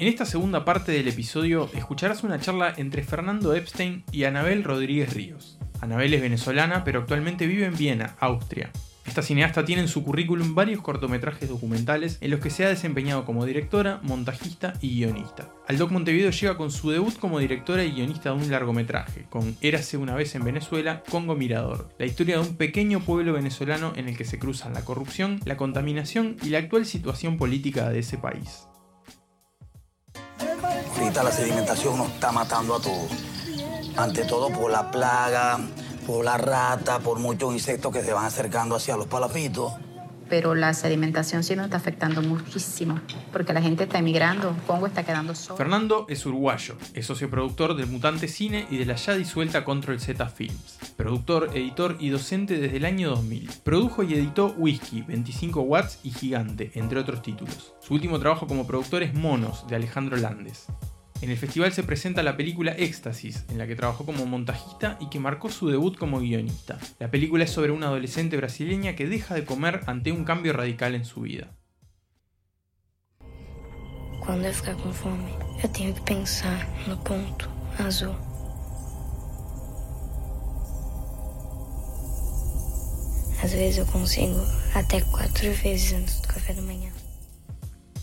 En 0.00 0.08
esta 0.08 0.24
segunda 0.24 0.64
parte 0.64 0.92
del 0.92 1.08
episodio 1.08 1.68
escucharás 1.74 2.24
una 2.24 2.40
charla 2.40 2.72
entre 2.78 3.02
Fernando 3.02 3.54
Epstein 3.54 4.02
y 4.10 4.24
Anabel 4.24 4.64
Rodríguez 4.64 5.12
Ríos. 5.12 5.58
Anabel 5.82 6.14
es 6.14 6.22
venezolana, 6.22 6.84
pero 6.84 7.00
actualmente 7.00 7.46
vive 7.46 7.66
en 7.66 7.76
Viena, 7.76 8.16
Austria. 8.18 8.70
Esta 9.04 9.20
cineasta 9.20 9.66
tiene 9.66 9.82
en 9.82 9.88
su 9.88 10.02
currículum 10.02 10.54
varios 10.54 10.80
cortometrajes 10.80 11.50
documentales 11.50 12.16
en 12.22 12.30
los 12.30 12.40
que 12.40 12.48
se 12.48 12.64
ha 12.64 12.70
desempeñado 12.70 13.26
como 13.26 13.44
directora, 13.44 14.00
montajista 14.02 14.72
y 14.80 14.94
guionista. 14.94 15.50
Al 15.68 15.76
Doc 15.76 15.90
Montevideo 15.90 16.30
llega 16.30 16.56
con 16.56 16.70
su 16.70 16.90
debut 16.90 17.18
como 17.18 17.38
directora 17.38 17.84
y 17.84 17.92
guionista 17.92 18.30
de 18.30 18.36
un 18.36 18.50
largometraje, 18.50 19.26
con 19.28 19.54
Érase 19.60 19.98
una 19.98 20.14
vez 20.14 20.34
en 20.34 20.44
Venezuela, 20.44 21.02
Congo 21.10 21.34
Mirador, 21.34 21.90
la 21.98 22.06
historia 22.06 22.40
de 22.40 22.48
un 22.48 22.56
pequeño 22.56 23.00
pueblo 23.00 23.34
venezolano 23.34 23.92
en 23.96 24.08
el 24.08 24.16
que 24.16 24.24
se 24.24 24.38
cruzan 24.38 24.72
la 24.72 24.82
corrupción, 24.82 25.40
la 25.44 25.58
contaminación 25.58 26.38
y 26.42 26.48
la 26.48 26.58
actual 26.60 26.86
situación 26.86 27.36
política 27.36 27.90
de 27.90 27.98
ese 27.98 28.16
país. 28.16 28.69
Ahorita 31.10 31.24
la 31.24 31.32
sedimentación 31.32 31.98
nos 31.98 32.08
está 32.08 32.30
matando 32.30 32.76
a 32.76 32.80
todos. 32.80 33.10
Ante 33.96 34.24
todo 34.26 34.48
por 34.50 34.70
la 34.70 34.92
plaga, 34.92 35.58
por 36.06 36.24
la 36.24 36.36
rata, 36.36 37.00
por 37.00 37.18
muchos 37.18 37.52
insectos 37.52 37.92
que 37.92 38.00
se 38.02 38.12
van 38.12 38.26
acercando 38.26 38.76
hacia 38.76 38.96
los 38.96 39.08
palafitos 39.08 39.72
pero 40.30 40.54
la 40.54 40.72
sedimentación 40.72 41.42
sí 41.42 41.56
nos 41.56 41.64
está 41.66 41.76
afectando 41.76 42.22
muchísimo, 42.22 43.00
porque 43.32 43.52
la 43.52 43.60
gente 43.60 43.82
está 43.82 43.98
emigrando, 43.98 44.56
Congo 44.66 44.86
está 44.86 45.02
quedando 45.02 45.34
solo. 45.34 45.56
Fernando 45.56 46.06
es 46.08 46.24
uruguayo, 46.24 46.76
es 46.94 47.04
socioproductor 47.04 47.74
del 47.74 47.88
Mutante 47.88 48.28
Cine 48.28 48.66
y 48.70 48.78
de 48.78 48.86
la 48.86 48.94
ya 48.94 49.14
disuelta 49.14 49.64
Control 49.64 50.00
Z 50.00 50.24
Films. 50.28 50.78
Productor, 50.96 51.50
editor 51.54 51.96
y 51.98 52.10
docente 52.10 52.58
desde 52.58 52.76
el 52.76 52.84
año 52.84 53.10
2000. 53.10 53.50
Produjo 53.64 54.04
y 54.04 54.14
editó 54.14 54.54
Whisky, 54.56 55.02
25 55.02 55.62
Watts 55.62 55.98
y 56.04 56.12
Gigante, 56.12 56.70
entre 56.74 57.00
otros 57.00 57.22
títulos. 57.22 57.74
Su 57.80 57.94
último 57.94 58.20
trabajo 58.20 58.46
como 58.46 58.66
productor 58.66 59.02
es 59.02 59.12
Monos, 59.14 59.66
de 59.66 59.76
Alejandro 59.76 60.16
Landes. 60.16 60.68
En 61.22 61.28
el 61.28 61.36
festival 61.36 61.72
se 61.72 61.82
presenta 61.82 62.22
la 62.22 62.36
película 62.36 62.72
Éxtasis, 62.72 63.44
en 63.50 63.58
la 63.58 63.66
que 63.66 63.76
trabajó 63.76 64.06
como 64.06 64.24
montajista 64.24 64.96
y 65.00 65.10
que 65.10 65.20
marcó 65.20 65.50
su 65.50 65.68
debut 65.68 65.98
como 65.98 66.20
guionista. 66.20 66.78
La 66.98 67.10
película 67.10 67.44
es 67.44 67.50
sobre 67.50 67.72
una 67.72 67.88
adolescente 67.88 68.38
brasileña 68.38 68.96
que 68.96 69.06
deja 69.06 69.34
de 69.34 69.44
comer 69.44 69.82
ante 69.86 70.12
un 70.12 70.24
cambio 70.24 70.54
radical 70.54 70.94
en 70.94 71.04
su 71.04 71.20
vida. 71.20 71.54
Cuando 74.20 74.46
eu 74.46 74.54
ficar 74.54 74.76
com 74.76 74.92
fome, 74.92 75.32
eu 75.62 75.68
que 75.70 76.00
pensar 76.02 76.68
no 76.86 76.96
ponto 76.98 77.48
azul. 77.78 78.14
Às 83.42 83.52
vezes 83.52 83.78
eu 83.78 83.86
consigo 83.86 84.40
até 84.74 85.00
quatro 85.00 85.50
vezes 85.52 85.94
antes 85.94 86.20
do 86.20 86.28
café 86.28 86.52
da 86.52 86.62
manhã. 86.62 86.89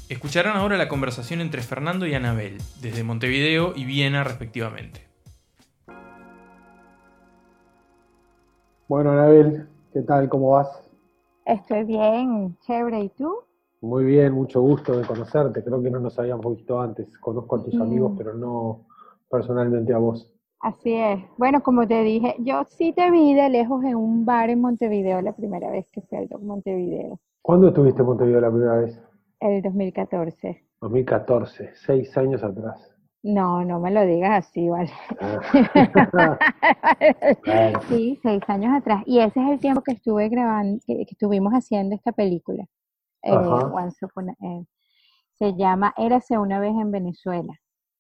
Escucharán 0.10 0.55
ahora 0.55 0.78
la 0.78 0.88
conversación 0.88 1.41
entre 1.41 1.62
Fernando 1.62 2.05
y 2.05 2.14
Anabel, 2.14 2.60
desde 2.82 3.03
Montevideo 3.03 3.74
y 3.76 3.84
Viena 3.84 4.24
respectivamente. 4.24 5.01
Bueno, 8.88 9.12
Anabel, 9.12 9.68
¿qué 9.91 10.01
tal? 10.03 10.30
¿Cómo 10.30 10.51
vas? 10.51 10.70
Estoy 11.45 11.84
bien, 11.84 12.58
chévere. 12.66 13.01
¿Y 13.01 13.10
tú? 13.10 13.36
Muy 13.82 14.05
bien, 14.05 14.32
mucho 14.32 14.62
gusto 14.62 14.97
de 14.97 15.05
conocerte. 15.05 15.62
Creo 15.62 15.84
que 15.84 15.91
no 15.91 15.99
nos 15.99 16.18
habíamos 16.18 16.55
visto 16.55 16.80
antes. 16.80 17.05
Conozco 17.18 17.58
a 17.58 17.64
tus 17.64 17.76
amigos, 17.76 18.14
pero 18.18 18.34
no 18.34 18.86
personalmente 19.30 19.93
a 19.93 19.97
vos. 19.97 20.32
Así 20.62 20.93
es. 20.93 21.20
Bueno, 21.38 21.62
como 21.62 21.86
te 21.86 22.01
dije, 22.03 22.34
yo 22.39 22.64
sí 22.70 22.93
te 22.93 23.12
vi 23.12 23.34
de 23.34 23.49
lejos 23.49 23.84
en 23.84 23.95
un 23.95 24.26
bar 24.26 24.49
en 24.49 24.62
Montevideo 24.62 25.22
la 25.22 25.36
primera 25.36 25.70
vez 25.70 25.89
que 25.89 26.01
fui 26.01 26.18
al 26.18 26.30
Montevideo. 26.41 27.20
¿Cuándo 27.41 27.68
estuviste 27.68 28.01
en 28.01 28.08
Montevideo 28.08 28.39
la 28.39 28.49
primera 28.49 28.78
vez? 28.78 29.07
El 29.40 29.62
2014. 29.62 30.64
2014, 30.82 31.72
seis 31.76 32.18
años 32.18 32.44
atrás. 32.44 32.94
No, 33.24 33.66
no 33.66 33.80
me 33.80 33.92
lo 33.92 34.06
digas 34.06 34.46
así, 34.48 34.70
¿vale? 34.70 34.92
Ah. 35.20 36.38
Sí, 37.90 38.20
seis 38.22 38.42
años 38.48 38.74
atrás. 38.76 39.04
Y 39.06 39.20
ese 39.20 39.40
es 39.42 39.50
el 39.50 39.60
tiempo 39.60 39.82
que 39.82 39.94
estuve 39.94 40.30
grabando, 40.30 40.80
que, 40.86 40.98
que 41.06 41.12
estuvimos 41.12 41.54
haciendo 41.54 41.96
esta 41.96 42.12
película. 42.12 42.64
Eh, 43.24 43.32
Ajá. 43.32 43.68
Once 43.74 44.06
Upon 44.06 44.30
a- 44.30 44.34
eh, 44.42 44.66
se 45.34 45.56
llama 45.56 45.94
Érase 45.98 46.38
una 46.38 46.60
vez 46.60 46.72
en 46.72 46.92
Venezuela, 46.92 47.54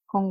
con 0.05 0.27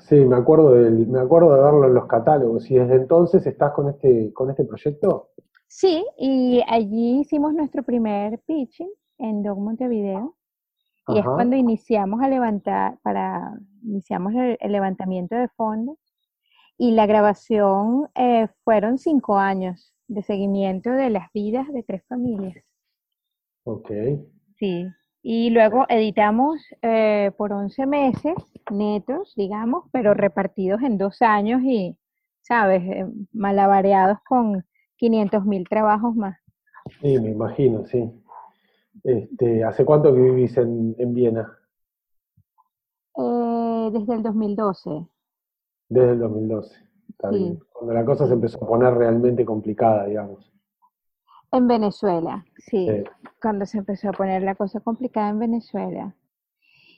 sí, 0.00 0.16
me 0.24 0.36
acuerdo 0.36 0.72
del, 0.74 1.06
me 1.06 1.20
acuerdo 1.20 1.54
de 1.54 1.62
verlo 1.62 1.86
en 1.86 1.94
los 1.94 2.06
catálogos. 2.06 2.70
¿Y 2.70 2.76
desde 2.76 2.96
entonces 2.96 3.46
estás 3.46 3.72
con 3.72 3.88
este, 3.88 4.32
con 4.32 4.50
este 4.50 4.64
proyecto? 4.64 5.30
Sí, 5.66 6.04
y 6.18 6.62
allí 6.68 7.20
hicimos 7.20 7.52
nuestro 7.54 7.82
primer 7.82 8.38
pitching 8.40 8.90
en 9.18 9.42
Dog 9.42 9.58
Montevideo. 9.58 10.36
Y 11.08 11.18
es 11.18 11.24
cuando 11.24 11.54
iniciamos 11.54 12.22
a 12.22 12.28
levantar, 12.28 12.98
para, 13.02 13.58
iniciamos 13.82 14.32
el, 14.34 14.56
el 14.60 14.72
levantamiento 14.72 15.34
de 15.34 15.48
fondos. 15.48 15.98
Y 16.78 16.92
la 16.92 17.06
grabación 17.06 18.08
eh, 18.14 18.48
fueron 18.64 18.98
cinco 18.98 19.38
años 19.38 19.94
de 20.08 20.22
seguimiento 20.22 20.90
de 20.90 21.10
las 21.10 21.30
vidas 21.32 21.66
de 21.72 21.82
tres 21.82 22.04
familias. 22.08 22.64
Ok. 23.64 23.90
Sí. 24.56 24.86
Y 25.22 25.50
luego 25.50 25.86
editamos 25.88 26.60
eh, 26.82 27.30
por 27.38 27.52
11 27.52 27.86
meses 27.86 28.34
netos, 28.70 29.32
digamos, 29.36 29.84
pero 29.90 30.12
repartidos 30.14 30.82
en 30.82 30.98
dos 30.98 31.22
años 31.22 31.62
y, 31.64 31.96
¿sabes? 32.42 32.82
Eh, 32.82 33.06
malabareados 33.32 34.18
con 34.26 34.64
500 34.96 35.44
mil 35.46 35.66
trabajos 35.68 36.14
más. 36.14 36.38
Sí, 37.00 37.18
me 37.18 37.30
imagino, 37.30 37.86
sí. 37.86 38.10
Este, 39.04 39.62
¿hace 39.62 39.84
cuánto 39.84 40.14
que 40.14 40.20
vivís 40.20 40.56
en, 40.56 40.94
en 40.98 41.14
Viena? 41.14 41.58
Eh, 43.16 43.90
desde 43.92 44.14
el 44.14 44.22
2012. 44.22 45.06
Desde 45.90 46.10
el 46.12 46.18
2012. 46.20 46.74
Está 47.10 47.30
Sí. 47.30 47.38
bien. 47.38 47.60
Cuando 47.72 47.92
la 47.94 48.04
cosa 48.04 48.26
se 48.26 48.32
empezó 48.32 48.64
a 48.64 48.66
poner 48.66 48.94
realmente 48.94 49.44
complicada, 49.44 50.06
digamos. 50.06 50.50
En 51.52 51.68
Venezuela, 51.68 52.44
sí. 52.56 52.88
Sí. 52.88 53.04
Cuando 53.40 53.66
se 53.66 53.78
empezó 53.78 54.08
a 54.08 54.12
poner 54.12 54.42
la 54.42 54.54
cosa 54.54 54.80
complicada 54.80 55.28
en 55.28 55.38
Venezuela. 55.38 56.14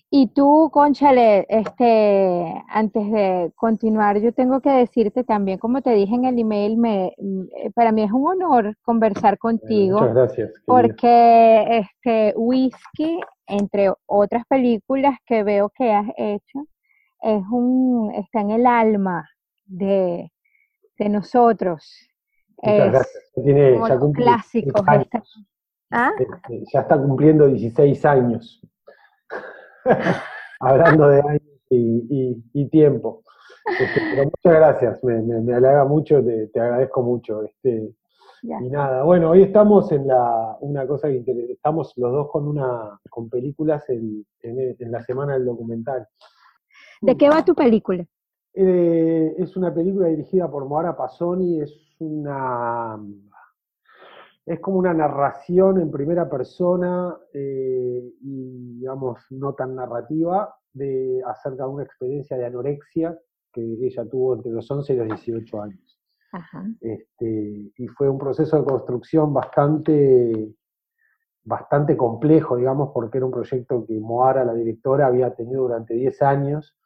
Y 0.08 0.28
tú, 0.28 0.70
Conchale, 0.72 1.46
este, 1.48 2.62
antes 2.68 3.10
de 3.10 3.52
continuar, 3.56 4.18
yo 4.20 4.32
tengo 4.32 4.60
que 4.60 4.70
decirte 4.70 5.24
también, 5.24 5.58
como 5.58 5.82
te 5.82 5.90
dije 5.94 6.14
en 6.14 6.24
el 6.26 6.38
email, 6.38 6.76
me, 6.78 7.12
mm, 7.18 7.72
para 7.74 7.90
mí 7.90 8.02
es 8.02 8.12
un 8.12 8.24
honor 8.26 8.76
conversar 8.82 9.34
Eh, 9.34 9.38
contigo. 9.38 9.98
muchas 10.00 10.14
gracias. 10.14 10.48
querida. 10.50 10.62
porque 10.66 11.78
este 11.80 12.34
Whisky, 12.36 13.20
entre 13.48 13.92
otras 14.06 14.44
películas 14.48 15.18
que 15.26 15.42
veo 15.42 15.70
que 15.70 15.92
has 15.92 16.06
hecho, 16.16 16.66
es 17.22 17.42
un, 17.50 18.12
está 18.14 18.40
en 18.42 18.50
el 18.52 18.66
alma 18.66 19.28
de, 19.66 20.30
de 20.98 21.08
nosotros. 21.08 22.08
Muchas 22.62 22.86
Es 22.86 22.92
gracias. 22.92 23.24
Tiene, 23.44 23.72
ya 23.72 23.88
los 23.88 23.98
cumple 23.98 24.24
clásicos. 24.24 24.72
16 24.84 24.88
años. 24.88 25.04
está- 25.04 25.22
¿Ah? 25.90 26.10
Este, 26.18 26.64
ya 26.72 26.80
está 26.80 26.96
cumpliendo 26.96 27.46
16 27.48 28.04
años. 28.04 28.60
Hablando 30.60 31.08
de 31.08 31.20
años 31.20 31.42
y, 31.70 32.06
y- 32.10 32.44
y 32.52 32.68
tiempo. 32.68 33.22
Este, 33.80 34.00
pero 34.10 34.24
muchas 34.24 34.60
gracias, 34.60 35.04
me, 35.04 35.20
me, 35.22 35.40
me 35.40 35.54
halaga 35.54 35.84
mucho, 35.84 36.22
te, 36.24 36.46
te 36.48 36.60
agradezco 36.60 37.02
mucho. 37.02 37.42
Este, 37.42 37.92
Ya. 38.42 38.60
y 38.60 38.68
nada, 38.70 39.02
bueno, 39.02 39.30
hoy 39.30 39.42
estamos 39.42 39.90
en 39.92 40.06
la, 40.06 40.56
una 40.60 40.86
cosa 40.86 41.08
que 41.08 41.16
inter- 41.16 41.50
estamos 41.50 41.92
los 41.96 42.12
dos 42.12 42.30
con 42.30 42.46
una, 42.46 42.98
con 43.10 43.28
películas 43.28 43.88
en, 43.90 44.24
en, 44.42 44.76
en 44.78 44.92
la 44.92 45.02
semana 45.02 45.32
del 45.34 45.46
documental. 45.46 46.06
¿De 47.02 47.16
qué 47.16 47.28
va 47.28 47.44
tu 47.44 47.54
película? 47.54 48.04
Eh, 48.54 49.34
es 49.38 49.56
una 49.56 49.74
película 49.74 50.06
dirigida 50.08 50.48
por 50.50 50.64
Moara 50.64 50.96
Pasoni, 50.96 51.60
es 51.60 51.74
una 51.98 52.98
es 54.46 54.60
como 54.60 54.78
una 54.78 54.94
narración 54.94 55.80
en 55.80 55.90
primera 55.90 56.30
persona 56.30 57.16
eh, 57.34 58.12
y 58.20 58.78
digamos 58.78 59.18
no 59.30 59.54
tan 59.54 59.74
narrativa 59.74 60.54
de 60.72 61.20
acerca 61.26 61.64
de 61.64 61.70
una 61.70 61.82
experiencia 61.82 62.38
de 62.38 62.46
anorexia 62.46 63.18
que 63.52 63.60
ella 63.60 64.08
tuvo 64.08 64.36
entre 64.36 64.52
los 64.52 64.70
11 64.70 64.92
y 64.92 64.96
los 64.96 65.08
18 65.08 65.62
años. 65.62 66.00
Ajá. 66.30 66.64
Este, 66.80 67.72
y 67.76 67.88
fue 67.88 68.08
un 68.08 68.18
proceso 68.18 68.56
de 68.56 68.64
construcción 68.64 69.34
bastante, 69.34 70.54
bastante 71.42 71.96
complejo, 71.96 72.56
digamos, 72.56 72.90
porque 72.94 73.18
era 73.18 73.26
un 73.26 73.32
proyecto 73.32 73.84
que 73.84 73.98
Moara, 73.98 74.44
la 74.44 74.54
directora, 74.54 75.06
había 75.06 75.34
tenido 75.34 75.62
durante 75.62 75.94
10 75.94 76.22
años, 76.22 76.76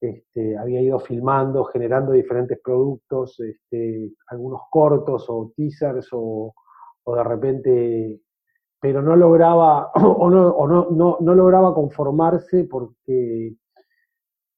este, 0.00 0.58
había 0.58 0.82
ido 0.82 0.98
filmando, 0.98 1.64
generando 1.64 2.12
diferentes 2.12 2.58
productos, 2.62 3.40
este, 3.40 4.12
algunos 4.26 4.62
cortos 4.70 5.26
o 5.28 5.52
teasers 5.56 6.08
o, 6.12 6.52
o 7.08 7.14
de 7.16 7.22
repente, 7.24 8.20
pero 8.80 9.00
no 9.00 9.14
lograba, 9.16 9.90
o 9.94 10.28
no, 10.28 10.48
o 10.48 10.66
no, 10.68 10.88
no, 10.90 11.16
no 11.20 11.34
lograba 11.34 11.72
conformarse 11.74 12.64
porque 12.64 13.54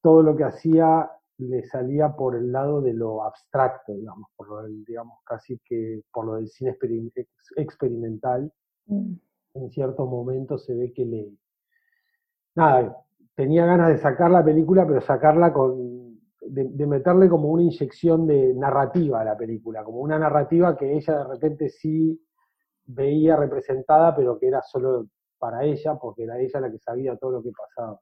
todo 0.01 0.23
lo 0.23 0.35
que 0.35 0.45
hacía 0.45 1.09
le 1.37 1.63
salía 1.63 2.09
por 2.15 2.35
el 2.35 2.51
lado 2.51 2.81
de 2.81 2.93
lo 2.93 3.23
abstracto, 3.23 3.93
digamos, 3.93 4.29
por 4.35 4.49
lo 4.49 4.63
del, 4.63 4.83
digamos, 4.83 5.19
casi 5.23 5.59
que 5.63 6.01
por 6.11 6.25
lo 6.25 6.35
del 6.35 6.49
cine 6.49 6.71
experim- 6.71 7.11
ex- 7.15 7.53
experimental. 7.55 8.51
Mm. 8.87 9.13
En 9.55 9.69
cierto 9.71 10.05
momento 10.05 10.57
se 10.57 10.75
ve 10.75 10.91
que 10.93 11.05
le. 11.05 11.31
Nada, 12.55 12.95
tenía 13.35 13.65
ganas 13.65 13.89
de 13.89 13.97
sacar 13.97 14.31
la 14.31 14.43
película, 14.43 14.85
pero 14.87 15.01
sacarla 15.01 15.53
con. 15.53 15.99
De, 16.41 16.63
de 16.65 16.87
meterle 16.87 17.29
como 17.29 17.49
una 17.49 17.61
inyección 17.63 18.25
de 18.25 18.53
narrativa 18.55 19.21
a 19.21 19.25
la 19.25 19.37
película, 19.37 19.83
como 19.83 19.99
una 19.99 20.17
narrativa 20.17 20.75
que 20.75 20.93
ella 20.97 21.17
de 21.19 21.23
repente 21.25 21.69
sí 21.69 22.19
veía 22.89 23.35
representada, 23.37 24.15
pero 24.15 24.37
que 24.39 24.47
era 24.47 24.61
solo 24.61 25.07
para 25.37 25.63
ella, 25.63 25.97
porque 25.97 26.23
era 26.23 26.39
ella 26.39 26.59
la 26.61 26.71
que 26.71 26.79
sabía 26.79 27.15
todo 27.17 27.31
lo 27.31 27.43
que 27.43 27.51
pasaba. 27.51 27.99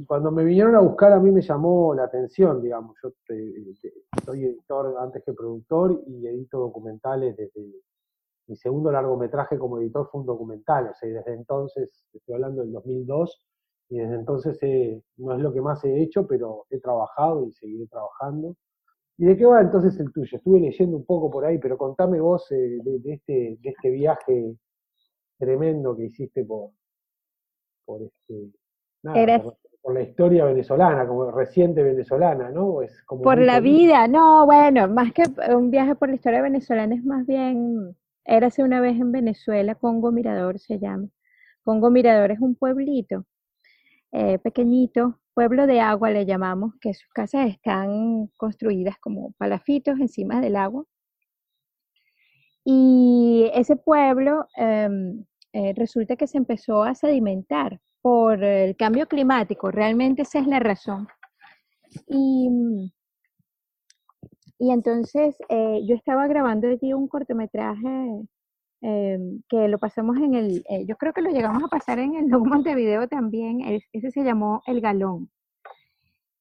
Y 0.00 0.04
cuando 0.06 0.30
me 0.30 0.44
vinieron 0.44 0.76
a 0.76 0.80
buscar 0.80 1.12
a 1.12 1.20
mí 1.20 1.30
me 1.32 1.42
llamó 1.42 1.94
la 1.94 2.04
atención, 2.04 2.62
digamos, 2.62 2.96
yo 3.02 3.10
te- 3.26 3.74
te- 3.82 3.92
soy 4.24 4.44
editor 4.44 4.96
antes 5.00 5.22
que 5.24 5.32
productor 5.32 6.00
y 6.06 6.26
edito 6.26 6.58
documentales 6.58 7.36
desde 7.36 7.66
mi 8.46 8.56
segundo 8.56 8.90
largometraje 8.90 9.58
como 9.58 9.78
editor 9.78 10.08
fue 10.10 10.20
un 10.22 10.26
documental, 10.26 10.88
o 10.88 10.94
sea, 10.94 11.08
y 11.08 11.12
desde 11.12 11.34
entonces, 11.34 11.90
estoy 12.14 12.34
hablando 12.34 12.62
del 12.62 12.72
2002, 12.72 13.42
y 13.90 13.98
desde 13.98 14.14
entonces 14.14 14.58
eh, 14.62 15.02
no 15.18 15.34
es 15.34 15.40
lo 15.40 15.52
que 15.52 15.60
más 15.60 15.84
he 15.84 16.02
hecho, 16.02 16.26
pero 16.26 16.64
he 16.70 16.80
trabajado 16.80 17.44
y 17.46 17.52
seguiré 17.52 17.86
trabajando. 17.88 18.54
¿Y 19.20 19.26
de 19.26 19.36
qué 19.36 19.44
va 19.44 19.60
entonces 19.60 19.98
el 19.98 20.12
tuyo? 20.12 20.38
Estuve 20.38 20.60
leyendo 20.60 20.96
un 20.96 21.04
poco 21.04 21.28
por 21.28 21.44
ahí, 21.44 21.58
pero 21.58 21.76
contame 21.76 22.20
vos 22.20 22.50
eh, 22.52 22.78
de, 22.82 23.12
este, 23.12 23.58
de 23.60 23.70
este 23.70 23.90
viaje 23.90 24.54
tremendo 25.36 25.96
que 25.96 26.04
hiciste 26.04 26.44
por, 26.44 26.70
por, 27.84 28.02
este, 28.02 28.52
por, 29.82 29.94
la 29.94 30.02
historia 30.02 30.44
venezolana, 30.44 31.06
como 31.06 31.32
reciente 31.32 31.82
venezolana, 31.82 32.50
¿no? 32.50 32.80
Es 32.80 33.02
como 33.02 33.22
por 33.22 33.38
la 33.38 33.58
vida, 33.58 34.06
no, 34.06 34.46
bueno, 34.46 34.86
más 34.86 35.12
que 35.12 35.24
un 35.52 35.70
viaje 35.70 35.96
por 35.96 36.10
la 36.10 36.14
historia 36.14 36.40
venezolana 36.40 36.94
es 36.94 37.04
más 37.04 37.26
bien, 37.26 37.96
érase 38.24 38.62
una 38.62 38.80
vez 38.80 39.00
en 39.00 39.10
Venezuela, 39.10 39.74
Congo 39.74 40.12
Mirador 40.12 40.60
se 40.60 40.78
llama. 40.78 41.08
Congo 41.64 41.90
Mirador 41.90 42.30
es 42.30 42.40
un 42.40 42.54
pueblito 42.54 43.24
eh, 44.12 44.38
pequeñito, 44.38 45.20
pueblo 45.34 45.66
de 45.66 45.80
agua 45.80 46.10
le 46.10 46.26
llamamos, 46.26 46.74
que 46.80 46.94
sus 46.94 47.08
casas 47.10 47.48
están 47.48 48.28
construidas 48.36 48.96
como 48.98 49.32
palafitos 49.38 50.00
encima 50.00 50.40
del 50.40 50.56
agua. 50.56 50.84
Y 52.64 53.50
ese 53.54 53.76
pueblo 53.76 54.46
em, 54.56 55.24
eh, 55.52 55.72
resulta 55.74 56.16
que 56.16 56.26
se 56.26 56.38
empezó 56.38 56.82
a 56.82 56.94
sedimentar 56.94 57.80
por 58.02 58.42
el 58.42 58.76
cambio 58.76 59.06
climático, 59.06 59.70
realmente 59.70 60.22
esa 60.22 60.38
es 60.40 60.46
la 60.46 60.60
razón. 60.60 61.08
Y, 62.06 62.48
y 64.58 64.70
entonces 64.72 65.36
eh, 65.48 65.80
yo 65.86 65.94
estaba 65.94 66.26
grabando 66.26 66.68
allí 66.68 66.92
un 66.92 67.08
cortometraje 67.08 68.28
Em, 68.80 69.42
que 69.48 69.66
lo 69.66 69.78
pasamos 69.78 70.18
en 70.18 70.34
el, 70.34 70.64
eh, 70.68 70.86
yo 70.86 70.96
creo 70.96 71.12
que 71.12 71.20
lo 71.20 71.30
llegamos 71.30 71.64
a 71.64 71.68
pasar 71.68 71.98
en 71.98 72.14
el 72.14 72.26
Montevideo 72.64 73.08
también, 73.08 73.60
ese 73.92 74.10
se 74.12 74.22
llamó 74.22 74.62
El 74.66 74.80
Galón. 74.80 75.30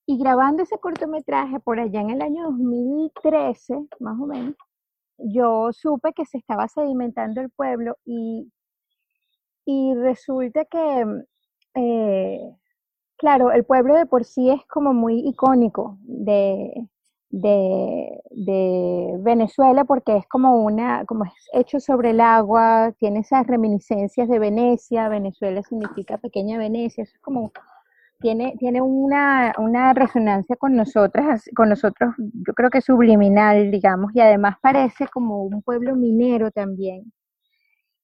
Y 0.06 0.18
grabando 0.20 0.64
ese 0.64 0.78
cortometraje 0.80 1.60
por 1.60 1.80
allá 1.80 2.02
en 2.02 2.12
el 2.12 2.22
año 2.22 2.44
2013, 2.52 3.88
más 4.00 4.20
o 4.20 4.28
menos, 4.28 4.56
yo 5.18 5.72
supe 5.74 6.14
que 6.14 6.26
se 6.26 6.38
estaba 6.38 6.68
sedimentando 6.68 7.42
el 7.42 7.50
pueblo 7.50 7.98
y, 8.06 8.52
y 9.66 9.94
resulta 9.96 10.66
que, 10.66 11.06
eh, 11.76 12.56
claro, 13.18 13.52
el 13.52 13.66
pueblo 13.66 13.96
de 13.96 14.06
por 14.06 14.26
sí 14.26 14.50
es 14.52 14.66
como 14.68 14.94
muy 14.94 15.28
icónico 15.28 15.98
de, 16.02 16.88
de, 17.30 18.22
de, 18.32 19.18
Venezuela 19.20 19.84
porque 19.86 20.18
es 20.18 20.28
como 20.28 20.64
una, 20.64 21.06
como 21.06 21.26
es 21.26 21.34
hecho 21.54 21.80
sobre 21.80 22.12
el 22.12 22.22
agua, 22.22 22.94
tiene 23.00 23.20
esas 23.20 23.46
reminiscencias 23.48 24.30
de 24.30 24.40
Venecia, 24.40 25.10
Venezuela 25.10 25.62
significa 25.64 26.18
pequeña 26.18 26.58
Venecia, 26.58 27.04
es 27.04 27.14
como, 27.20 27.52
tiene, 28.20 28.56
tiene 28.60 28.82
una, 28.82 29.54
una 29.58 29.94
resonancia 29.94 30.56
con 30.56 30.76
nosotras, 30.76 31.44
con 31.56 31.70
nosotros, 31.70 32.16
yo 32.18 32.54
creo 32.54 32.70
que 32.70 32.82
subliminal, 32.82 33.72
digamos, 33.72 34.12
y 34.16 34.22
además 34.22 34.56
parece 34.62 35.08
como 35.08 35.44
un 35.44 35.62
pueblo 35.62 35.96
minero 35.96 36.52
también. 36.52 37.12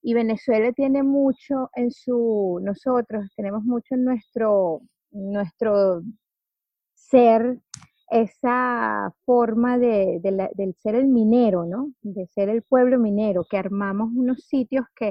Y 0.01 0.13
Venezuela 0.13 0.71
tiene 0.74 1.01
mucho 1.01 1.69
en 1.76 1.89
su, 1.91 2.59
nosotros 2.61 3.32
tenemos 3.38 3.63
mucho 3.63 3.95
en 3.95 4.03
nuestro, 4.03 4.82
nuestro 5.11 6.01
ser 6.93 7.59
esa 8.14 9.11
forma 9.26 9.80
de, 9.80 10.20
del 10.22 10.76
ser 10.76 10.95
el 10.95 11.07
minero, 11.07 11.66
¿no? 11.66 11.91
De 12.01 12.28
ser 12.28 12.49
el 12.49 12.61
pueblo 12.61 12.99
minero, 12.99 13.45
que 13.49 13.57
armamos 13.57 14.09
unos 14.16 14.45
sitios 14.45 14.86
que, 14.95 15.07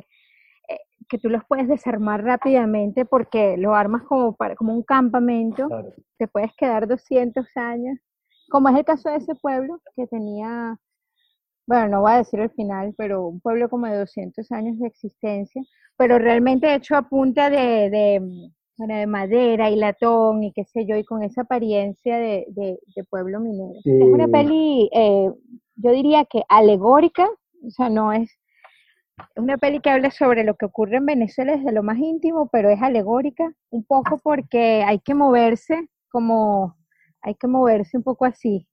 eh, 0.69 0.79
que 1.09 1.19
tú 1.19 1.29
los 1.29 1.43
puedes 1.49 1.67
desarmar 1.67 2.23
rápidamente 2.23 3.05
porque 3.05 3.57
lo 3.57 3.75
armas 3.75 4.03
como, 4.05 4.37
para, 4.37 4.55
como 4.55 4.73
un 4.73 4.85
campamento, 4.85 5.69
te 6.17 6.29
puedes 6.29 6.55
quedar 6.55 6.87
200 6.87 7.45
años, 7.57 7.99
como 8.49 8.69
es 8.69 8.77
el 8.77 8.85
caso 8.85 9.11
de 9.11 9.17
ese 9.17 9.35
pueblo 9.35 9.81
que 9.97 10.07
tenía, 10.07 10.77
bueno, 11.67 11.89
no 11.89 12.01
voy 12.03 12.13
a 12.13 12.19
decir 12.19 12.39
el 12.39 12.51
final, 12.51 12.95
pero 12.97 13.27
un 13.27 13.41
pueblo 13.41 13.69
como 13.69 13.89
de 13.89 13.99
200 13.99 14.51
años 14.53 14.79
de 14.79 14.87
existencia, 14.87 15.63
pero 15.97 16.19
realmente 16.19 16.73
hecho 16.73 16.95
a 16.95 17.03
punta 17.03 17.51
de 17.51 17.91
de 17.91 18.51
madera 19.07 19.71
y 19.71 19.77
latón 19.77 20.43
y 20.45 20.53
qué 20.53 20.65
sé 20.65 20.87
yo, 20.87 20.97
y 20.97 21.05
con 21.05 21.23
esa 21.23 21.43
apariencia 21.43 22.19
de, 22.19 22.47
de, 22.49 23.05
pueblo 23.11 23.41
minero. 23.41 23.79
Es 23.85 24.03
una 24.03 24.29
peli, 24.29 24.89
eh, 24.93 25.31
yo 25.77 25.91
diría 25.91 26.25
que 26.25 26.43
alegórica, 26.49 27.29
o 27.65 27.71
sea, 27.71 27.89
no 27.89 28.13
es 28.13 28.39
una 29.37 29.59
peli 29.59 29.81
que 29.81 29.91
habla 29.91 30.11
sobre 30.11 30.45
lo 30.45 30.55
que 30.55 30.67
ocurre 30.67 30.97
en 30.97 31.07
Venezuela 31.07 31.57
desde 31.57 31.73
lo 31.73 31.83
más 31.83 31.99
íntimo, 31.99 32.49
pero 32.51 32.71
es 32.71 32.81
alegórica, 32.83 33.53
un 33.71 33.85
poco 33.85 34.19
porque 34.19 34.83
hay 34.85 34.99
que 35.01 35.15
moverse 35.15 35.89
como, 36.11 36.77
hay 37.21 37.35
que 37.35 37.47
moverse 37.47 37.97
un 37.97 38.03
poco 38.03 38.25
así, 38.25 38.67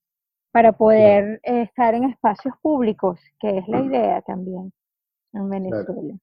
para 0.51 0.71
poder 0.73 1.39
eh, 1.43 1.61
estar 1.63 1.93
en 1.93 2.05
espacios 2.05 2.55
públicos, 2.61 3.19
que 3.39 3.59
es 3.59 3.67
la 3.67 3.81
idea 3.81 4.21
también 4.21 4.73
en 5.33 5.49
Venezuela. 5.49 6.17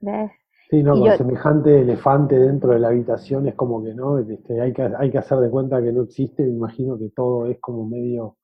¿Ves? 0.00 0.30
Sí, 0.70 0.84
no, 0.84 0.96
con 0.96 1.16
semejante 1.16 1.80
elefante 1.80 2.38
dentro 2.38 2.70
de 2.70 2.78
la 2.78 2.88
habitación 2.88 3.48
es 3.48 3.56
como 3.56 3.82
que 3.82 3.92
no, 3.92 4.18
este, 4.18 4.60
hay, 4.60 4.72
que, 4.72 4.82
hay 4.82 5.10
que 5.10 5.18
hacer 5.18 5.38
de 5.38 5.50
cuenta 5.50 5.82
que 5.82 5.90
no 5.90 6.02
existe, 6.02 6.44
me 6.44 6.50
imagino 6.50 6.96
que 6.96 7.08
todo 7.08 7.46
es 7.46 7.58
como 7.58 7.88
medio, 7.88 8.36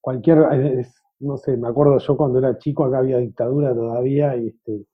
cualquier, 0.00 0.44
no 1.20 1.36
sé, 1.36 1.56
me 1.56 1.68
acuerdo 1.68 1.98
yo 1.98 2.16
cuando 2.16 2.40
era 2.40 2.58
chico 2.58 2.84
acá 2.84 2.98
había 2.98 3.18
dictadura 3.18 3.72
todavía 3.72 4.36
y 4.36 4.48
este, 4.48 4.86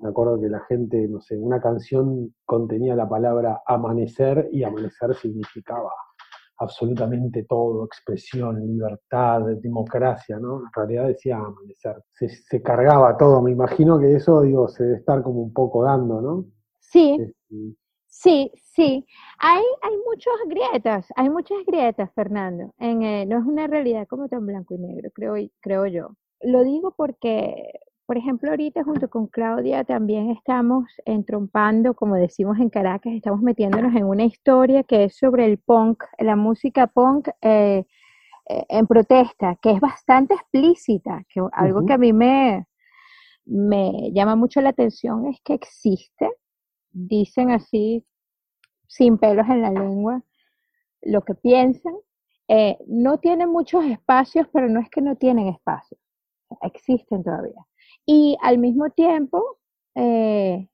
me 0.00 0.08
acuerdo 0.08 0.40
que 0.40 0.48
la 0.48 0.60
gente, 0.60 1.06
no 1.08 1.20
sé, 1.20 1.36
una 1.36 1.60
canción 1.60 2.34
contenía 2.46 2.96
la 2.96 3.06
palabra 3.06 3.60
amanecer 3.66 4.48
y 4.52 4.64
amanecer 4.64 5.14
significaba 5.14 5.90
absolutamente 6.58 7.44
todo, 7.44 7.84
expresión, 7.84 8.60
libertad, 8.66 9.42
democracia, 9.60 10.38
¿no? 10.38 10.60
En 10.60 10.72
realidad 10.74 11.08
decía 11.08 11.38
amanecer. 11.38 11.96
Se, 12.12 12.62
cargaba 12.62 13.16
todo, 13.16 13.42
me 13.42 13.52
imagino 13.52 13.98
que 13.98 14.14
eso, 14.14 14.42
digo, 14.42 14.68
se 14.68 14.84
debe 14.84 14.96
estar 14.96 15.22
como 15.22 15.42
un 15.42 15.52
poco 15.52 15.84
dando, 15.84 16.20
¿no? 16.20 16.44
Sí, 16.80 17.16
este, 17.20 17.76
sí, 18.06 18.50
sí. 18.54 19.06
Hay, 19.38 19.62
hay 19.82 19.96
muchas 20.06 20.34
grietas, 20.46 21.06
hay 21.16 21.28
muchas 21.30 21.58
grietas, 21.66 22.10
Fernando. 22.14 22.72
En, 22.78 23.02
eh, 23.02 23.26
no 23.26 23.38
es 23.38 23.44
una 23.44 23.66
realidad 23.66 24.06
como 24.08 24.28
tan 24.28 24.46
blanco 24.46 24.74
y 24.74 24.78
negro, 24.78 25.10
creo, 25.12 25.34
creo 25.60 25.86
yo. 25.86 26.08
Lo 26.40 26.64
digo 26.64 26.94
porque 26.96 27.72
por 28.06 28.16
ejemplo, 28.16 28.50
ahorita 28.50 28.84
junto 28.84 29.10
con 29.10 29.26
Claudia 29.26 29.82
también 29.84 30.30
estamos 30.30 30.84
entrompando, 31.04 31.94
como 31.94 32.14
decimos 32.14 32.58
en 32.60 32.70
Caracas, 32.70 33.12
estamos 33.12 33.42
metiéndonos 33.42 33.94
en 33.96 34.04
una 34.04 34.24
historia 34.24 34.84
que 34.84 35.04
es 35.04 35.16
sobre 35.16 35.44
el 35.44 35.58
punk, 35.58 36.04
la 36.18 36.36
música 36.36 36.86
punk 36.86 37.28
eh, 37.42 37.84
eh, 38.48 38.64
en 38.68 38.86
protesta, 38.86 39.56
que 39.60 39.72
es 39.72 39.80
bastante 39.80 40.34
explícita, 40.34 41.24
que 41.28 41.40
algo 41.52 41.84
que 41.84 41.92
a 41.94 41.98
mí 41.98 42.12
me, 42.12 42.66
me 43.44 44.12
llama 44.12 44.36
mucho 44.36 44.60
la 44.60 44.68
atención 44.70 45.26
es 45.26 45.40
que 45.42 45.54
existe, 45.54 46.30
dicen 46.92 47.50
así, 47.50 48.04
sin 48.86 49.18
pelos 49.18 49.48
en 49.48 49.62
la 49.62 49.70
lengua, 49.70 50.22
lo 51.02 51.22
que 51.22 51.34
piensan. 51.34 51.94
Eh, 52.48 52.78
no 52.86 53.18
tienen 53.18 53.50
muchos 53.50 53.84
espacios, 53.84 54.46
pero 54.52 54.68
no 54.68 54.78
es 54.78 54.88
que 54.90 55.02
no 55.02 55.16
tienen 55.16 55.48
espacios, 55.48 56.00
existen 56.62 57.24
todavía. 57.24 57.66
Y 58.04 58.36
al 58.42 58.58
mismo 58.58 58.90
tiempo 58.90 59.58
eh, 59.94 60.68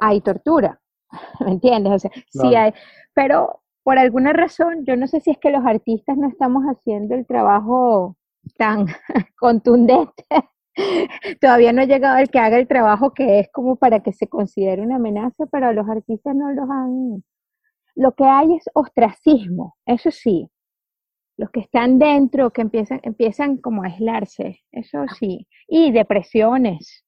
hay 0.00 0.20
tortura, 0.20 0.80
¿me 1.40 1.52
entiendes? 1.52 1.92
O 1.92 1.98
sea, 1.98 2.10
sí 2.28 2.54
hay, 2.54 2.72
pero 3.14 3.62
por 3.84 3.98
alguna 3.98 4.32
razón, 4.32 4.84
yo 4.86 4.96
no 4.96 5.06
sé 5.06 5.20
si 5.20 5.30
es 5.30 5.38
que 5.38 5.50
los 5.50 5.64
artistas 5.64 6.16
no 6.16 6.28
estamos 6.28 6.64
haciendo 6.64 7.14
el 7.14 7.26
trabajo 7.26 8.16
tan 8.56 8.86
contundente. 9.38 10.24
Todavía 11.40 11.72
no 11.72 11.82
ha 11.82 11.84
llegado 11.84 12.18
el 12.18 12.30
que 12.30 12.38
haga 12.38 12.58
el 12.58 12.66
trabajo 12.66 13.12
que 13.12 13.40
es 13.40 13.48
como 13.52 13.76
para 13.76 14.00
que 14.00 14.12
se 14.12 14.26
considere 14.26 14.82
una 14.82 14.96
amenaza, 14.96 15.46
pero 15.52 15.68
a 15.68 15.72
los 15.72 15.88
artistas 15.88 16.34
no 16.34 16.50
los 16.52 16.68
han... 16.68 17.24
Lo 17.94 18.12
que 18.12 18.24
hay 18.24 18.54
es 18.56 18.64
ostracismo, 18.74 19.76
eso 19.86 20.10
sí, 20.10 20.50
los 21.36 21.50
que 21.50 21.60
están 21.60 21.98
dentro, 21.98 22.50
que 22.50 22.62
empiezan, 22.62 23.00
empiezan 23.02 23.56
como 23.56 23.82
a 23.82 23.86
aislarse, 23.86 24.60
eso 24.70 25.04
sí, 25.18 25.46
y 25.66 25.90
depresiones. 25.90 27.04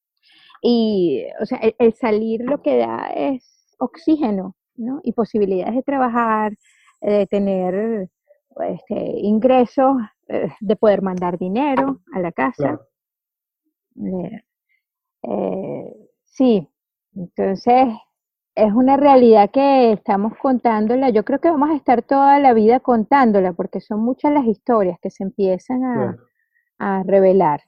Y, 0.62 1.24
o 1.40 1.46
sea, 1.46 1.60
el, 1.78 1.94
salir 1.94 2.40
lo 2.42 2.62
que 2.62 2.76
da 2.78 3.08
es 3.14 3.74
oxígeno, 3.78 4.56
¿no? 4.74 5.00
Y 5.04 5.12
posibilidades 5.12 5.74
de 5.74 5.82
trabajar, 5.82 6.52
de 7.00 7.26
tener 7.26 8.08
este, 8.68 8.94
ingresos, 9.20 9.96
eh, 10.28 10.48
de 10.60 10.76
poder 10.76 11.02
mandar 11.02 11.38
dinero 11.38 12.00
a 12.12 12.20
la 12.20 12.32
casa. 12.32 12.80
Eh, 13.96 14.42
eh, 15.22 15.94
sí, 16.24 16.68
entonces 17.14 17.88
es 18.56 18.72
una 18.72 18.96
realidad 18.96 19.50
que 19.50 19.92
estamos 19.92 20.32
contándola. 20.40 21.10
Yo 21.10 21.24
creo 21.24 21.38
que 21.40 21.50
vamos 21.50 21.70
a 21.70 21.76
estar 21.76 22.02
toda 22.02 22.40
la 22.40 22.54
vida 22.54 22.80
contándola 22.80 23.52
porque 23.52 23.80
son 23.80 24.00
muchas 24.00 24.32
las 24.32 24.46
historias 24.46 24.98
que 25.00 25.10
se 25.10 25.24
empiezan 25.24 26.16
a, 26.78 27.02
revelar. 27.04 27.60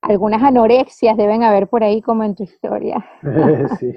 Algunas 0.00 0.42
anorexias 0.42 1.16
deben 1.16 1.44
haber 1.44 1.68
por 1.68 1.84
ahí 1.84 2.02
como 2.02 2.24
en 2.24 2.34
tu 2.34 2.42
historia. 2.42 3.04
sí. 3.78 3.94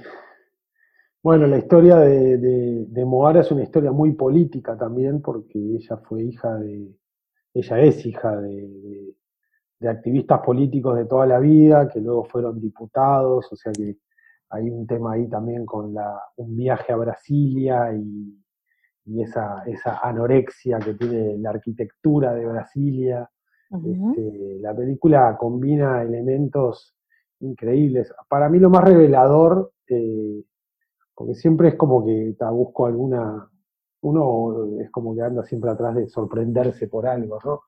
Bueno, 1.21 1.47
la 1.47 1.57
historia 1.57 1.97
de, 1.97 2.37
de, 2.37 3.05
Moara 3.05 3.41
es 3.41 3.51
una 3.51 3.63
historia 3.63 3.91
muy 3.91 4.13
política 4.13 4.77
también, 4.77 5.21
porque 5.21 5.57
ella 5.57 5.97
fue 5.97 6.23
hija 6.23 6.55
de, 6.57 6.95
ella 7.53 7.79
es 7.79 8.05
hija 8.05 8.39
de, 8.41 9.15
de, 9.79 9.89
activistas 9.89 10.41
políticos 10.41 10.95
de 10.97 11.05
toda 11.05 11.25
la 11.25 11.39
vida, 11.39 11.87
que 11.87 11.99
luego 11.99 12.25
fueron 12.25 12.59
diputados, 12.59 13.51
o 13.51 13.55
sea 13.55 13.71
que 13.71 13.97
hay 14.49 14.69
un 14.69 14.85
tema 14.85 15.13
ahí 15.13 15.27
también 15.27 15.65
con 15.65 15.93
la, 15.93 16.19
un 16.37 16.55
viaje 16.55 16.93
a 16.93 16.97
Brasilia 16.97 17.93
y, 17.93 18.37
y 19.05 19.21
esa, 19.21 19.63
esa 19.65 19.99
anorexia 19.99 20.79
que 20.79 20.93
tiene 20.95 21.37
la 21.37 21.51
arquitectura 21.51 22.33
de 22.33 22.45
Brasilia. 22.45 23.29
Este, 23.71 24.59
la 24.61 24.75
película 24.75 25.35
combina 25.37 26.01
elementos 26.01 26.95
increíbles. 27.39 28.13
Para 28.29 28.47
mí 28.49 28.59
lo 28.59 28.69
más 28.69 28.83
revelador, 28.83 29.71
eh, 29.87 30.43
porque 31.13 31.35
siempre 31.35 31.69
es 31.69 31.75
como 31.75 32.05
que 32.05 32.35
te 32.37 32.45
busco 32.45 32.85
alguna, 32.85 33.49
uno 34.01 34.79
es 34.79 34.89
como 34.91 35.15
que 35.15 35.21
anda 35.21 35.43
siempre 35.43 35.71
atrás 35.71 35.95
de 35.95 36.07
sorprenderse 36.07 36.87
por 36.87 37.07
algo, 37.07 37.39
¿no? 37.43 37.61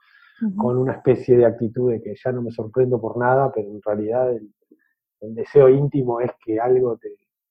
Con 0.55 0.77
una 0.77 0.93
especie 0.93 1.35
de 1.35 1.45
actitud 1.45 1.91
de 1.91 1.99
que 1.99 2.13
ya 2.23 2.31
no 2.31 2.43
me 2.43 2.51
sorprendo 2.51 3.01
por 3.01 3.17
nada, 3.17 3.51
pero 3.51 3.69
en 3.69 3.81
realidad 3.81 4.31
el, 4.31 4.53
el 5.21 5.35
deseo 5.35 5.69
íntimo 5.69 6.21
es 6.21 6.31
que 6.43 6.59
algo 6.59 6.97
te, 6.97 7.09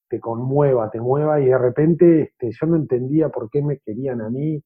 te 0.09 0.21
conmueva, 0.21 0.91
te 0.91 1.01
mueva, 1.01 1.41
y 1.41 1.47
de 1.47 1.59
repente 1.59 2.23
este, 2.23 2.51
yo 2.51 2.67
no 2.67 2.77
entendía 2.77 3.29
por 3.29 3.51
qué 3.51 3.63
me 3.63 3.79
querían 3.79 4.21
a 4.21 4.31
mí, 4.31 4.63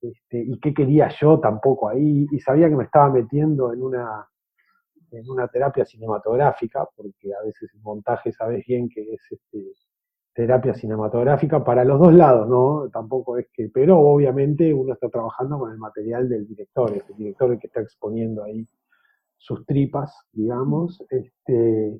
este, 0.00 0.38
y 0.38 0.58
qué 0.60 0.74
quería 0.74 1.08
yo 1.08 1.40
tampoco 1.40 1.88
ahí, 1.88 2.26
y 2.30 2.40
sabía 2.40 2.68
que 2.68 2.76
me 2.76 2.84
estaba 2.84 3.10
metiendo 3.10 3.72
en 3.72 3.82
una, 3.82 4.28
en 5.10 5.30
una 5.30 5.48
terapia 5.48 5.84
cinematográfica, 5.84 6.86
porque 6.94 7.34
a 7.34 7.44
veces 7.44 7.70
el 7.74 7.80
montaje 7.80 8.32
sabes 8.32 8.64
bien 8.66 8.88
que 8.88 9.02
es 9.02 9.20
este, 9.30 9.72
terapia 10.34 10.74
cinematográfica 10.74 11.64
para 11.64 11.82
los 11.84 11.98
dos 11.98 12.12
lados, 12.12 12.46
¿no? 12.46 12.90
Tampoco 12.92 13.38
es 13.38 13.48
que, 13.54 13.70
pero 13.72 13.98
obviamente 13.98 14.72
uno 14.74 14.92
está 14.92 15.08
trabajando 15.08 15.58
con 15.58 15.72
el 15.72 15.78
material 15.78 16.28
del 16.28 16.46
director, 16.46 16.92
es 16.94 17.08
el 17.08 17.16
director 17.16 17.52
el 17.52 17.58
que 17.58 17.68
está 17.68 17.80
exponiendo 17.80 18.44
ahí 18.44 18.68
sus 19.38 19.64
tripas, 19.64 20.14
digamos, 20.32 21.02
este, 21.08 21.98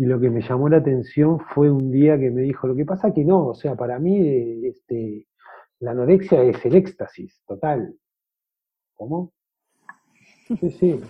y 0.00 0.06
lo 0.06 0.18
que 0.18 0.30
me 0.30 0.40
llamó 0.40 0.70
la 0.70 0.78
atención 0.78 1.38
fue 1.38 1.70
un 1.70 1.90
día 1.90 2.18
que 2.18 2.30
me 2.30 2.40
dijo, 2.40 2.66
lo 2.66 2.74
que 2.74 2.86
pasa 2.86 3.12
que 3.12 3.22
no, 3.22 3.48
o 3.48 3.54
sea, 3.54 3.76
para 3.76 3.98
mí 3.98 4.66
este, 4.66 5.26
la 5.78 5.90
anorexia 5.90 6.42
es 6.42 6.64
el 6.64 6.74
éxtasis 6.74 7.42
total. 7.46 7.94
¿Cómo? 8.94 9.34
Sí, 10.58 10.70
sí. 10.70 11.00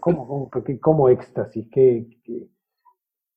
¿Cómo, 0.00 0.50
cómo, 0.78 1.08
éxtasis? 1.08 1.68
¿Qué, 1.72 2.06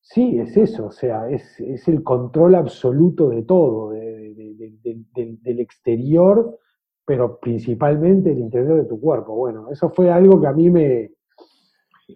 Sí, 0.01 0.39
es 0.39 0.57
eso, 0.57 0.87
o 0.87 0.91
sea, 0.91 1.29
es, 1.29 1.57
es 1.61 1.87
el 1.87 2.03
control 2.03 2.55
absoluto 2.55 3.29
de 3.29 3.43
todo, 3.43 3.91
del 3.91 5.59
exterior, 5.61 6.59
pero 7.05 7.39
principalmente 7.39 8.33
el 8.33 8.39
interior 8.39 8.81
de 8.81 8.89
tu 8.89 8.99
cuerpo. 8.99 9.37
Bueno, 9.37 9.71
eso 9.71 9.89
fue 9.89 10.11
algo 10.11 10.41
que 10.41 10.47
a 10.47 10.53
mí 10.53 10.69
me, 10.69 11.11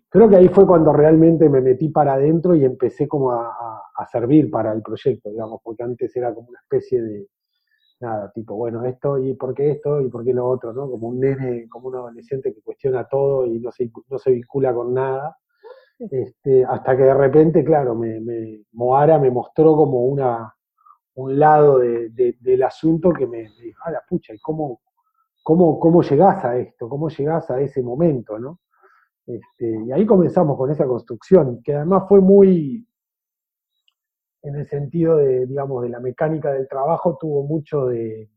creo 0.09 0.29
que 0.29 0.37
ahí 0.37 0.47
fue 0.47 0.65
cuando 0.65 0.93
realmente 0.93 1.49
me 1.49 1.61
metí 1.61 1.89
para 1.89 2.13
adentro 2.13 2.55
y 2.55 2.65
empecé 2.65 3.07
como 3.07 3.31
a, 3.31 3.79
servir 4.11 4.51
para 4.51 4.73
el 4.73 4.81
proyecto, 4.81 5.29
digamos, 5.29 5.61
porque 5.63 5.83
antes 5.83 6.15
era 6.15 6.33
como 6.33 6.49
una 6.49 6.59
especie 6.59 7.01
de, 7.01 7.27
nada, 8.01 8.31
tipo, 8.33 8.55
bueno, 8.55 8.83
esto 8.85 9.17
y 9.17 9.33
por 9.33 9.53
qué 9.53 9.71
esto 9.71 10.01
y 10.01 10.09
por 10.09 10.23
qué 10.25 10.33
lo 10.33 10.47
otro, 10.47 10.73
¿no? 10.73 10.89
Como 10.89 11.07
un 11.07 11.19
nene, 11.19 11.67
como 11.69 11.87
un 11.87 11.95
adolescente 11.95 12.53
que 12.53 12.61
cuestiona 12.61 13.07
todo 13.07 13.45
y 13.45 13.59
no 13.59 13.71
se, 13.71 13.89
no 14.09 14.19
se 14.19 14.31
vincula 14.31 14.73
con 14.73 14.93
nada. 14.93 15.37
Este, 15.97 16.65
hasta 16.65 16.97
que 16.97 17.03
de 17.03 17.13
repente, 17.13 17.63
claro, 17.63 17.95
me, 17.95 18.19
Moara 18.73 19.17
me 19.19 19.31
mostró 19.31 19.75
como 19.75 20.05
una, 20.05 20.53
un 21.15 21.39
lado 21.39 21.79
del 21.79 22.63
asunto 22.63 23.13
que 23.13 23.25
me, 23.25 23.49
dijo, 23.61 23.81
ah, 23.85 23.91
la 23.91 24.01
pucha, 24.07 24.33
¿y 24.33 24.39
cómo, 24.39 24.81
cómo, 25.41 25.79
cómo 25.79 26.01
llegás 26.01 26.43
a 26.43 26.57
esto? 26.57 26.89
¿Cómo 26.89 27.09
llegás 27.09 27.49
a 27.51 27.61
ese 27.61 27.81
momento, 27.81 28.37
no? 28.37 28.59
Este, 29.25 29.85
y 29.85 29.91
ahí 29.91 30.05
comenzamos 30.05 30.57
con 30.57 30.69
esa 30.71 30.85
construcción, 30.85 31.61
que 31.63 31.75
además 31.75 32.03
fue 32.07 32.19
muy, 32.19 32.85
en 34.41 34.55
el 34.55 34.67
sentido 34.67 35.17
de, 35.17 35.45
digamos, 35.45 35.83
de 35.83 35.89
la 35.89 35.99
mecánica 35.99 36.51
del 36.51 36.67
trabajo, 36.67 37.17
tuvo 37.19 37.43
mucho 37.43 37.85
de, 37.85 38.29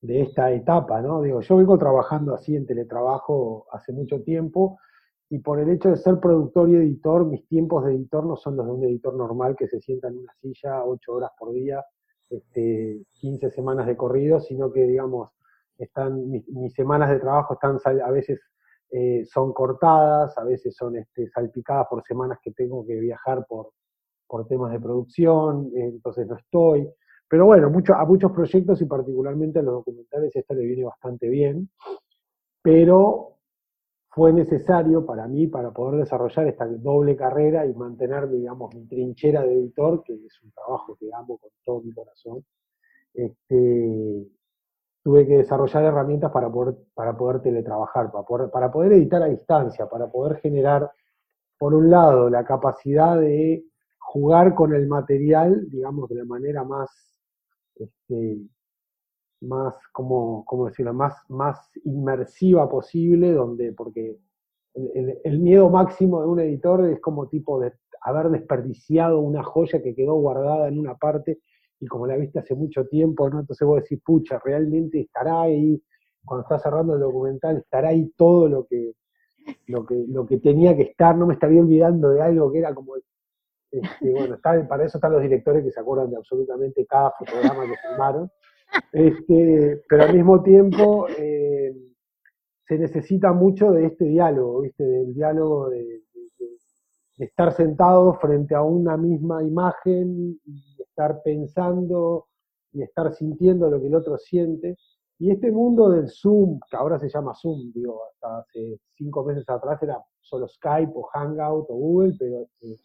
de 0.00 0.22
esta 0.22 0.50
etapa, 0.52 1.02
¿no? 1.02 1.20
Digo, 1.22 1.40
yo 1.40 1.56
vengo 1.56 1.78
trabajando 1.78 2.34
así 2.34 2.56
en 2.56 2.66
teletrabajo 2.66 3.66
hace 3.72 3.92
mucho 3.92 4.22
tiempo, 4.22 4.78
y 5.28 5.38
por 5.40 5.60
el 5.60 5.68
hecho 5.70 5.90
de 5.90 5.96
ser 5.96 6.20
productor 6.20 6.70
y 6.70 6.76
editor, 6.76 7.26
mis 7.26 7.46
tiempos 7.48 7.84
de 7.84 7.94
editor 7.94 8.24
no 8.24 8.36
son 8.36 8.56
los 8.56 8.66
de 8.66 8.72
un 8.72 8.84
editor 8.84 9.14
normal 9.14 9.56
que 9.56 9.66
se 9.66 9.80
sienta 9.80 10.08
en 10.08 10.18
una 10.18 10.32
silla 10.40 10.84
ocho 10.84 11.14
horas 11.14 11.30
por 11.38 11.52
día, 11.52 11.84
este, 12.30 13.02
15 13.14 13.50
semanas 13.50 13.86
de 13.86 13.96
corrido, 13.96 14.40
sino 14.40 14.72
que, 14.72 14.86
digamos, 14.86 15.30
están 15.78 16.30
mis, 16.30 16.48
mis 16.48 16.72
semanas 16.72 17.10
de 17.10 17.18
trabajo 17.18 17.54
están 17.54 17.78
a 18.00 18.10
veces 18.10 18.40
eh, 18.96 19.24
son 19.24 19.52
cortadas, 19.52 20.38
a 20.38 20.44
veces 20.44 20.76
son 20.76 20.96
este, 20.96 21.28
salpicadas 21.28 21.88
por 21.90 22.04
semanas 22.04 22.38
que 22.40 22.52
tengo 22.52 22.86
que 22.86 22.94
viajar 22.94 23.44
por, 23.44 23.72
por 24.24 24.46
temas 24.46 24.70
de 24.70 24.78
producción, 24.78 25.68
entonces 25.74 26.28
no 26.28 26.36
estoy. 26.36 26.88
Pero 27.28 27.46
bueno, 27.46 27.66
a 27.66 28.04
muchos 28.04 28.30
proyectos 28.30 28.80
y 28.80 28.84
particularmente 28.84 29.58
a 29.58 29.62
los 29.62 29.74
documentales 29.74 30.36
esto 30.36 30.54
le 30.54 30.64
viene 30.64 30.84
bastante 30.84 31.28
bien, 31.28 31.68
pero 32.62 33.38
fue 34.10 34.32
necesario 34.32 35.04
para 35.04 35.26
mí 35.26 35.48
para 35.48 35.72
poder 35.72 35.98
desarrollar 35.98 36.46
esta 36.46 36.64
doble 36.64 37.16
carrera 37.16 37.66
y 37.66 37.74
mantener, 37.74 38.30
digamos, 38.30 38.72
mi 38.76 38.86
trinchera 38.86 39.42
de 39.42 39.54
editor, 39.54 40.04
que 40.04 40.14
es 40.14 40.40
un 40.40 40.52
trabajo 40.52 40.94
que 40.94 41.10
amo 41.12 41.36
con 41.38 41.50
todo 41.64 41.80
mi 41.82 41.92
corazón, 41.92 42.44
este, 43.12 44.24
tuve 45.04 45.26
que 45.26 45.36
desarrollar 45.36 45.84
herramientas 45.84 46.32
para 46.32 46.50
poder, 46.50 46.76
para 46.94 47.14
poder 47.14 47.42
teletrabajar, 47.42 48.10
para 48.10 48.24
poder, 48.24 48.50
para 48.50 48.72
poder 48.72 48.94
editar 48.94 49.22
a 49.22 49.26
distancia, 49.26 49.86
para 49.86 50.10
poder 50.10 50.40
generar, 50.40 50.90
por 51.58 51.74
un 51.74 51.90
lado, 51.90 52.30
la 52.30 52.42
capacidad 52.42 53.20
de 53.20 53.64
jugar 53.98 54.54
con 54.54 54.74
el 54.74 54.88
material, 54.88 55.68
digamos, 55.68 56.08
de 56.08 56.16
la 56.16 56.24
manera 56.24 56.64
más, 56.64 56.90
este, 57.76 58.38
más, 59.42 59.74
como, 59.92 60.42
¿cómo 60.46 60.66
decirlo?, 60.68 60.94
más, 60.94 61.14
más 61.28 61.70
inmersiva 61.84 62.66
posible, 62.66 63.32
donde, 63.32 63.74
porque 63.74 64.16
el, 64.72 65.20
el, 65.22 65.38
miedo 65.38 65.68
máximo 65.68 66.22
de 66.22 66.28
un 66.28 66.40
editor 66.40 66.88
es 66.88 66.98
como 67.00 67.28
tipo 67.28 67.60
de 67.60 67.74
haber 68.00 68.30
desperdiciado 68.30 69.20
una 69.20 69.42
joya 69.42 69.82
que 69.82 69.94
quedó 69.94 70.14
guardada 70.14 70.66
en 70.68 70.78
una 70.78 70.94
parte 70.94 71.40
y 71.84 71.86
como 71.86 72.06
la 72.06 72.16
viste 72.16 72.38
hace 72.38 72.54
mucho 72.54 72.86
tiempo, 72.86 73.28
¿no? 73.28 73.40
Entonces 73.40 73.66
vos 73.66 73.82
decís, 73.82 74.00
pucha, 74.02 74.40
realmente 74.42 75.00
estará 75.00 75.42
ahí, 75.42 75.82
cuando 76.24 76.42
estás 76.44 76.62
cerrando 76.62 76.94
el 76.94 77.00
documental, 77.00 77.58
estará 77.58 77.90
ahí 77.90 78.10
todo 78.16 78.48
lo 78.48 78.64
que, 78.64 78.94
lo 79.66 79.84
que, 79.84 80.02
lo 80.08 80.24
que 80.24 80.38
tenía 80.38 80.74
que 80.74 80.84
estar, 80.84 81.14
no 81.14 81.26
me 81.26 81.34
estaría 81.34 81.60
olvidando 81.60 82.08
de 82.08 82.22
algo 82.22 82.50
que 82.50 82.60
era 82.60 82.74
como, 82.74 82.94
este, 82.96 84.12
bueno, 84.12 84.38
para 84.66 84.86
eso 84.86 84.96
están 84.96 85.12
los 85.12 85.20
directores 85.20 85.62
que 85.62 85.72
se 85.72 85.80
acuerdan 85.80 86.10
de 86.10 86.16
absolutamente 86.16 86.86
cada 86.86 87.12
fotograma 87.18 87.66
que 87.66 87.76
filmaron, 87.86 88.30
este, 88.90 89.82
pero 89.86 90.04
al 90.04 90.14
mismo 90.14 90.42
tiempo 90.42 91.06
eh, 91.18 91.76
se 92.66 92.78
necesita 92.78 93.34
mucho 93.34 93.72
de 93.72 93.86
este 93.86 94.06
diálogo, 94.06 94.62
¿viste? 94.62 94.84
Del 94.84 95.12
diálogo 95.12 95.68
de, 95.68 96.00
de 97.18 97.24
estar 97.26 97.52
sentado 97.52 98.14
frente 98.14 98.54
a 98.54 98.62
una 98.62 98.96
misma 98.96 99.42
imagen 99.42 100.40
y 100.46 100.73
estar 100.94 101.22
pensando 101.22 102.28
y 102.72 102.82
estar 102.82 103.12
sintiendo 103.12 103.68
lo 103.68 103.80
que 103.80 103.88
el 103.88 103.94
otro 103.96 104.16
siente. 104.16 104.76
Y 105.18 105.30
este 105.30 105.50
mundo 105.50 105.90
del 105.90 106.08
Zoom, 106.08 106.60
que 106.70 106.76
ahora 106.76 106.98
se 106.98 107.08
llama 107.08 107.34
Zoom, 107.34 107.72
digo, 107.72 108.00
hasta 108.06 108.38
hace 108.38 108.78
cinco 108.96 109.24
meses 109.24 109.48
atrás 109.48 109.82
era 109.82 110.00
solo 110.20 110.46
Skype 110.48 110.92
o 110.94 111.08
Hangout 111.12 111.66
o 111.68 111.74
Google, 111.74 112.14
pero 112.18 112.42
este, 112.42 112.80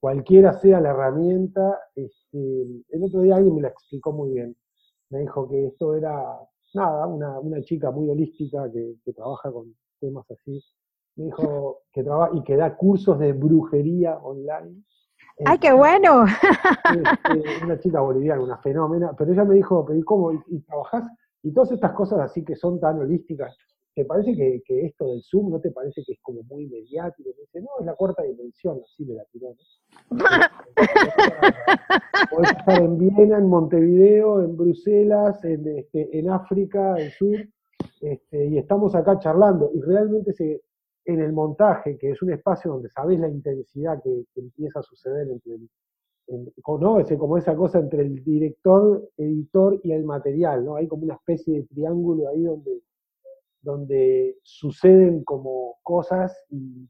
cualquiera 0.00 0.52
sea 0.52 0.80
la 0.80 0.90
herramienta, 0.90 1.78
este, 1.94 2.62
el 2.88 3.04
otro 3.04 3.22
día 3.22 3.36
alguien 3.36 3.54
me 3.54 3.62
la 3.62 3.68
explicó 3.68 4.12
muy 4.12 4.30
bien. 4.34 4.56
Me 5.10 5.20
dijo 5.20 5.48
que 5.48 5.66
esto 5.66 5.94
era, 5.94 6.38
nada, 6.74 7.06
una, 7.06 7.38
una 7.40 7.60
chica 7.62 7.90
muy 7.90 8.08
holística 8.08 8.70
que, 8.70 8.96
que 9.04 9.12
trabaja 9.12 9.50
con 9.52 9.74
temas 10.00 10.28
así, 10.30 10.62
me 11.16 11.26
dijo 11.26 11.82
que 11.92 12.02
trabaja 12.02 12.36
y 12.36 12.42
que 12.42 12.56
da 12.56 12.76
cursos 12.76 13.18
de 13.18 13.32
brujería 13.32 14.18
online. 14.18 14.82
¡Ay, 15.46 15.58
qué 15.58 15.72
bueno! 15.72 16.24
Una 17.64 17.78
chica 17.78 18.00
boliviana, 18.00 18.42
una 18.42 18.58
fenómena, 18.58 19.12
pero 19.16 19.32
ella 19.32 19.44
me 19.44 19.54
dijo, 19.54 19.84
pero 19.84 19.98
¿y 19.98 20.02
cómo? 20.02 20.32
¿Y, 20.32 20.60
trabajás? 20.60 21.04
Y 21.42 21.52
todas 21.52 21.72
estas 21.72 21.92
cosas 21.92 22.20
así 22.20 22.44
que 22.44 22.56
son 22.56 22.78
tan 22.78 22.98
holísticas, 22.98 23.56
¿te 23.94 24.04
parece 24.04 24.34
que, 24.34 24.62
esto 24.86 25.06
del 25.10 25.22
Zoom 25.22 25.50
no 25.50 25.60
te 25.60 25.70
parece 25.70 26.02
que 26.04 26.12
es 26.12 26.18
como 26.20 26.42
muy 26.42 26.66
mediático? 26.68 27.30
Me 27.36 27.42
dice, 27.42 27.60
no, 27.62 27.68
es 27.80 27.86
la 27.86 27.94
cuarta 27.94 28.22
dimensión, 28.22 28.80
así 28.84 29.04
me 29.04 29.14
la 29.14 29.24
tiró. 29.32 29.54
Podés 32.30 32.50
estar 32.50 32.82
en 32.82 32.98
Viena, 32.98 33.38
en 33.38 33.46
Montevideo, 33.46 34.42
en 34.42 34.56
Bruselas, 34.56 35.42
en, 35.44 35.66
este, 35.78 36.18
en 36.18 36.28
África, 36.30 36.96
el 36.98 37.10
sur, 37.12 37.38
este, 38.02 38.46
y 38.46 38.58
estamos 38.58 38.94
acá 38.94 39.18
charlando, 39.18 39.70
y 39.74 39.80
realmente 39.80 40.32
se, 40.34 40.60
en 41.04 41.20
el 41.20 41.32
montaje, 41.32 41.96
que 41.98 42.10
es 42.10 42.22
un 42.22 42.32
espacio 42.32 42.72
donde 42.72 42.90
sabes 42.90 43.18
la 43.18 43.28
intensidad 43.28 44.02
que, 44.02 44.24
empieza 44.36 44.80
a 44.80 44.82
suceder 44.82 45.28
entre 45.28 45.58
¿no? 46.78 47.00
Es 47.00 47.12
como 47.18 47.38
esa 47.38 47.56
cosa 47.56 47.80
entre 47.80 48.02
el 48.02 48.22
director, 48.22 49.10
editor 49.16 49.80
y 49.82 49.92
el 49.92 50.04
material, 50.04 50.64
¿no? 50.64 50.76
Hay 50.76 50.86
como 50.86 51.04
una 51.04 51.14
especie 51.14 51.54
de 51.54 51.66
triángulo 51.66 52.28
ahí 52.28 52.42
donde, 52.42 52.82
donde 53.62 54.36
suceden 54.42 55.24
como 55.24 55.78
cosas 55.82 56.36
y 56.50 56.88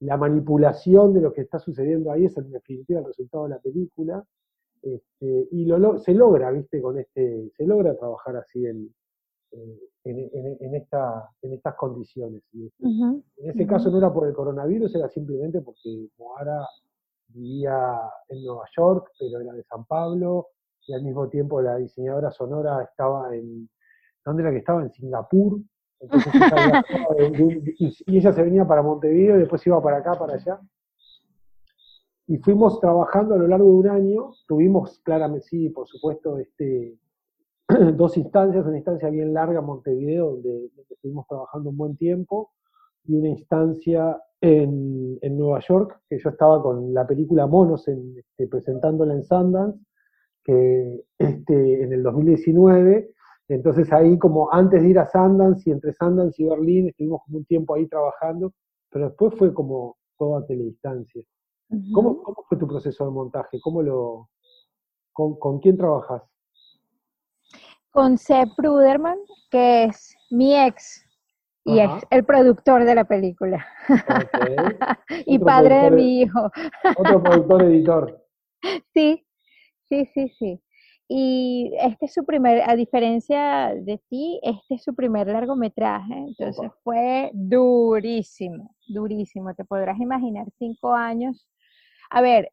la 0.00 0.16
manipulación 0.16 1.14
de 1.14 1.20
lo 1.20 1.32
que 1.32 1.42
está 1.42 1.58
sucediendo 1.58 2.10
ahí 2.10 2.26
es 2.26 2.36
en 2.36 2.50
definitiva 2.50 3.00
el 3.00 3.06
resultado 3.06 3.44
de 3.44 3.50
la 3.50 3.60
película. 3.60 4.24
Este, 4.82 5.48
y 5.52 5.64
lo, 5.64 5.98
se 5.98 6.12
logra, 6.12 6.50
viste, 6.50 6.82
con 6.82 6.98
este, 6.98 7.50
se 7.56 7.64
logra 7.64 7.96
trabajar 7.96 8.36
así 8.36 8.66
en, 9.52 9.78
en, 10.04 10.74
esta, 10.74 11.28
en 11.42 11.52
estas 11.52 11.74
condiciones. 11.76 12.42
En 12.52 13.22
ese 13.36 13.66
caso 13.66 13.90
no 13.90 13.98
era 13.98 14.12
por 14.12 14.26
el 14.26 14.34
coronavirus, 14.34 14.94
era 14.94 15.08
simplemente 15.08 15.60
porque 15.60 16.08
Moara 16.18 16.66
vivía 17.28 18.00
en 18.28 18.44
Nueva 18.44 18.64
York, 18.76 19.10
pero 19.18 19.40
era 19.40 19.52
de 19.52 19.62
San 19.64 19.84
Pablo, 19.84 20.48
y 20.86 20.94
al 20.94 21.02
mismo 21.02 21.28
tiempo 21.28 21.62
la 21.62 21.76
diseñadora 21.76 22.30
sonora 22.30 22.82
estaba 22.82 23.34
en, 23.34 23.68
¿dónde 24.24 24.42
era 24.42 24.50
que 24.50 24.58
estaba? 24.58 24.82
En 24.82 24.90
Singapur. 24.90 25.60
y, 28.06 28.18
ella 28.18 28.32
se 28.32 28.42
venía 28.42 28.66
para 28.66 28.82
Montevideo 28.82 29.36
y 29.36 29.40
después 29.40 29.64
iba 29.66 29.80
para 29.80 29.98
acá, 29.98 30.18
para 30.18 30.34
allá. 30.34 30.60
Y 32.26 32.38
fuimos 32.38 32.80
trabajando 32.80 33.34
a 33.34 33.38
lo 33.38 33.46
largo 33.46 33.66
de 33.66 33.72
un 33.72 33.88
año, 33.88 34.32
tuvimos 34.48 34.98
claramente, 35.00 35.46
sí, 35.46 35.68
por 35.70 35.86
supuesto, 35.86 36.38
este, 36.38 36.98
dos 37.96 38.16
instancias, 38.16 38.66
una 38.66 38.76
instancia 38.76 39.10
bien 39.10 39.32
larga 39.32 39.60
en 39.60 39.66
Montevideo, 39.66 40.32
donde, 40.32 40.70
estuvimos 40.90 41.26
trabajando 41.26 41.70
un 41.70 41.76
buen 41.76 41.96
tiempo, 41.96 42.50
y 43.04 43.16
una 43.16 43.28
instancia 43.28 44.20
en, 44.40 45.18
Nueva 45.36 45.60
York, 45.60 46.00
que 46.08 46.18
yo 46.18 46.30
estaba 46.30 46.62
con 46.62 46.92
la 46.92 47.06
película 47.06 47.46
Monos 47.46 47.88
en, 47.88 48.16
este, 48.18 48.46
presentándola 48.46 49.14
en 49.14 49.24
Sundance, 49.24 49.78
que 50.44 51.04
este, 51.18 51.82
en 51.82 51.92
el 51.92 52.02
2019, 52.02 53.12
entonces 53.48 53.92
ahí 53.92 54.18
como 54.18 54.52
antes 54.52 54.82
de 54.82 54.88
ir 54.88 54.98
a 54.98 55.06
Sundance 55.06 55.68
y 55.68 55.72
entre 55.72 55.92
Sundance 55.92 56.42
y 56.42 56.48
Berlín 56.48 56.88
estuvimos 56.88 57.22
como 57.24 57.38
un 57.38 57.44
tiempo 57.44 57.74
ahí 57.74 57.86
trabajando, 57.86 58.52
pero 58.90 59.08
después 59.08 59.34
fue 59.36 59.52
como 59.52 59.96
toda 60.18 60.46
teledistancia. 60.46 61.22
¿Cómo, 61.92 62.22
¿Cómo, 62.22 62.44
fue 62.48 62.58
tu 62.58 62.68
proceso 62.68 63.04
de 63.04 63.10
montaje? 63.10 63.58
¿Cómo 63.60 63.82
lo, 63.82 64.28
con, 65.12 65.38
con 65.38 65.58
quién 65.58 65.76
trabajas? 65.76 66.22
Con 67.92 68.18
Seth 68.18 68.48
Pruderman, 68.56 69.18
que 69.50 69.84
es 69.84 70.16
mi 70.30 70.56
ex 70.58 71.06
y 71.64 71.78
es 71.78 71.90
el 72.10 72.24
productor 72.24 72.84
de 72.84 72.94
la 72.94 73.04
película. 73.04 73.64
y 75.26 75.38
padre 75.38 75.76
de 75.84 75.90
mi 75.92 76.22
hijo. 76.22 76.50
otro 76.96 77.22
productor 77.22 77.62
editor. 77.62 78.18
Sí, 78.94 79.26
sí, 79.88 80.08
sí, 80.14 80.28
sí. 80.38 80.62
Y 81.08 81.72
este 81.80 82.06
es 82.06 82.14
su 82.14 82.24
primer, 82.24 82.62
a 82.64 82.76
diferencia 82.76 83.74
de 83.74 84.00
ti, 84.08 84.38
este 84.40 84.76
es 84.76 84.84
su 84.84 84.94
primer 84.94 85.26
largometraje, 85.26 86.14
entonces 86.14 86.70
fue 86.84 87.32
durísimo, 87.34 88.72
durísimo. 88.86 89.52
Te 89.54 89.64
podrás 89.64 89.98
imaginar 89.98 90.46
cinco 90.58 90.94
años. 90.94 91.44
A 92.08 92.20
ver, 92.20 92.52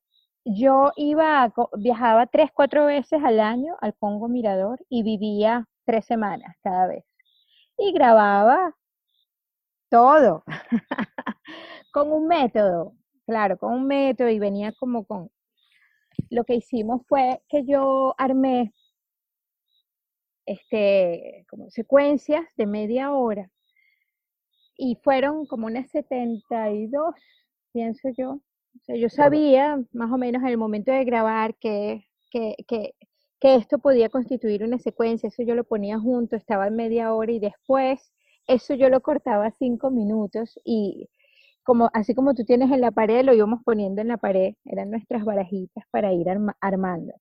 yo 0.52 0.92
iba, 0.96 1.54
viajaba 1.78 2.26
tres, 2.28 2.50
cuatro 2.54 2.86
veces 2.86 3.22
al 3.24 3.40
año 3.40 3.76
al 3.82 3.96
Congo 3.96 4.28
Mirador 4.28 4.84
y 4.90 5.04
vivía 5.04 5.68
tres 5.86 6.06
semanas 6.06 6.56
cada 6.64 6.88
vez. 6.88 7.06
Y 7.78 7.94
grababa 7.94 8.76
todo, 9.90 10.44
con 11.94 12.12
un 12.12 12.28
método, 12.28 12.94
claro, 13.26 13.58
con 13.58 13.74
un 13.74 13.88
método 13.88 14.30
y 14.30 14.40
venía 14.40 14.74
como 14.80 15.06
con... 15.06 15.30
Lo 16.30 16.44
que 16.44 16.56
hicimos 16.56 17.02
fue 17.08 17.42
que 17.48 17.66
yo 17.66 18.14
armé 18.18 18.74
este, 20.46 21.46
como 21.50 21.70
secuencias 21.70 22.44
de 22.58 22.66
media 22.66 23.14
hora 23.14 23.50
y 24.78 24.98
fueron 25.04 25.46
como 25.46 25.68
unas 25.68 25.90
72, 25.92 27.14
pienso 27.72 28.10
yo, 28.18 28.42
yo 28.88 29.10
sabía 29.10 29.82
más 29.94 30.12
o 30.12 30.18
menos 30.18 30.42
en 30.44 30.50
el 30.50 30.58
momento 30.58 30.92
de 30.92 31.04
grabar 31.06 31.56
que, 31.56 32.06
que, 32.32 32.56
que, 32.68 32.94
que, 33.40 33.56
esto 33.56 33.80
podía 33.80 34.10
constituir 34.10 34.64
una 34.64 34.80
secuencia, 34.80 35.28
eso 35.28 35.44
yo 35.44 35.56
lo 35.56 35.64
ponía 35.64 36.00
junto, 36.00 36.36
estaba 36.36 36.68
en 36.68 36.76
media 36.76 37.14
hora 37.14 37.32
y 37.32 37.40
después 37.40 38.12
eso 38.48 38.74
yo 38.74 38.90
lo 38.90 39.02
cortaba 39.02 39.52
cinco 39.60 39.92
minutos 39.92 40.60
y 40.64 41.10
como, 41.64 41.90
así 41.94 42.16
como 42.16 42.34
tú 42.34 42.46
tienes 42.46 42.72
en 42.72 42.82
la 42.82 42.92
pared, 42.92 43.24
lo 43.24 43.34
íbamos 43.34 43.62
poniendo 43.64 44.02
en 44.02 44.08
la 44.08 44.18
pared, 44.18 44.56
eran 44.66 44.90
nuestras 44.90 45.24
barajitas 45.24 45.84
para 45.92 46.12
ir 46.14 46.28
armando. 46.62 47.14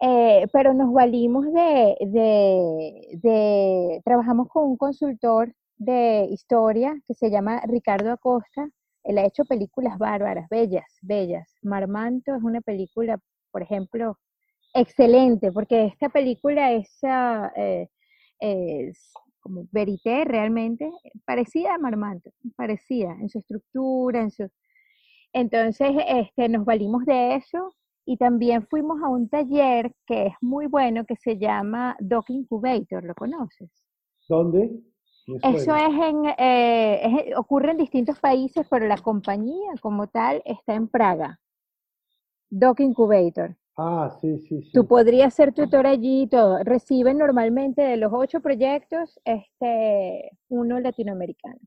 Eh, 0.00 0.46
pero 0.52 0.74
nos 0.74 0.92
valimos 0.92 1.46
de, 1.46 1.96
de, 2.00 3.18
de, 3.22 4.02
trabajamos 4.04 4.48
con 4.48 4.64
un 4.66 4.76
consultor 4.76 5.52
de 5.76 6.26
historia 6.30 6.94
que 7.06 7.14
se 7.14 7.30
llama 7.30 7.60
Ricardo 7.66 8.12
Acosta, 8.12 8.68
él 9.08 9.16
ha 9.16 9.24
hecho 9.24 9.46
películas 9.46 9.96
bárbaras, 9.96 10.46
bellas, 10.50 10.84
bellas. 11.00 11.50
Marmanto 11.62 12.34
es 12.34 12.42
una 12.42 12.60
película, 12.60 13.18
por 13.50 13.62
ejemplo, 13.62 14.18
excelente, 14.74 15.50
porque 15.50 15.86
esta 15.86 16.10
película 16.10 16.72
es, 16.72 17.00
es 18.38 19.12
como 19.40 19.64
verité 19.72 20.24
realmente, 20.26 20.90
parecida 21.24 21.74
a 21.74 21.78
Marmanto, 21.78 22.30
parecida 22.54 23.16
en 23.18 23.30
su 23.30 23.38
estructura, 23.38 24.20
en 24.20 24.30
su... 24.30 24.46
Entonces, 25.32 25.90
este, 26.06 26.50
nos 26.50 26.66
valimos 26.66 27.06
de 27.06 27.36
eso 27.36 27.74
y 28.04 28.18
también 28.18 28.66
fuimos 28.66 29.02
a 29.02 29.08
un 29.08 29.30
taller 29.30 29.90
que 30.06 30.26
es 30.26 30.34
muy 30.42 30.66
bueno, 30.66 31.06
que 31.06 31.16
se 31.16 31.38
llama 31.38 31.96
Doc 31.98 32.28
Incubator, 32.28 33.02
¿lo 33.04 33.14
conoces? 33.14 33.70
¿Dónde? 34.28 34.70
Eso 35.42 35.74
es 35.74 35.94
en, 35.94 36.24
eh, 36.38 37.32
ocurre 37.36 37.72
en 37.72 37.76
distintos 37.76 38.18
países, 38.18 38.66
pero 38.70 38.86
la 38.86 38.96
compañía 38.96 39.72
como 39.80 40.06
tal 40.06 40.42
está 40.44 40.74
en 40.74 40.88
Praga. 40.88 41.38
Doc 42.50 42.80
Incubator. 42.80 43.56
Ah, 43.76 44.10
sí, 44.20 44.38
sí, 44.38 44.62
sí. 44.62 44.72
Tú 44.72 44.86
podrías 44.86 45.34
ser 45.34 45.52
tutor 45.52 45.86
allí 45.86 46.22
y 46.22 46.26
todo. 46.26 46.64
Reciben 46.64 47.18
normalmente 47.18 47.82
de 47.82 47.96
los 47.96 48.12
ocho 48.12 48.40
proyectos, 48.40 49.20
este, 49.24 50.30
uno 50.48 50.80
latinoamericano 50.80 51.60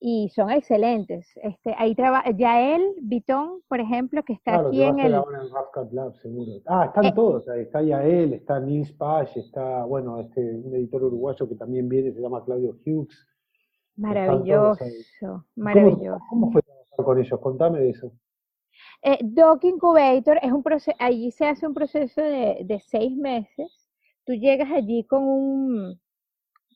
y 0.00 0.28
son 0.30 0.50
excelentes. 0.50 1.26
Este, 1.42 1.74
ahí 1.78 1.94
trabaja 1.94 2.30
Yael 2.30 2.94
Vitón, 3.00 3.62
por 3.68 3.80
ejemplo, 3.80 4.22
que 4.22 4.34
está 4.34 4.60
aquí 4.60 4.82
en 4.82 4.98
el... 4.98 5.14
Ahora 5.14 5.42
en 5.42 5.94
Lab, 5.96 6.14
seguro. 6.16 6.52
Ah, 6.66 6.86
están 6.86 7.06
eh, 7.06 7.12
todos, 7.14 7.48
está 7.48 7.82
Yael, 7.82 8.34
está 8.34 8.60
Nils 8.60 8.92
Page, 8.92 9.40
está, 9.40 9.84
bueno, 9.84 10.20
este, 10.20 10.40
un 10.40 10.74
editor 10.74 11.04
uruguayo 11.04 11.48
que 11.48 11.54
también 11.54 11.88
viene, 11.88 12.12
se 12.12 12.20
llama 12.20 12.44
Claudio 12.44 12.76
Hughes. 12.84 13.26
Maravilloso, 13.96 14.84
maravilloso. 15.54 16.20
¿Cómo, 16.28 16.52
fue 16.52 16.62
trabajar 16.62 17.04
con 17.04 17.18
ellos? 17.18 17.40
Contame 17.40 17.80
de 17.80 17.90
eso. 17.90 18.12
Eh, 19.02 19.18
Doc 19.22 19.64
Incubator 19.64 20.38
es 20.42 20.52
un 20.52 20.62
proceso, 20.62 20.94
allí 21.00 21.30
se 21.30 21.46
hace 21.46 21.66
un 21.66 21.72
proceso 21.72 22.20
de, 22.20 22.58
de 22.64 22.80
seis 22.80 23.16
meses. 23.16 23.88
Tú 24.26 24.34
llegas 24.34 24.70
allí 24.70 25.04
con 25.04 25.22
un, 25.22 26.00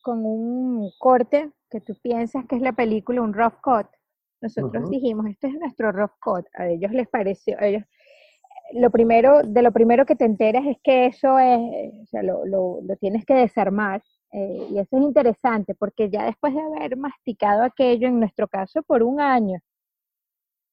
con 0.00 0.24
un 0.24 0.90
corte 0.98 1.50
que 1.70 1.80
tú 1.80 1.94
piensas 2.02 2.44
que 2.46 2.56
es 2.56 2.62
la 2.62 2.72
película 2.72 3.22
un 3.22 3.34
rough 3.34 3.60
cut. 3.62 3.86
Nosotros 4.40 4.88
dijimos, 4.90 5.26
esto 5.26 5.46
es 5.46 5.54
nuestro 5.54 5.92
rough 5.92 6.18
cut. 6.20 6.46
A 6.54 6.68
ellos 6.68 6.92
les 6.92 7.08
pareció, 7.08 7.58
ellos, 7.60 7.84
lo 8.72 8.90
primero, 8.90 9.42
de 9.42 9.62
lo 9.62 9.72
primero 9.72 10.06
que 10.06 10.16
te 10.16 10.24
enteras 10.24 10.64
es 10.66 10.78
que 10.82 11.06
eso 11.06 11.38
es, 11.38 11.92
o 12.02 12.06
sea, 12.06 12.22
lo, 12.22 12.44
lo, 12.46 12.80
lo 12.82 12.96
tienes 12.96 13.24
que 13.24 13.34
desarmar. 13.34 14.02
Eh, 14.32 14.68
y 14.70 14.78
eso 14.78 14.96
es 14.96 15.02
interesante 15.02 15.74
porque 15.74 16.08
ya 16.08 16.24
después 16.24 16.54
de 16.54 16.60
haber 16.60 16.96
masticado 16.96 17.62
aquello, 17.64 18.08
en 18.08 18.20
nuestro 18.20 18.48
caso, 18.48 18.82
por 18.82 19.02
un 19.02 19.20
año, 19.20 19.58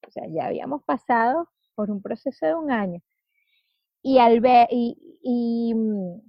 o 0.06 0.10
sea, 0.10 0.24
ya 0.28 0.46
habíamos 0.46 0.82
pasado 0.84 1.48
por 1.74 1.90
un 1.90 2.00
proceso 2.00 2.46
de 2.46 2.54
un 2.54 2.70
año. 2.70 3.00
Y, 4.02 4.18
al 4.18 4.40
ver, 4.40 4.68
y, 4.70 4.96
y 5.22 5.74
mm, 5.74 6.20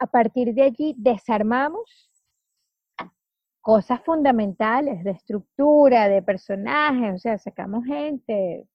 a 0.00 0.06
partir 0.06 0.54
de 0.54 0.62
allí 0.62 0.94
desarmamos 0.96 2.10
cosas 3.62 4.02
fundamentales 4.04 5.02
de 5.04 5.12
estructura, 5.12 6.08
de 6.08 6.22
personajes, 6.22 7.14
o 7.14 7.18
sea, 7.18 7.38
sacamos 7.38 7.84
gente 7.86 8.66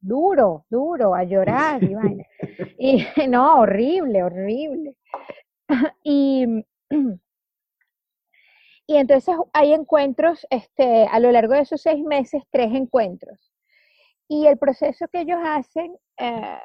duro, 0.00 0.64
duro, 0.70 1.14
a 1.14 1.24
llorar 1.24 1.82
y 1.84 1.94
Y 2.78 3.04
no, 3.28 3.60
horrible, 3.60 4.22
horrible. 4.22 4.96
Y, 6.02 6.64
y 8.86 8.96
entonces 8.96 9.36
hay 9.52 9.72
encuentros, 9.72 10.46
este, 10.50 11.06
a 11.06 11.20
lo 11.20 11.30
largo 11.30 11.54
de 11.54 11.60
esos 11.60 11.80
seis 11.80 12.02
meses, 12.02 12.42
tres 12.50 12.72
encuentros. 12.74 13.52
Y 14.26 14.46
el 14.46 14.58
proceso 14.58 15.06
que 15.08 15.20
ellos 15.20 15.38
hacen 15.44 15.96
eh, 16.18 16.58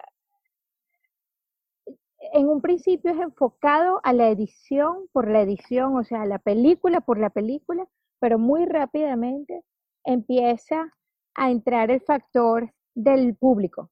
en 2.36 2.50
un 2.50 2.60
principio 2.60 3.12
es 3.12 3.20
enfocado 3.20 4.02
a 4.04 4.12
la 4.12 4.28
edición 4.28 5.08
por 5.14 5.30
la 5.30 5.42
edición, 5.42 5.96
o 5.96 6.04
sea, 6.04 6.26
la 6.26 6.38
película 6.38 7.00
por 7.00 7.18
la 7.18 7.30
película, 7.30 7.88
pero 8.20 8.38
muy 8.38 8.66
rápidamente 8.66 9.64
empieza 10.04 10.92
a 11.34 11.50
entrar 11.50 11.92
el 11.92 12.02
factor 12.02 12.74
del 12.94 13.36
público. 13.36 13.90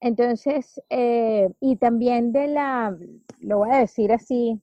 Entonces, 0.00 0.80
eh, 0.90 1.50
y 1.58 1.74
también 1.76 2.30
de 2.30 2.46
la, 2.46 2.96
lo 3.40 3.58
voy 3.58 3.70
a 3.72 3.78
decir 3.78 4.12
así, 4.12 4.62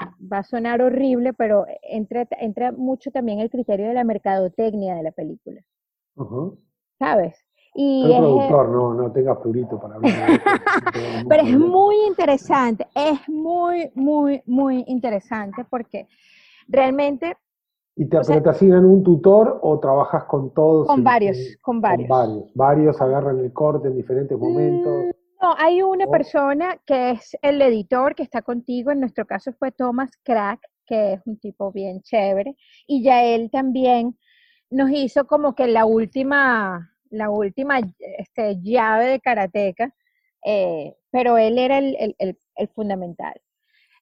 va 0.00 0.38
a 0.38 0.44
sonar 0.44 0.82
horrible, 0.82 1.32
pero 1.32 1.66
entra, 1.82 2.28
entra 2.38 2.70
mucho 2.70 3.10
también 3.10 3.40
el 3.40 3.50
criterio 3.50 3.88
de 3.88 3.94
la 3.94 4.04
mercadotecnia 4.04 4.94
de 4.94 5.02
la 5.02 5.10
película. 5.10 5.62
¿sabes? 7.00 7.44
Y 7.78 8.02
Soy 8.02 8.12
es, 8.12 8.18
productor, 8.18 8.68
no, 8.70 8.94
no 8.94 9.12
tengas 9.12 9.36
prurito 9.38 9.78
para 9.78 9.96
hablar 9.96 10.12
pero 11.28 11.42
es 11.42 11.58
muy 11.58 11.94
interesante, 12.06 12.86
es 12.94 13.28
muy, 13.28 13.90
muy, 13.94 14.42
muy 14.46 14.82
interesante 14.86 15.64
porque 15.68 16.08
realmente 16.68 17.36
¿Y 17.94 18.06
te, 18.08 18.18
o 18.18 18.24
sea- 18.24 18.42
te 18.42 18.48
asignan 18.50 18.84
un 18.86 19.02
tutor 19.02 19.58
o 19.62 19.78
trabajas 19.78 20.24
con 20.24 20.52
todos? 20.54 20.86
con 20.86 21.04
varios, 21.04 21.36
con 21.62 21.80
varios. 21.80 22.08
varios. 22.08 22.50
Varios 22.54 23.00
agarran 23.00 23.38
el 23.40 23.52
corte 23.52 23.88
en 23.88 23.96
diferentes 23.96 24.38
momentos. 24.38 25.06
Mm, 25.06 25.10
No, 25.42 25.54
hay 25.58 25.82
una 25.82 26.06
persona 26.06 26.78
que 26.86 27.10
es 27.10 27.36
el 27.42 27.60
editor 27.60 28.14
que 28.14 28.22
está 28.22 28.40
contigo, 28.42 28.90
en 28.90 29.00
nuestro 29.00 29.26
caso 29.26 29.52
fue 29.52 29.70
Thomas 29.70 30.10
Crack, 30.24 30.60
que 30.86 31.14
es 31.14 31.20
un 31.26 31.38
tipo 31.38 31.72
bien 31.72 32.00
chévere, 32.02 32.56
y 32.86 33.02
ya 33.02 33.22
él 33.24 33.50
también 33.50 34.16
nos 34.70 34.90
hizo 34.90 35.26
como 35.26 35.54
que 35.54 35.66
la 35.66 35.84
última, 35.84 36.90
la 37.16 37.30
última 37.30 37.80
este, 37.98 38.56
llave 38.62 39.06
de 39.06 39.20
karateca, 39.20 39.94
eh, 40.44 40.94
pero 41.10 41.38
él 41.38 41.58
era 41.58 41.78
el, 41.78 42.16
fundamental. 42.74 43.34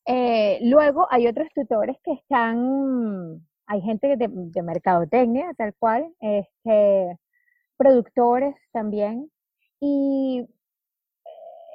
Eh, 0.07 0.59
luego 0.63 1.07
hay 1.11 1.27
otros 1.27 1.49
tutores 1.55 1.97
que 2.05 2.13
están, 2.13 3.47
hay 3.67 3.81
gente 3.83 4.17
de, 4.17 4.63
mercadotecnia, 4.63 5.53
tal 5.57 5.75
cual, 5.79 6.15
este, 6.21 7.19
productores 7.77 8.55
también, 8.73 9.31
y 9.81 10.47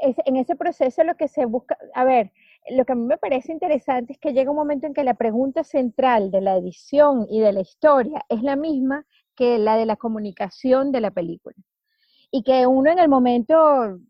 es- 0.02 0.16
en 0.26 0.36
ese 0.38 0.56
proceso 0.56 1.04
lo 1.04 1.16
que 1.16 1.28
se 1.28 1.46
busca, 1.46 1.78
a 1.94 2.04
ver, 2.06 2.32
lo 2.72 2.86
que 2.86 2.92
a 2.94 2.96
mí 2.96 3.06
me 3.06 3.18
parece 3.18 3.52
interesante 3.52 4.14
es 4.14 4.20
que 4.20 4.34
llega 4.34 4.52
un 4.52 4.58
momento 4.58 4.88
en 4.88 4.94
que 4.94 5.04
la 5.04 5.14
pregunta 5.16 5.64
central 5.64 6.32
de 6.32 6.42
la 6.42 6.56
edición 6.58 7.26
y 7.30 7.40
de 7.40 7.54
la 7.54 7.62
historia 7.62 8.26
es 8.30 8.44
la 8.44 8.56
misma 8.56 9.06
que 9.40 9.58
la 9.58 9.78
de 9.78 9.86
la 9.86 9.96
comunicación 9.96 10.92
de 10.92 11.00
la 11.02 11.12
película. 11.12 11.56
Y 12.32 12.44
que 12.44 12.68
uno 12.68 12.92
en 12.92 13.00
el 13.00 13.08
momento 13.10 13.56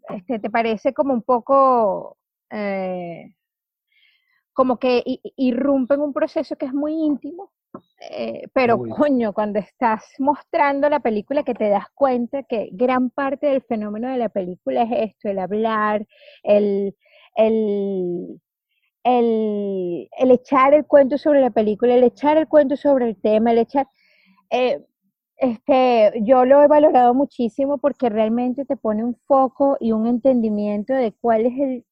este, 0.10 0.40
te 0.40 0.50
parece 0.50 0.94
como 0.94 1.14
un 1.14 1.22
poco, 1.22 2.18
eh, 2.50 3.36
como 4.54 4.78
que 4.78 5.04
irrumpe 5.38 5.94
en 5.94 6.02
un 6.02 6.14
proceso 6.14 6.56
que 6.58 6.66
es 6.66 6.74
muy 6.74 6.94
íntimo, 6.94 7.52
eh, 8.12 8.48
pero 8.54 8.78
coño, 8.78 9.32
cuando 9.32 9.60
estás 9.60 10.04
mostrando 10.18 10.90
la 10.90 11.00
película 11.00 11.44
que 11.44 11.54
te 11.54 11.70
das 11.70 11.86
cuenta 11.94 12.44
que 12.44 12.70
gran 12.74 13.10
parte 13.12 13.48
del 13.48 13.62
fenómeno 13.62 14.10
de 14.10 14.18
la 14.18 14.30
película 14.30 14.82
es 14.84 15.12
esto, 15.12 15.30
el 15.30 15.40
hablar, 15.40 16.06
el, 16.44 16.96
el, 17.36 18.42
el, 19.04 20.10
el 20.18 20.32
echar 20.32 20.74
el 20.74 20.86
cuento 20.86 21.18
sobre 21.18 21.42
la 21.42 21.52
película, 21.52 21.94
el 21.94 22.04
echar 22.04 22.38
el 22.38 22.48
cuento 22.48 22.76
sobre 22.76 23.06
el 23.06 23.16
tema, 23.16 23.52
el 23.52 23.60
echar... 23.60 23.88
eh, 24.50 24.84
este, 25.40 26.12
yo 26.24 26.46
lo 26.46 26.62
he 26.62 26.68
valorado 26.68 27.14
muchísimo 27.14 27.78
porque 27.78 28.10
realmente 28.10 28.66
te 28.66 28.76
pone 28.78 29.04
un 29.04 29.16
foco 29.26 29.78
y 29.80 29.92
un 29.94 30.06
entendimiento 30.06 30.94
de 30.94 31.14
cuál 31.22 31.46
es 31.46 31.54
el, 31.60 31.86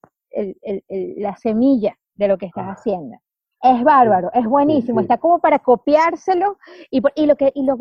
el- 0.61 0.83
el- 0.87 1.13
la 1.17 1.35
semilla 1.37 1.97
de 2.15 2.27
lo 2.27 2.37
que 2.37 2.47
estás 2.47 2.65
Ah. 2.67 2.71
haciendo. 2.73 3.17
Es 3.63 3.83
bárbaro, 3.83 4.29
es 4.33 4.45
buenísimo, 4.45 4.99
sí. 4.99 5.05
está 5.05 5.17
como 5.17 5.39
para 5.39 5.59
copiárselo 5.59 6.57
y, 6.91 7.01
por- 7.01 7.13
y 7.15 7.25
lo 7.25 7.35
que 7.35 7.51
y 7.55 7.63
lo 7.65 7.75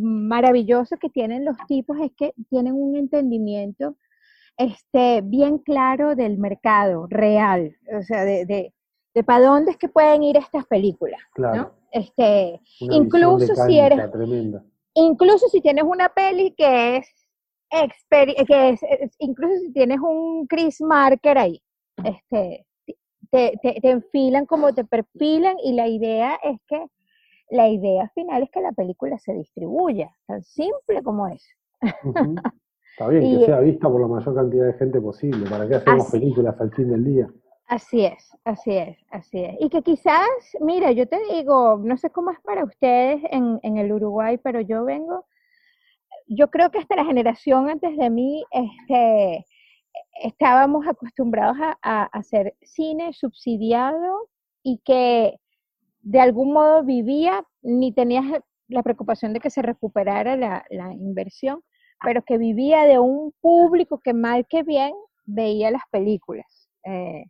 maravilloso 0.00 0.96
que 0.96 1.10
tienen 1.10 1.44
los 1.44 1.56
tipos 1.66 1.98
es 2.00 2.10
que 2.16 2.32
tienen 2.48 2.74
un 2.74 2.96
entendimiento 2.96 3.96
este, 4.56 5.20
bien 5.22 5.58
claro 5.58 6.14
del 6.14 6.38
mercado 6.38 7.06
real, 7.08 7.76
o 7.98 8.02
sea, 8.02 8.24
de, 8.24 8.44
de, 8.46 8.74
de 9.14 9.24
para 9.24 9.46
dónde 9.46 9.70
es 9.72 9.76
que 9.76 9.88
pueden 9.88 10.22
ir 10.22 10.36
estas 10.36 10.66
películas, 10.66 11.20
Claro. 11.34 11.56
¿no? 11.56 11.70
Este, 11.92 12.60
Una 12.82 12.96
incluso 12.96 13.54
si 13.66 13.78
eres 13.78 14.10
tremenda. 14.12 14.62
Incluso 15.00 15.48
si 15.48 15.60
tienes 15.60 15.84
una 15.84 16.08
peli 16.10 16.54
que 16.56 16.98
es, 16.98 17.08
que 18.10 18.68
es, 18.70 18.80
incluso 19.18 19.54
si 19.60 19.72
tienes 19.72 19.98
un 20.00 20.46
Chris 20.46 20.80
Marker 20.80 21.38
ahí, 21.38 21.62
este, 22.04 22.66
te, 23.30 23.52
te, 23.62 23.80
te 23.80 23.90
enfilan 23.90 24.46
como 24.46 24.72
te 24.74 24.84
perfilan 24.84 25.56
y 25.62 25.72
la 25.74 25.86
idea 25.88 26.34
es 26.42 26.58
que, 26.66 26.84
la 27.50 27.68
idea 27.68 28.08
final 28.14 28.42
es 28.44 28.50
que 28.50 28.60
la 28.60 28.72
película 28.72 29.18
se 29.18 29.32
distribuya, 29.34 30.10
tan 30.26 30.42
simple 30.42 31.02
como 31.02 31.26
es. 31.28 31.44
Está 32.92 33.08
bien, 33.08 33.24
Y- 33.24 33.38
que 33.40 33.46
sea 33.46 33.60
vista 33.60 33.88
por 33.88 34.00
la 34.00 34.06
mayor 34.08 34.34
cantidad 34.34 34.66
de 34.66 34.74
gente 34.74 35.00
posible. 35.00 35.48
¿Para 35.48 35.66
qué 35.68 35.76
hacemos 35.76 36.06
Así- 36.06 36.18
películas 36.18 36.60
al 36.60 36.70
fin 36.72 36.90
del 36.90 37.04
día? 37.04 37.28
Así 37.70 38.04
es, 38.04 38.36
así 38.44 38.72
es, 38.76 38.98
así 39.10 39.44
es. 39.44 39.56
Y 39.60 39.68
que 39.68 39.82
quizás, 39.82 40.26
mira, 40.60 40.90
yo 40.90 41.06
te 41.06 41.20
digo, 41.32 41.78
no 41.80 41.96
sé 41.96 42.10
cómo 42.10 42.32
es 42.32 42.40
para 42.40 42.64
ustedes 42.64 43.22
en, 43.30 43.60
en 43.62 43.76
el 43.78 43.92
Uruguay, 43.92 44.38
pero 44.38 44.60
yo 44.60 44.84
vengo, 44.84 45.24
yo 46.26 46.50
creo 46.50 46.72
que 46.72 46.78
hasta 46.78 46.96
la 46.96 47.04
generación 47.04 47.70
antes 47.70 47.96
de 47.96 48.10
mí, 48.10 48.44
este, 48.50 49.46
estábamos 50.20 50.84
acostumbrados 50.88 51.56
a, 51.60 52.04
hacer 52.06 52.56
cine 52.60 53.12
subsidiado 53.12 54.28
y 54.64 54.80
que 54.84 55.38
de 56.00 56.20
algún 56.20 56.52
modo 56.52 56.82
vivía, 56.82 57.44
ni 57.62 57.92
tenías 57.92 58.24
la 58.66 58.82
preocupación 58.82 59.32
de 59.32 59.38
que 59.38 59.50
se 59.50 59.62
recuperara 59.62 60.36
la, 60.36 60.64
la 60.70 60.92
inversión, 60.92 61.62
pero 62.02 62.22
que 62.24 62.36
vivía 62.36 62.82
de 62.86 62.98
un 62.98 63.32
público 63.40 64.00
que 64.00 64.12
mal 64.12 64.44
que 64.48 64.64
bien 64.64 64.92
veía 65.24 65.70
las 65.70 65.82
películas. 65.92 66.68
Eh, 66.84 67.26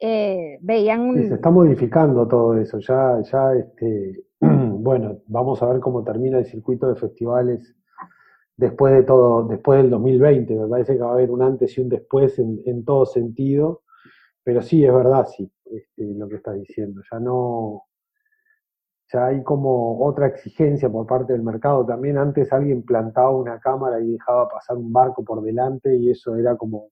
eh, 0.00 0.58
veían 0.60 1.14
Sí, 1.14 1.28
se 1.28 1.34
está 1.34 1.50
modificando 1.50 2.26
todo 2.26 2.56
eso. 2.58 2.78
Ya, 2.78 3.20
ya, 3.22 3.54
este, 3.54 4.24
bueno, 4.40 5.18
vamos 5.26 5.62
a 5.62 5.66
ver 5.66 5.80
cómo 5.80 6.04
termina 6.04 6.38
el 6.38 6.46
circuito 6.46 6.88
de 6.88 6.96
festivales 6.96 7.74
después 8.56 8.94
de 8.94 9.02
todo, 9.02 9.46
después 9.48 9.82
del 9.82 9.90
2020. 9.90 10.54
Me 10.54 10.68
parece 10.68 10.94
que 10.94 11.02
va 11.02 11.10
a 11.10 11.14
haber 11.14 11.30
un 11.30 11.42
antes 11.42 11.76
y 11.78 11.80
un 11.80 11.88
después 11.88 12.38
en, 12.38 12.60
en 12.66 12.84
todo 12.84 13.06
sentido. 13.06 13.82
Pero 14.42 14.60
sí, 14.62 14.84
es 14.84 14.92
verdad, 14.92 15.26
sí, 15.26 15.50
este, 15.64 16.04
lo 16.14 16.28
que 16.28 16.36
estás 16.36 16.54
diciendo. 16.56 17.00
Ya 17.10 17.18
no, 17.18 17.84
ya 19.12 19.26
hay 19.26 19.42
como 19.42 20.04
otra 20.04 20.26
exigencia 20.26 20.90
por 20.90 21.06
parte 21.06 21.32
del 21.32 21.42
mercado. 21.42 21.84
También 21.86 22.18
antes 22.18 22.52
alguien 22.52 22.82
plantaba 22.82 23.30
una 23.30 23.58
cámara 23.60 24.00
y 24.00 24.12
dejaba 24.12 24.48
pasar 24.48 24.76
un 24.76 24.92
barco 24.92 25.24
por 25.24 25.42
delante 25.42 25.96
y 25.96 26.10
eso 26.10 26.36
era 26.36 26.56
como 26.56 26.88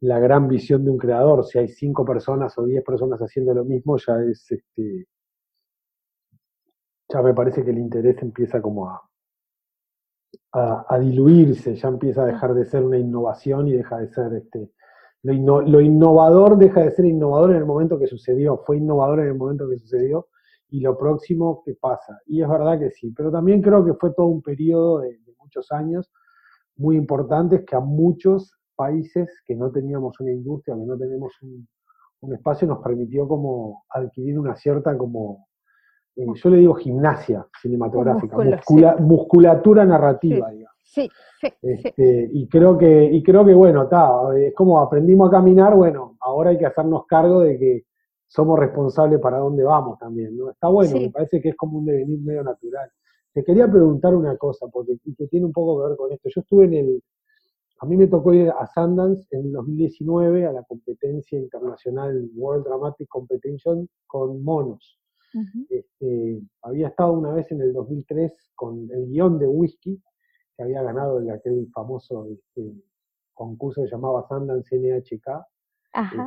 la 0.00 0.18
gran 0.18 0.48
visión 0.48 0.84
de 0.84 0.90
un 0.90 0.98
creador. 0.98 1.44
Si 1.44 1.58
hay 1.58 1.68
cinco 1.68 2.04
personas 2.04 2.56
o 2.58 2.64
diez 2.64 2.84
personas 2.84 3.20
haciendo 3.20 3.54
lo 3.54 3.64
mismo, 3.64 3.96
ya 3.98 4.20
es 4.22 4.50
este. 4.50 5.06
Ya 7.08 7.22
me 7.22 7.34
parece 7.34 7.64
que 7.64 7.70
el 7.70 7.78
interés 7.78 8.20
empieza 8.20 8.60
como 8.60 8.88
a, 8.90 9.00
a, 10.52 10.98
diluirse, 10.98 11.74
ya 11.76 11.88
empieza 11.88 12.22
a 12.22 12.26
dejar 12.26 12.54
de 12.54 12.64
ser 12.64 12.84
una 12.84 12.98
innovación 12.98 13.68
y 13.68 13.72
deja 13.72 13.98
de 13.98 14.08
ser 14.08 14.32
este. 14.34 14.72
Lo, 15.22 15.60
lo 15.62 15.80
innovador 15.80 16.56
deja 16.58 16.82
de 16.82 16.90
ser 16.90 17.04
innovador 17.04 17.50
en 17.50 17.58
el 17.58 17.66
momento 17.66 17.98
que 17.98 18.06
sucedió, 18.06 18.58
fue 18.58 18.78
innovador 18.78 19.20
en 19.20 19.28
el 19.28 19.34
momento 19.34 19.68
que 19.68 19.78
sucedió, 19.78 20.28
y 20.68 20.80
lo 20.80 20.98
próximo 20.98 21.62
que 21.64 21.74
pasa. 21.74 22.20
Y 22.26 22.42
es 22.42 22.48
verdad 22.48 22.78
que 22.78 22.90
sí, 22.90 23.12
pero 23.16 23.30
también 23.30 23.62
creo 23.62 23.84
que 23.84 23.94
fue 23.94 24.12
todo 24.14 24.26
un 24.26 24.42
periodo 24.42 25.00
de, 25.00 25.18
de 25.18 25.34
muchos 25.38 25.70
años 25.72 26.10
muy 26.76 26.96
importantes 26.96 27.64
que 27.64 27.76
a 27.76 27.80
muchos 27.80 28.55
países 28.76 29.28
que 29.46 29.56
no 29.56 29.70
teníamos 29.70 30.18
una 30.20 30.32
industria, 30.32 30.76
que 30.76 30.84
no 30.84 30.96
tenemos 30.96 31.32
un, 31.42 31.66
un 32.20 32.34
espacio, 32.34 32.68
nos 32.68 32.78
permitió 32.82 33.26
como 33.26 33.84
adquirir 33.90 34.38
una 34.38 34.54
cierta 34.56 34.96
como, 34.96 35.46
eh, 36.16 36.26
yo 36.34 36.50
le 36.50 36.58
digo 36.58 36.74
gimnasia 36.74 37.46
cinematográfica, 37.60 38.36
muscula- 38.36 38.96
musculatura 38.98 39.84
narrativa, 39.84 40.50
digamos. 40.50 40.76
Sí, 40.84 41.10
sí, 41.40 41.48
sí. 41.60 41.68
Este, 41.88 42.30
y 42.32 42.48
creo 42.48 42.78
que, 42.78 43.04
y 43.04 43.22
creo 43.22 43.44
que 43.44 43.54
bueno, 43.54 43.82
está, 43.84 44.08
es 44.38 44.54
como 44.54 44.78
aprendimos 44.78 45.28
a 45.28 45.32
caminar, 45.32 45.74
bueno, 45.74 46.16
ahora 46.20 46.50
hay 46.50 46.58
que 46.58 46.66
hacernos 46.66 47.06
cargo 47.06 47.40
de 47.40 47.58
que 47.58 47.82
somos 48.28 48.58
responsables 48.58 49.20
para 49.20 49.38
dónde 49.38 49.62
vamos 49.64 49.98
también, 49.98 50.36
¿no? 50.36 50.50
Está 50.50 50.68
bueno, 50.68 50.92
Sí. 50.96 51.04
me 51.06 51.10
parece 51.10 51.40
que 51.40 51.50
es 51.50 51.56
como 51.56 51.78
un 51.78 51.84
devenir 51.86 52.20
medio 52.20 52.42
natural. 52.42 52.90
Te 53.32 53.44
quería 53.44 53.70
preguntar 53.70 54.14
una 54.14 54.36
cosa, 54.36 54.66
porque 54.72 54.96
y 55.04 55.14
que 55.14 55.26
tiene 55.26 55.46
un 55.46 55.52
poco 55.52 55.82
que 55.82 55.88
ver 55.88 55.96
con 55.98 56.12
esto. 56.12 56.28
Yo 56.34 56.40
estuve 56.40 56.64
en 56.64 56.74
el, 56.74 57.02
a 57.78 57.86
mí 57.86 57.96
me 57.96 58.06
tocó 58.06 58.32
ir 58.32 58.50
a 58.50 58.66
Sundance 58.66 59.26
en 59.32 59.46
el 59.46 59.52
2019 59.52 60.46
a 60.46 60.52
la 60.52 60.62
competencia 60.64 61.38
internacional 61.38 62.30
World 62.34 62.64
Dramatic 62.66 63.08
Competition 63.08 63.88
con 64.06 64.42
monos. 64.42 64.98
Este, 65.68 66.40
había 66.62 66.88
estado 66.88 67.12
una 67.12 67.32
vez 67.32 67.50
en 67.52 67.60
el 67.60 67.72
2003 67.72 68.32
con 68.54 68.88
el 68.90 69.06
guion 69.08 69.38
de 69.38 69.46
Whisky, 69.46 70.00
que 70.56 70.62
había 70.62 70.82
ganado 70.82 71.18
el, 71.18 71.28
aquel 71.30 71.68
famoso 71.74 72.26
este, 72.30 72.72
concurso 73.34 73.82
que 73.82 73.90
llamaba 73.90 74.26
Sundance 74.28 74.74
NHK, 74.78 75.44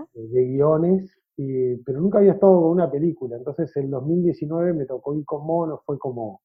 este, 0.03 0.27
de 0.27 0.45
guiones, 0.45 1.11
y- 1.37 1.77
pero 1.77 1.99
nunca 2.01 2.19
había 2.19 2.33
estado 2.33 2.61
con 2.61 2.71
una 2.71 2.91
película. 2.91 3.37
Entonces, 3.37 3.75
en 3.77 3.89
2019 3.89 4.73
me 4.73 4.85
tocó 4.85 5.15
ir 5.15 5.25
con 5.25 5.45
monos, 5.45 5.79
fue 5.85 5.97
como 5.97 6.41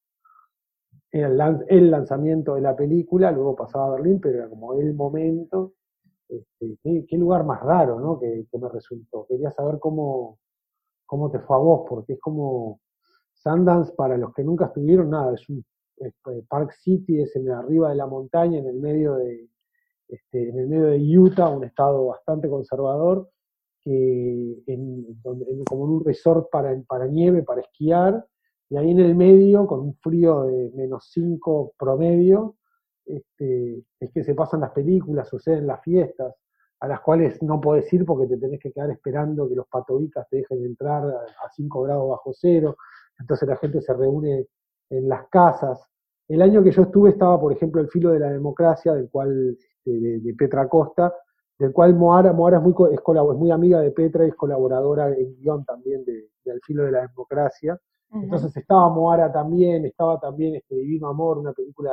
era 1.17 1.27
el, 1.29 1.37
lan- 1.37 1.65
el 1.69 1.91
lanzamiento 1.91 2.55
de 2.55 2.61
la 2.61 2.75
película, 2.75 3.31
luego 3.31 3.55
pasaba 3.55 3.87
a 3.87 3.91
Berlín, 3.97 4.19
pero 4.21 4.37
era 4.39 4.49
como 4.49 4.73
el 4.79 4.93
momento. 4.93 5.73
este, 6.29 6.77
qué, 7.07 7.17
lugar 7.17 7.45
más 7.45 7.61
raro, 7.63 7.99
¿no? 7.99 8.19
Que, 8.19 8.47
que 8.51 8.57
me 8.59 8.69
resultó. 8.69 9.25
Quería 9.29 9.51
saber 9.51 9.79
cómo, 9.79 10.39
cómo 11.05 11.31
te 11.31 11.39
fue 11.39 11.55
a 11.57 11.59
vos, 11.59 11.85
porque 11.89 12.13
es 12.13 12.19
como 12.21 12.79
Sundance, 13.33 13.93
para 13.95 14.17
los 14.17 14.33
que 14.33 14.43
nunca 14.43 14.65
estuvieron, 14.67 15.09
nada, 15.11 15.33
es 15.35 15.47
un 15.49 15.63
eh, 16.01 16.11
Park 16.49 16.71
City, 16.73 17.21
es 17.21 17.35
en 17.35 17.49
arriba 17.51 17.89
de 17.89 17.95
la 17.95 18.07
montaña, 18.07 18.59
en 18.59 18.67
el 18.67 18.79
medio 18.79 19.15
de, 19.15 19.49
este, 20.09 20.49
en 20.49 20.59
el 20.59 20.67
medio 20.67 20.85
de 20.87 21.19
Utah, 21.19 21.49
un 21.49 21.63
estado 21.65 22.07
bastante 22.07 22.49
conservador, 22.49 23.29
que 23.81 24.63
en, 24.67 25.05
en- 25.23 25.63
como 25.65 25.85
en 25.85 25.91
un 25.91 26.05
resort 26.05 26.49
para, 26.51 26.75
para 26.87 27.07
nieve, 27.07 27.43
para 27.43 27.61
esquiar, 27.61 28.25
y 28.69 28.77
ahí 28.77 28.91
en 28.91 28.99
el 28.99 29.15
medio, 29.15 29.67
con 29.67 29.81
un 29.81 29.95
frío 29.95 30.43
de 30.43 30.71
menos 30.75 31.09
5 31.11 31.73
promedio, 31.77 32.55
este, 33.05 33.83
es 33.99 34.11
que 34.11 34.23
se 34.23 34.33
pasan 34.33 34.61
las 34.61 34.71
películas, 34.71 35.29
suceden 35.29 35.67
las 35.67 35.81
fiestas, 35.81 36.33
a 36.79 36.87
las 36.87 37.01
cuales 37.01 37.41
no 37.41 37.61
podés 37.61 37.91
ir 37.93 38.05
porque 38.05 38.27
te 38.27 38.37
tenés 38.37 38.59
que 38.59 38.71
quedar 38.71 38.91
esperando 38.91 39.47
que 39.47 39.55
los 39.55 39.67
patobicas 39.67 40.27
te 40.29 40.37
dejen 40.37 40.65
entrar 40.65 41.03
a 41.03 41.49
5 41.55 41.81
grados 41.83 42.09
bajo 42.09 42.31
cero, 42.33 42.75
entonces 43.19 43.47
la 43.47 43.57
gente 43.57 43.81
se 43.81 43.93
reúne 43.93 44.47
en 44.89 45.09
las 45.09 45.27
casas. 45.29 45.87
El 46.27 46.41
año 46.41 46.63
que 46.63 46.71
yo 46.71 46.83
estuve 46.83 47.11
estaba, 47.11 47.39
por 47.39 47.53
ejemplo, 47.53 47.81
el 47.81 47.89
filo 47.89 48.11
de 48.11 48.19
la 48.19 48.31
democracia, 48.31 48.93
del 48.93 49.09
cual, 49.09 49.57
este, 49.59 50.19
de, 50.19 50.33
Petra 50.33 50.67
Costa, 50.67 51.13
del 51.57 51.71
cual 51.71 51.95
Moara, 51.95 52.33
Moara 52.33 52.57
es, 52.57 52.63
muy, 52.63 52.73
es, 52.91 52.99
es 52.99 53.37
muy 53.37 53.51
amiga 53.51 53.79
de 53.79 53.91
Petra 53.91 54.25
y 54.25 54.29
es 54.29 54.35
colaboradora 54.35 55.09
en 55.09 55.35
guion 55.37 55.63
también 55.63 56.03
de, 56.03 56.29
de 56.43 56.59
filo 56.65 56.83
de 56.83 56.91
la 56.91 57.01
democracia. 57.07 57.79
Entonces 58.11 58.55
estaba 58.55 58.89
Moara 58.89 59.31
también, 59.31 59.85
estaba 59.85 60.19
también 60.19 60.55
este 60.55 60.75
Divino 60.75 61.09
Amor, 61.09 61.37
una 61.37 61.53
película 61.53 61.91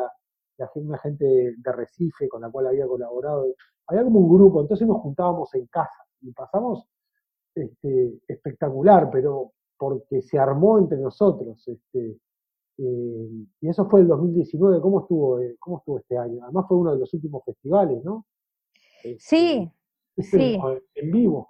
de 0.56 0.80
una 0.80 0.98
gente 0.98 1.24
de 1.24 1.72
Recife 1.72 2.28
con 2.28 2.42
la 2.42 2.50
cual 2.50 2.68
había 2.68 2.86
colaborado. 2.86 3.46
Había 3.86 4.04
como 4.04 4.20
un 4.20 4.34
grupo, 4.34 4.60
entonces 4.60 4.86
nos 4.86 5.00
juntábamos 5.00 5.52
en 5.54 5.66
casa 5.66 6.04
y 6.20 6.32
pasamos 6.32 6.86
este, 7.54 8.20
espectacular, 8.28 9.10
pero 9.10 9.52
porque 9.76 10.22
se 10.22 10.38
armó 10.38 10.78
entre 10.78 10.98
nosotros. 10.98 11.66
Este, 11.66 12.18
eh, 12.78 13.28
y 13.60 13.68
eso 13.68 13.88
fue 13.88 14.00
el 14.00 14.08
2019. 14.08 14.80
¿Cómo 14.80 15.00
estuvo, 15.00 15.40
eh, 15.40 15.56
¿Cómo 15.58 15.78
estuvo 15.78 15.98
este 15.98 16.16
año? 16.16 16.44
Además 16.44 16.66
fue 16.68 16.78
uno 16.78 16.92
de 16.92 17.00
los 17.00 17.12
últimos 17.12 17.44
festivales, 17.44 18.02
¿no? 18.04 18.26
Sí, 19.18 19.70
sí. 20.18 20.58
En 20.94 21.10
vivo. 21.10 21.48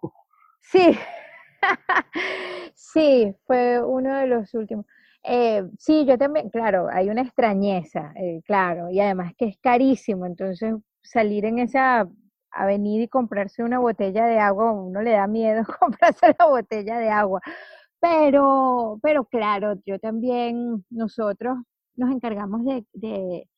Sí, 0.61 0.93
sí, 2.93 3.35
fue 3.47 3.83
uno 3.85 4.17
de 4.19 4.27
los 4.27 4.53
últimos. 4.55 4.87
Eh, 5.25 5.63
sí, 5.79 6.05
yo 6.07 6.19
también, 6.19 6.51
claro, 6.51 6.89
hay 6.91 7.09
una 7.11 7.23
extrañeza, 7.23 8.13
eh, 8.17 8.41
claro, 8.45 8.91
y 8.91 9.01
además 9.01 9.33
que 9.39 9.47
es 9.47 9.59
carísimo, 9.61 10.27
entonces 10.27 10.75
salir 11.03 11.45
en 11.45 11.61
esa 11.61 12.09
avenida 12.51 13.05
y 13.05 13.09
comprarse 13.09 13.63
una 13.63 13.79
botella 13.79 14.27
de 14.27 14.39
agua, 14.39 14.73
uno 14.73 15.01
le 15.03 15.13
da 15.13 15.27
miedo 15.29 15.63
comprarse 15.81 16.35
la 16.39 16.47
botella 16.47 16.99
de 16.99 17.09
agua, 17.11 17.41
pero, 18.01 18.99
pero 19.03 19.25
claro, 19.27 19.75
yo 19.87 19.99
también, 20.01 20.85
nosotros 20.91 21.59
nos 21.97 22.11
encargamos 22.13 22.65
de, 22.65 22.85
de, 22.95 23.49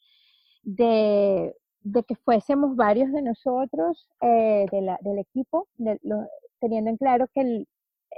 de, 0.63 1.55
de 1.83 2.03
que 2.05 2.17
fuésemos 2.17 2.77
varios 2.77 3.13
de 3.13 3.23
nosotros, 3.23 4.09
eh, 4.21 4.67
de 4.71 4.81
la- 4.83 4.99
del 5.03 5.19
equipo, 5.19 5.69
lo- 6.03 6.29
teniendo 6.61 6.91
en 6.91 6.97
claro 6.97 7.27
que 7.35 7.41
el, 7.43 7.69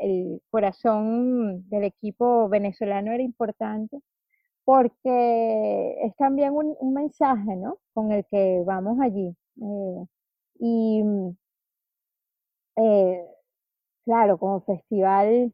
el 0.01 0.43
corazón 0.51 1.69
del 1.69 1.85
equipo 1.85 2.49
venezolano 2.49 3.13
era 3.13 3.23
importante, 3.23 3.99
porque 4.65 5.97
es 6.05 6.17
también 6.17 6.53
un, 6.55 6.95
mensaje, 6.95 7.57
¿no? 7.57 7.79
Con 7.95 8.13
el 8.13 8.25
que 8.31 8.63
vamos 8.67 8.99
allí. 9.01 9.37
eh, 9.63 10.07
y 10.61 11.03
eh, 12.77 13.27
claro, 14.05 14.39
como 14.39 14.61
festival, 14.63 15.53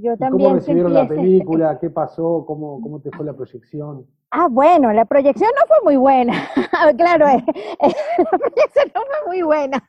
yo 0.00 0.12
¿Y 0.12 0.16
cómo 0.16 0.30
también 0.30 0.54
recibieron 0.54 0.94
la 0.94 1.02
ese- 1.02 1.14
película? 1.14 1.78
¿Qué 1.80 1.90
pasó? 1.90 2.44
¿Cómo, 2.46 2.80
¿Cómo 2.80 3.00
te 3.00 3.10
fue 3.10 3.24
la 3.24 3.32
proyección? 3.34 4.06
Ah, 4.32 4.46
bueno, 4.48 4.92
la 4.92 5.04
proyección 5.06 5.50
no 5.58 5.66
fue 5.66 5.76
muy 5.84 5.96
buena. 5.96 6.32
claro, 6.96 7.26
es- 7.28 7.42
es- 7.80 7.96
la 8.18 8.38
proyección 8.38 8.92
no 8.94 9.00
fue 9.02 9.26
muy 9.26 9.42
buena, 9.42 9.82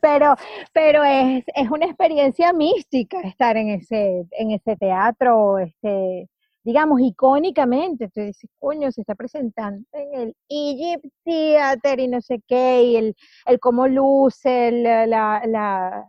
pero, 0.00 0.34
pero 0.72 1.04
es, 1.04 1.44
es 1.54 1.70
una 1.70 1.86
experiencia 1.86 2.52
mística 2.52 3.20
estar 3.20 3.56
en 3.56 3.68
ese, 3.68 4.26
en 4.32 4.50
ese 4.52 4.76
teatro, 4.76 5.58
este, 5.58 6.28
digamos, 6.64 7.00
icónicamente. 7.02 8.08
Tú 8.08 8.22
dices, 8.22 8.48
coño, 8.58 8.90
se 8.92 9.02
está 9.02 9.14
presentando 9.14 9.84
en 9.92 10.14
el 10.20 10.36
Egypt 10.48 11.04
Theater 11.24 12.00
y 12.00 12.08
no 12.08 12.20
sé 12.22 12.40
qué, 12.46 12.82
y 12.84 12.96
el, 12.96 13.16
el 13.46 13.60
cómo 13.60 13.86
luce, 13.88 14.68
el- 14.68 14.82
la, 15.10 15.42
la, 15.46 16.06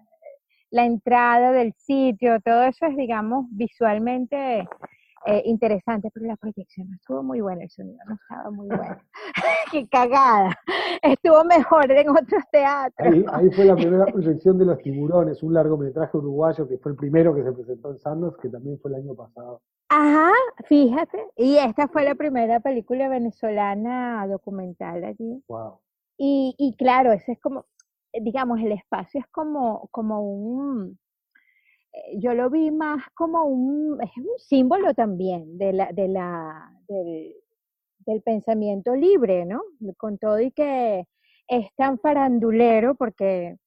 la 0.74 0.86
entrada 0.86 1.52
del 1.52 1.72
sitio, 1.74 2.42
todo 2.42 2.64
eso 2.64 2.88
es, 2.88 2.98
digamos, 2.98 3.46
visualmente 3.52 4.68
eh, 5.28 5.44
interesante, 5.46 6.10
pero 6.12 6.26
la 6.26 6.36
proyección 6.36 6.90
no 6.90 6.96
estuvo 6.96 7.22
muy 7.22 7.42
buena, 7.42 7.62
el 7.62 7.70
sonido 7.70 8.00
no 8.08 8.16
estaba 8.16 8.50
muy 8.50 8.68
bueno. 8.68 8.98
¡Qué 9.72 9.88
cagada! 9.88 10.58
Estuvo 11.04 11.44
mejor 11.44 11.92
en 11.92 12.10
otros 12.10 12.44
teatros. 12.52 13.08
Ahí, 13.08 13.24
ahí 13.32 13.52
fue 13.52 13.66
la 13.66 13.76
primera 13.76 14.06
proyección 14.06 14.58
de 14.58 14.66
Los 14.66 14.80
Tiburones, 14.80 15.44
un 15.44 15.54
largometraje 15.54 16.18
uruguayo 16.18 16.68
que 16.68 16.80
fue 16.80 16.94
el 16.94 16.98
primero 16.98 17.36
que 17.36 17.44
se 17.44 17.52
presentó 17.52 17.92
en 17.92 18.00
Sundance, 18.00 18.38
que 18.42 18.50
también 18.50 18.80
fue 18.80 18.90
el 18.90 18.98
año 18.98 19.14
pasado. 19.14 19.62
Ajá, 19.90 20.32
fíjate. 20.66 21.24
Y 21.38 21.58
esta 21.58 21.88
fue 21.88 22.04
la 22.04 22.16
primera 22.16 22.62
película 22.62 23.10
venezolana 23.10 24.26
documental 24.26 25.04
allí. 25.04 25.44
Wow. 25.48 25.78
Y, 26.18 26.56
y 26.58 26.76
claro, 26.78 27.12
ese 27.12 27.34
es 27.34 27.40
como, 27.40 27.66
digamos, 28.22 28.60
el 28.62 28.72
espacio 28.74 29.20
es 29.20 29.28
como, 29.28 29.88
como 29.92 30.22
un, 30.22 31.00
eh, 31.94 32.20
yo 32.20 32.34
lo 32.34 32.50
vi 32.50 32.72
más 32.72 33.04
como 33.14 33.44
un, 33.46 34.02
es 34.02 34.12
un 34.18 34.38
símbolo 34.38 34.94
también 34.94 35.58
de 35.58 35.74
la, 35.74 35.92
de 35.92 36.08
la, 36.08 36.72
del, 36.88 37.36
del 38.06 38.22
pensamiento 38.22 38.96
libre, 38.96 39.46
¿no? 39.46 39.62
Con 39.98 40.18
todo 40.18 40.40
y 40.40 40.52
que 40.52 41.06
es 41.48 41.74
tan 41.76 42.00
farandulero, 42.00 42.96
porque 42.96 43.58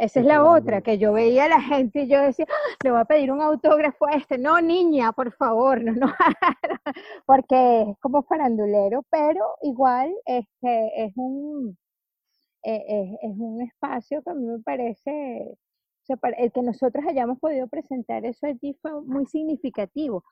esa 0.00 0.20
es 0.20 0.26
la 0.26 0.42
otra, 0.44 0.80
que 0.80 0.96
yo 0.96 1.12
veía 1.12 1.44
a 1.44 1.48
la 1.48 1.60
gente 1.60 2.02
y 2.02 2.08
yo 2.08 2.22
decía, 2.22 2.46
"Ah, 2.48 2.76
le 2.82 2.90
voy 2.90 3.00
a 3.00 3.04
pedir 3.04 3.30
un 3.30 3.42
autógrafo 3.42 4.06
a 4.06 4.12
este. 4.16 4.38
No, 4.38 4.58
niña, 4.62 5.12
por 5.12 5.30
favor, 5.32 5.82
no, 5.82 5.92
no, 5.92 6.06
porque 7.26 7.82
es 7.82 7.98
como 8.00 8.22
farandulero, 8.22 9.04
pero 9.10 9.44
igual 9.62 10.14
este, 10.24 11.04
es 11.04 11.12
un, 11.16 11.76
eh, 12.64 12.84
es, 13.22 13.30
es 13.32 13.36
un 13.38 13.62
espacio 13.62 14.22
que 14.22 14.30
a 14.30 14.34
mí 14.34 14.46
me 14.46 14.58
parece, 14.60 15.56
el 16.38 16.52
que 16.52 16.62
nosotros 16.62 17.04
hayamos 17.08 17.38
podido 17.38 17.68
presentar 17.68 18.24
eso 18.24 18.46
allí 18.46 18.76
fue 18.82 19.02
muy 19.02 19.26
significativo. 19.26 20.24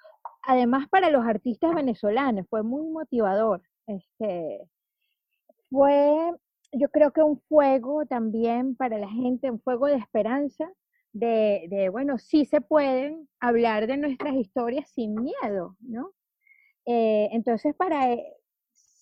Además, 0.43 0.89
para 0.91 1.11
los 1.11 1.25
artistas 1.27 1.75
venezolanos 1.75 2.47
fue 2.49 2.63
muy 2.63 2.87
motivador. 2.91 3.63
Este, 3.87 4.61
fue, 5.71 6.33
yo 6.73 6.89
creo 6.91 7.13
que 7.13 7.23
un 7.23 7.41
fuego 7.49 8.07
también 8.07 8.77
para 8.77 8.99
la 8.99 9.09
gente, 9.09 9.51
un 9.51 9.61
fuego 9.61 9.87
de 9.87 9.97
esperanza, 9.97 10.69
de, 11.13 11.67
de, 11.71 11.89
bueno, 11.89 12.19
sí 12.19 12.45
se 12.45 12.61
pueden 12.61 13.29
hablar 13.41 13.87
de 13.87 13.97
nuestras 13.97 14.35
historias 14.35 14.91
sin 14.91 15.15
miedo, 15.15 15.77
¿no? 15.81 16.13
Eh, 16.87 17.31
entonces, 17.33 17.75
para, 17.77 18.13
e- 18.15 18.35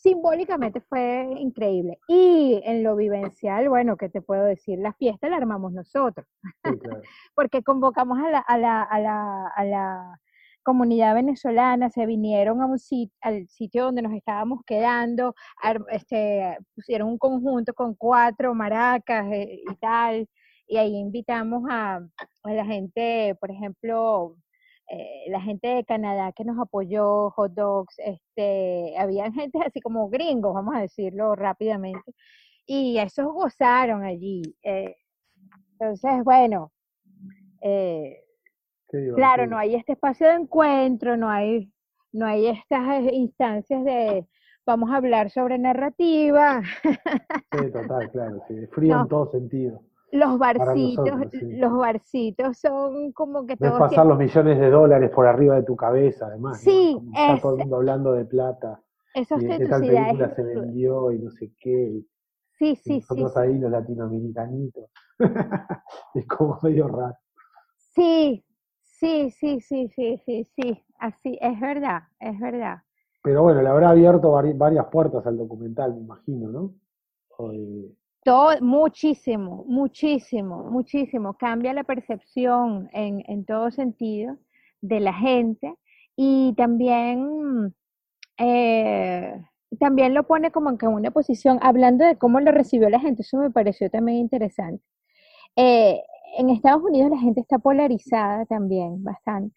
simbólicamente 0.07 0.81
fue 0.81 1.29
increíble. 1.39 1.99
Y 2.09 2.61
en 2.65 2.83
lo 2.83 2.97
vivencial, 2.97 3.69
bueno, 3.69 3.97
¿qué 3.97 4.09
te 4.09 4.23
puedo 4.23 4.45
decir? 4.45 4.79
La 4.79 4.93
fiesta 4.95 5.29
la 5.29 5.37
armamos 5.37 5.73
nosotros, 5.73 6.27
Sí, 6.65 6.79
claro. 6.79 7.03
porque 7.35 7.63
convocamos 7.63 8.19
a 8.19 8.31
la, 8.31 8.39
a 8.39 8.59
la, 8.59 8.83
a 8.83 9.01
la, 9.01 9.47
a 9.49 9.65
la 9.65 10.21
comunidad 10.63 11.15
venezolana, 11.15 11.91
se 11.91 12.07
vinieron 12.07 12.61
a 12.61 12.67
un 12.67 12.79
sit- 12.79 13.13
al 13.21 13.47
sitio 13.49 13.85
donde 13.85 14.03
nos 14.03 14.13
estábamos 14.13 14.61
quedando, 14.67 15.35
este, 15.91 16.57
pusieron 16.75 17.09
un 17.09 17.19
conjunto 17.19 17.73
con 17.75 17.95
cuatro 17.95 18.55
maracas 18.55 19.27
eh, 19.33 19.61
y 19.71 19.75
tal, 19.77 20.29
y 20.67 20.77
ahí 20.79 20.97
invitamos 20.97 21.63
a, 21.71 22.01
a 22.43 22.53
la 22.53 22.65
gente, 22.65 23.37
por 23.41 23.51
ejemplo, 23.53 24.37
eh, 24.89 25.24
la 25.30 25.41
gente 25.41 25.68
de 25.68 25.84
Canadá 25.84 26.32
que 26.32 26.45
nos 26.45 26.59
apoyó, 26.59 27.30
hot 27.30 27.53
dogs, 27.53 27.95
este, 27.99 28.95
habían 28.99 29.32
gente 29.32 29.59
así 29.64 29.80
como 29.80 30.09
gringos, 30.09 30.55
vamos 30.55 30.74
a 30.76 30.80
decirlo 30.80 31.34
rápidamente, 31.34 32.12
y 32.66 32.99
esos 32.99 33.26
gozaron 33.32 34.05
allí. 34.05 34.43
eh, 34.62 34.97
entonces, 35.78 36.24
bueno, 36.24 36.72
eh, 37.61 38.24
claro, 39.14 39.47
no 39.47 39.59
hay 39.59 39.74
este 39.74 39.93
espacio 39.93 40.26
de 40.28 40.34
encuentro, 40.34 41.16
no 41.16 41.28
hay, 41.28 41.70
no 42.12 42.26
hay 42.26 42.47
estas 42.47 43.05
eh, 43.05 43.14
instancias 43.14 43.84
de 43.84 44.26
vamos 44.64 44.91
a 44.91 44.97
hablar 44.97 45.30
sobre 45.30 45.59
narrativa, 45.59 46.62
Sí, 46.82 47.70
total, 47.72 48.11
claro. 48.12 48.43
Sí, 48.49 48.66
frío 48.68 48.97
No. 48.97 49.03
en 49.03 49.09
todo 49.09 49.30
sentido. 49.30 49.82
Los 50.13 50.39
barcitos, 50.39 51.07
nosotros, 51.07 51.33
sí. 51.41 51.57
los 51.57 51.73
barcitos 51.77 52.59
son 52.59 53.13
como 53.13 53.47
que 53.47 53.57
todos 53.57 53.79
pasar 53.79 54.07
los 54.07 54.19
millones 54.19 54.59
de 54.59 54.71
dólares 54.71 55.11
por 55.11 55.27
arriba 55.27 55.57
de 55.57 55.63
tu 55.63 55.77
cabeza, 55.77 56.27
además. 56.27 56.59
¿no? 56.65 56.71
Sí, 56.71 56.95
Como 56.95 57.11
está 57.13 57.41
todo 57.43 57.53
el 57.53 57.59
es- 57.59 57.63
mundo 57.63 57.77
hablando 57.77 58.13
de 58.13 58.25
plata. 58.25 58.81
esa 59.15 59.37
y 59.37 59.45
de 59.45 59.69
tal 59.69 59.81
película 59.87 60.27
es 60.29 60.35
se 60.37 60.43
vendió 60.43 61.13
y 61.13 61.19
no 61.19 61.31
sé 61.31 61.53
qué. 61.59 62.03
Sí, 62.59 62.77
sí, 62.77 63.01
Nosotros 63.01 63.33
sí. 63.35 63.39
ahí 63.41 63.59
los 63.59 63.71
latinoamericanitos. 63.71 64.91
es 66.15 66.27
como 66.27 66.59
medio 66.63 66.89
raro. 66.89 67.17
Sí, 67.95 68.45
sí, 68.83 69.31
sí, 69.31 69.61
sí, 69.61 69.89
sí, 69.89 70.19
sí, 70.25 70.45
sí. 70.55 70.83
Así, 70.99 71.39
es 71.41 71.61
verdad, 71.61 72.03
es 72.21 72.39
verdad. 72.39 72.83
Pero 73.23 73.43
bueno, 73.43 73.61
le 73.63 73.69
habrá 73.69 73.91
abierto 73.91 74.33
vari- 74.33 74.57
varias 74.57 74.87
puertas 74.87 75.27
al 75.27 75.37
documental, 75.37 75.95
me 75.95 76.01
imagino, 76.01 76.49
¿no? 76.49 76.75
O 77.39 77.53
Todo, 78.27 78.61
muchísimo, 78.61 79.64
muchísimo, 79.68 80.64
muchísimo. 80.64 81.35
Cambia 81.35 81.72
la 81.72 81.85
percepción 81.85 82.91
en, 82.93 83.22
en 83.29 83.45
todo 83.45 83.70
sentido 83.70 84.37
de 84.81 84.99
la 84.99 85.12
gente 85.14 85.72
y 86.16 86.53
también, 86.57 87.72
eh, 88.37 89.41
también 89.79 90.12
lo 90.12 90.27
pone 90.27 90.51
como 90.51 90.70
en 90.70 90.89
una 90.89 91.12
posición, 91.12 91.61
hablando 91.62 92.05
de 92.05 92.18
cómo 92.18 92.41
lo 92.41 92.51
recibió 92.51 92.91
la 92.91 92.99
gente, 92.99 93.22
eso 93.22 93.37
me 93.39 93.53
pareció 93.53 93.91
también 93.91 94.18
interesante. 94.18 94.83
Eh, 95.55 96.03
en 96.37 96.51
Estados 96.51 96.83
Unidos 96.83 97.11
la 97.12 97.18
gente 97.18 97.41
está 97.43 97.61
polarizada 97.61 98.45
también 98.47 99.05
bastante. 99.05 99.57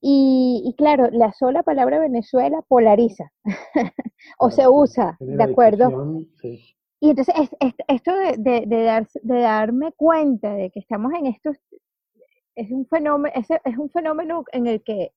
Y, 0.00 0.62
y 0.64 0.74
claro, 0.74 1.08
la 1.10 1.32
sola 1.32 1.64
palabra 1.64 1.98
Venezuela 1.98 2.62
polariza 2.68 3.32
o 4.38 4.52
se 4.52 4.68
usa, 4.68 5.16
de 5.18 5.42
acuerdo. 5.42 6.22
sí. 6.40 6.77
Y 7.00 7.10
entonces 7.10 7.34
es- 7.38 7.56
es- 7.60 7.74
esto 7.88 8.14
de, 8.16 8.36
de, 8.38 8.64
de 8.66 8.82
dar- 8.84 9.08
de 9.22 9.40
darme 9.40 9.92
cuenta 9.92 10.54
de 10.54 10.70
que 10.70 10.80
estamos 10.80 11.12
en 11.14 11.26
estos, 11.26 11.56
es 12.56 12.70
un 12.70 12.86
fenómeno, 12.86 13.34
es, 13.36 13.46
es 13.64 13.78
un 13.78 13.90
fenómeno 13.90 14.44
en 14.52 14.66
el 14.66 14.82
que 14.82 15.12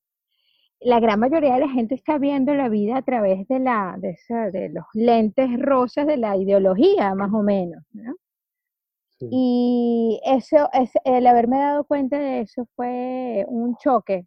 la 0.81 0.99
gran 0.99 1.19
mayoría 1.19 1.55
de 1.55 1.61
la 1.61 1.69
gente 1.69 1.95
está 1.95 2.17
viendo 2.19 2.53
la 2.55 2.69
vida 2.69 2.97
a 2.97 3.01
través 3.03 3.47
de, 3.49 3.59
la, 3.59 3.95
de, 3.99 4.11
esa- 4.11 4.51
de 4.51 4.69
los 4.69 4.85
lentes 4.93 5.49
rosas 5.61 6.07
de 6.07 6.17
la 6.17 6.37
ideología, 6.37 7.15
más 7.15 7.33
o 7.33 7.43
menos, 7.43 7.83
¿no? 7.93 8.15
Y 9.29 10.19
eso, 10.25 10.69
es, 10.73 10.91
el 11.05 11.25
haberme 11.27 11.59
dado 11.59 11.85
cuenta 11.85 12.19
de 12.19 12.41
eso 12.41 12.67
fue 12.75 13.45
un 13.47 13.75
choque. 13.77 14.25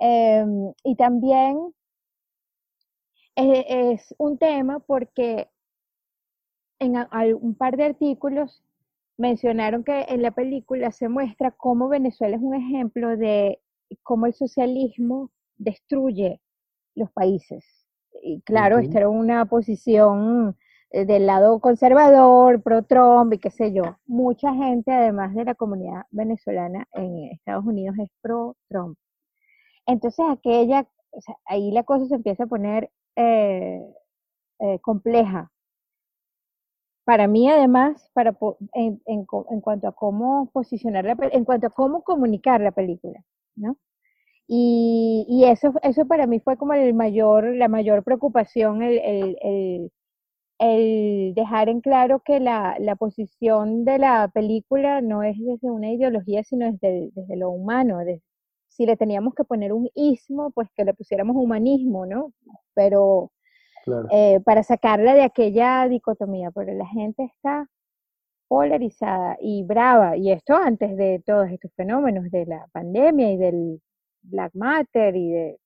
Em, 0.00 0.72
y 0.84 0.96
también 0.96 1.74
eh, 3.36 3.92
es 3.92 4.14
un 4.18 4.38
tema 4.38 4.78
porque 4.80 5.49
en 6.80 6.96
un 7.40 7.54
par 7.54 7.76
de 7.76 7.84
artículos 7.84 8.64
mencionaron 9.16 9.84
que 9.84 10.06
en 10.08 10.22
la 10.22 10.30
película 10.30 10.90
se 10.90 11.08
muestra 11.08 11.50
cómo 11.50 11.88
Venezuela 11.88 12.36
es 12.36 12.42
un 12.42 12.54
ejemplo 12.54 13.16
de 13.16 13.60
cómo 14.02 14.26
el 14.26 14.34
socialismo 14.34 15.30
destruye 15.58 16.40
los 16.94 17.10
países. 17.12 17.64
Y 18.22 18.40
claro, 18.42 18.78
esta 18.78 18.98
era 18.98 19.08
una 19.08 19.44
posición 19.46 20.56
eh, 20.90 21.04
del 21.04 21.26
lado 21.26 21.60
conservador, 21.60 22.62
pro-Trump 22.62 23.34
y 23.34 23.38
qué 23.38 23.50
sé 23.50 23.72
yo. 23.72 23.98
Mucha 24.06 24.52
gente, 24.54 24.90
además 24.90 25.34
de 25.34 25.44
la 25.44 25.54
comunidad 25.54 26.02
venezolana 26.10 26.88
en 26.92 27.30
Estados 27.32 27.64
Unidos, 27.64 27.96
es 27.98 28.08
pro-Trump. 28.22 28.98
Entonces, 29.86 30.24
aquella, 30.30 30.88
o 31.10 31.20
sea, 31.20 31.36
ahí 31.46 31.70
la 31.72 31.84
cosa 31.84 32.06
se 32.06 32.14
empieza 32.16 32.44
a 32.44 32.46
poner 32.46 32.90
eh, 33.16 33.82
eh, 34.60 34.78
compleja. 34.80 35.50
Para 37.10 37.26
mí, 37.28 37.48
además, 37.50 38.10
para 38.14 38.36
en, 38.74 39.02
en 39.06 39.26
en 39.50 39.60
cuanto 39.60 39.88
a 39.88 39.92
cómo 39.92 40.50
posicionar 40.52 41.04
la 41.04 41.16
en 41.32 41.44
cuanto 41.44 41.66
a 41.68 41.70
cómo 41.70 42.02
comunicar 42.04 42.60
la 42.60 42.70
película, 42.72 43.20
¿no? 43.56 43.76
Y, 44.48 45.26
y 45.28 45.44
eso, 45.46 45.74
eso 45.82 46.06
para 46.06 46.26
mí 46.26 46.40
fue 46.40 46.56
como 46.58 46.74
el 46.74 46.94
mayor, 46.94 47.54
la 47.56 47.68
mayor 47.68 48.04
preocupación, 48.04 48.82
el, 48.82 48.98
el, 49.00 49.90
el, 50.58 51.34
dejar 51.34 51.68
en 51.68 51.80
claro 51.80 52.20
que 52.24 52.40
la, 52.40 52.76
la 52.80 52.96
posición 52.96 53.84
de 53.84 53.98
la 53.98 54.28
película 54.32 55.00
no 55.00 55.22
es 55.22 55.36
desde 55.38 55.70
una 55.70 55.90
ideología, 55.92 56.44
sino 56.44 56.70
desde, 56.72 57.10
desde 57.14 57.36
lo 57.36 57.50
humano. 57.50 57.98
de- 58.00 58.22
si 58.68 58.86
le 58.86 58.96
teníamos 58.96 59.34
que 59.34 59.44
poner 59.44 59.72
un 59.72 59.88
ismo, 59.94 60.50
pues 60.52 60.68
que 60.76 60.84
le 60.84 60.94
pusiéramos 60.94 61.36
humanismo, 61.36 62.06
¿no? 62.06 62.32
Pero 62.74 63.32
Claro. 63.90 64.08
eh, 64.10 64.40
para 64.44 64.62
sacarla 64.62 65.14
de 65.14 65.22
aquella 65.22 65.86
dicotomía, 65.88 66.50
pero 66.50 66.72
la 66.74 66.86
gente 66.86 67.24
está 67.24 67.66
polarizada 68.48 69.36
y 69.40 69.62
brava, 69.64 70.16
y 70.16 70.32
esto 70.32 70.54
antes 70.56 70.96
de 70.96 71.22
todos 71.24 71.48
estos 71.50 71.72
fenómenos 71.74 72.30
de 72.30 72.46
la 72.46 72.66
pandemia 72.72 73.30
y 73.32 73.36
del 73.36 73.80
Black 74.22 74.52
Matter 74.54 75.14
y 75.14 75.30
de... 75.30 75.58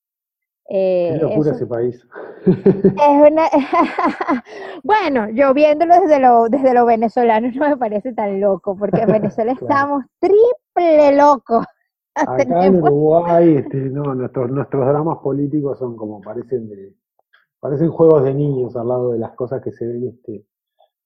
eh, 0.68 1.10
Qué 1.14 1.18
locura 1.22 1.50
eso- 1.50 1.56
ese 1.56 1.66
país. 1.66 2.06
es 2.46 3.30
una- 3.32 3.48
bueno, 4.82 5.30
yo 5.30 5.54
viéndolo 5.54 5.94
desde 6.00 6.20
lo, 6.20 6.48
desde 6.48 6.74
lo 6.74 6.84
venezolano 6.84 7.50
no 7.54 7.70
me 7.70 7.76
parece 7.76 8.12
tan 8.12 8.40
loco, 8.40 8.76
porque 8.76 9.00
en 9.00 9.12
Venezuela 9.12 9.54
Claro. 9.58 9.66
estamos 9.74 10.04
triple 10.20 11.16
locos. 11.16 11.64
Acá 12.16 12.66
en 12.66 12.80
Uruguay, 12.82 13.56
este, 13.56 13.76
no, 13.76 14.14
nuestros, 14.14 14.48
nuestros 14.50 14.86
dramas 14.86 15.18
políticos 15.18 15.78
son 15.78 15.96
como 15.96 16.20
parecen 16.20 16.68
de, 16.68 16.92
parecen 17.64 17.88
juegos 17.90 18.22
de 18.24 18.34
niños 18.34 18.76
al 18.76 18.88
lado 18.88 19.12
de 19.12 19.18
las 19.18 19.32
cosas 19.32 19.62
que 19.62 19.72
se 19.72 19.86
ven 19.86 20.06
este, 20.06 20.44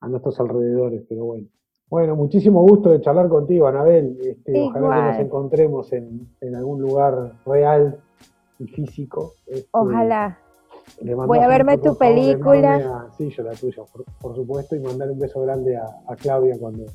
a 0.01 0.09
nuestros 0.09 0.41
alrededores, 0.41 1.05
pero 1.09 1.25
bueno. 1.25 1.47
Bueno, 1.89 2.17
muchísimo 2.17 2.63
gusto 2.63 2.91
de 2.91 3.01
charlar 3.01 3.29
contigo, 3.29 3.69
Anabel. 3.69 4.19
Este, 4.21 4.61
ojalá 4.63 4.97
que 4.97 5.03
nos 5.03 5.19
encontremos 5.21 5.93
en, 5.93 6.27
en 6.41 6.57
algún 6.57 6.83
lugar 6.83 7.35
real 7.47 8.01
y 8.59 8.67
físico. 8.67 9.35
Este, 9.47 9.69
Ojalá. 9.71 10.37
Voy 11.29 11.39
a 11.39 11.47
verme 11.47 11.79
tu 11.79 11.97
película. 11.97 12.75
a- 13.07 13.13
sí, 13.17 13.31
yo 13.31 13.45
la 13.45 13.53
tuya, 13.53 13.85
por, 13.93 14.05
por 14.21 14.35
supuesto, 14.35 14.75
y 14.75 14.81
mandar 14.81 15.13
un 15.13 15.19
beso 15.21 15.41
grande 15.41 15.77
a, 15.77 15.85
a 16.09 16.17
Claudia 16.17 16.57
cuando, 16.59 16.87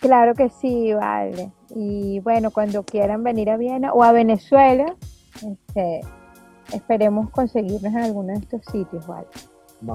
Claro 0.00 0.34
que 0.34 0.48
sí, 0.48 0.92
vale. 0.94 1.52
Y 1.76 2.18
bueno, 2.24 2.50
cuando 2.50 2.82
quieran 2.82 3.22
venir 3.22 3.50
a 3.50 3.56
Viena 3.56 3.92
o 3.92 4.02
a 4.02 4.10
Venezuela, 4.10 4.96
este, 5.36 6.00
esperemos 6.72 7.30
conseguirnos 7.30 7.92
en 7.92 7.98
alguno 7.98 8.32
de 8.32 8.40
estos 8.40 8.62
sitios, 8.70 9.06
vale. 9.06 9.26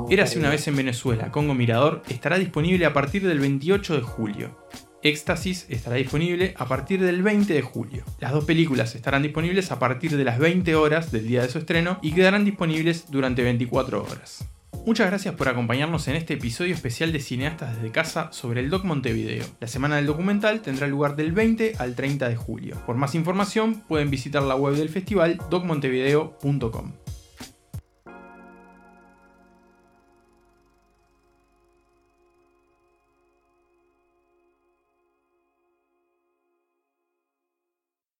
Érase 0.09 0.37
una 0.37 0.49
vez 0.49 0.67
en 0.67 0.75
Venezuela, 0.75 1.31
Congo 1.31 1.53
Mirador 1.53 2.03
estará 2.07 2.37
disponible 2.37 2.85
a 2.85 2.93
partir 2.93 3.27
del 3.27 3.39
28 3.39 3.95
de 3.95 4.01
julio. 4.01 4.57
Éxtasis 5.03 5.65
estará 5.69 5.95
disponible 5.95 6.53
a 6.57 6.67
partir 6.67 7.01
del 7.01 7.23
20 7.23 7.51
de 7.51 7.61
julio. 7.63 8.03
Las 8.19 8.31
dos 8.31 8.45
películas 8.45 8.93
estarán 8.93 9.23
disponibles 9.23 9.71
a 9.71 9.79
partir 9.79 10.15
de 10.15 10.23
las 10.23 10.37
20 10.37 10.75
horas 10.75 11.11
del 11.11 11.27
día 11.27 11.41
de 11.41 11.49
su 11.49 11.57
estreno 11.57 11.97
y 12.03 12.11
quedarán 12.11 12.45
disponibles 12.45 13.09
durante 13.09 13.41
24 13.41 14.03
horas. 14.03 14.45
Muchas 14.83 15.07
gracias 15.07 15.35
por 15.35 15.47
acompañarnos 15.47 16.07
en 16.07 16.15
este 16.15 16.33
episodio 16.33 16.73
especial 16.73 17.11
de 17.11 17.19
Cineastas 17.19 17.75
desde 17.75 17.91
casa 17.91 18.29
sobre 18.31 18.61
el 18.61 18.71
Doc 18.71 18.83
Montevideo. 18.83 19.45
La 19.59 19.67
semana 19.67 19.97
del 19.97 20.07
documental 20.07 20.61
tendrá 20.61 20.87
lugar 20.87 21.15
del 21.15 21.33
20 21.33 21.75
al 21.77 21.95
30 21.95 22.27
de 22.27 22.35
julio. 22.35 22.81
Por 22.87 22.95
más 22.95 23.13
información 23.13 23.83
pueden 23.87 24.09
visitar 24.09 24.41
la 24.41 24.55
web 24.55 24.75
del 24.75 24.89
festival 24.89 25.37
docmontevideo.com. 25.51 27.00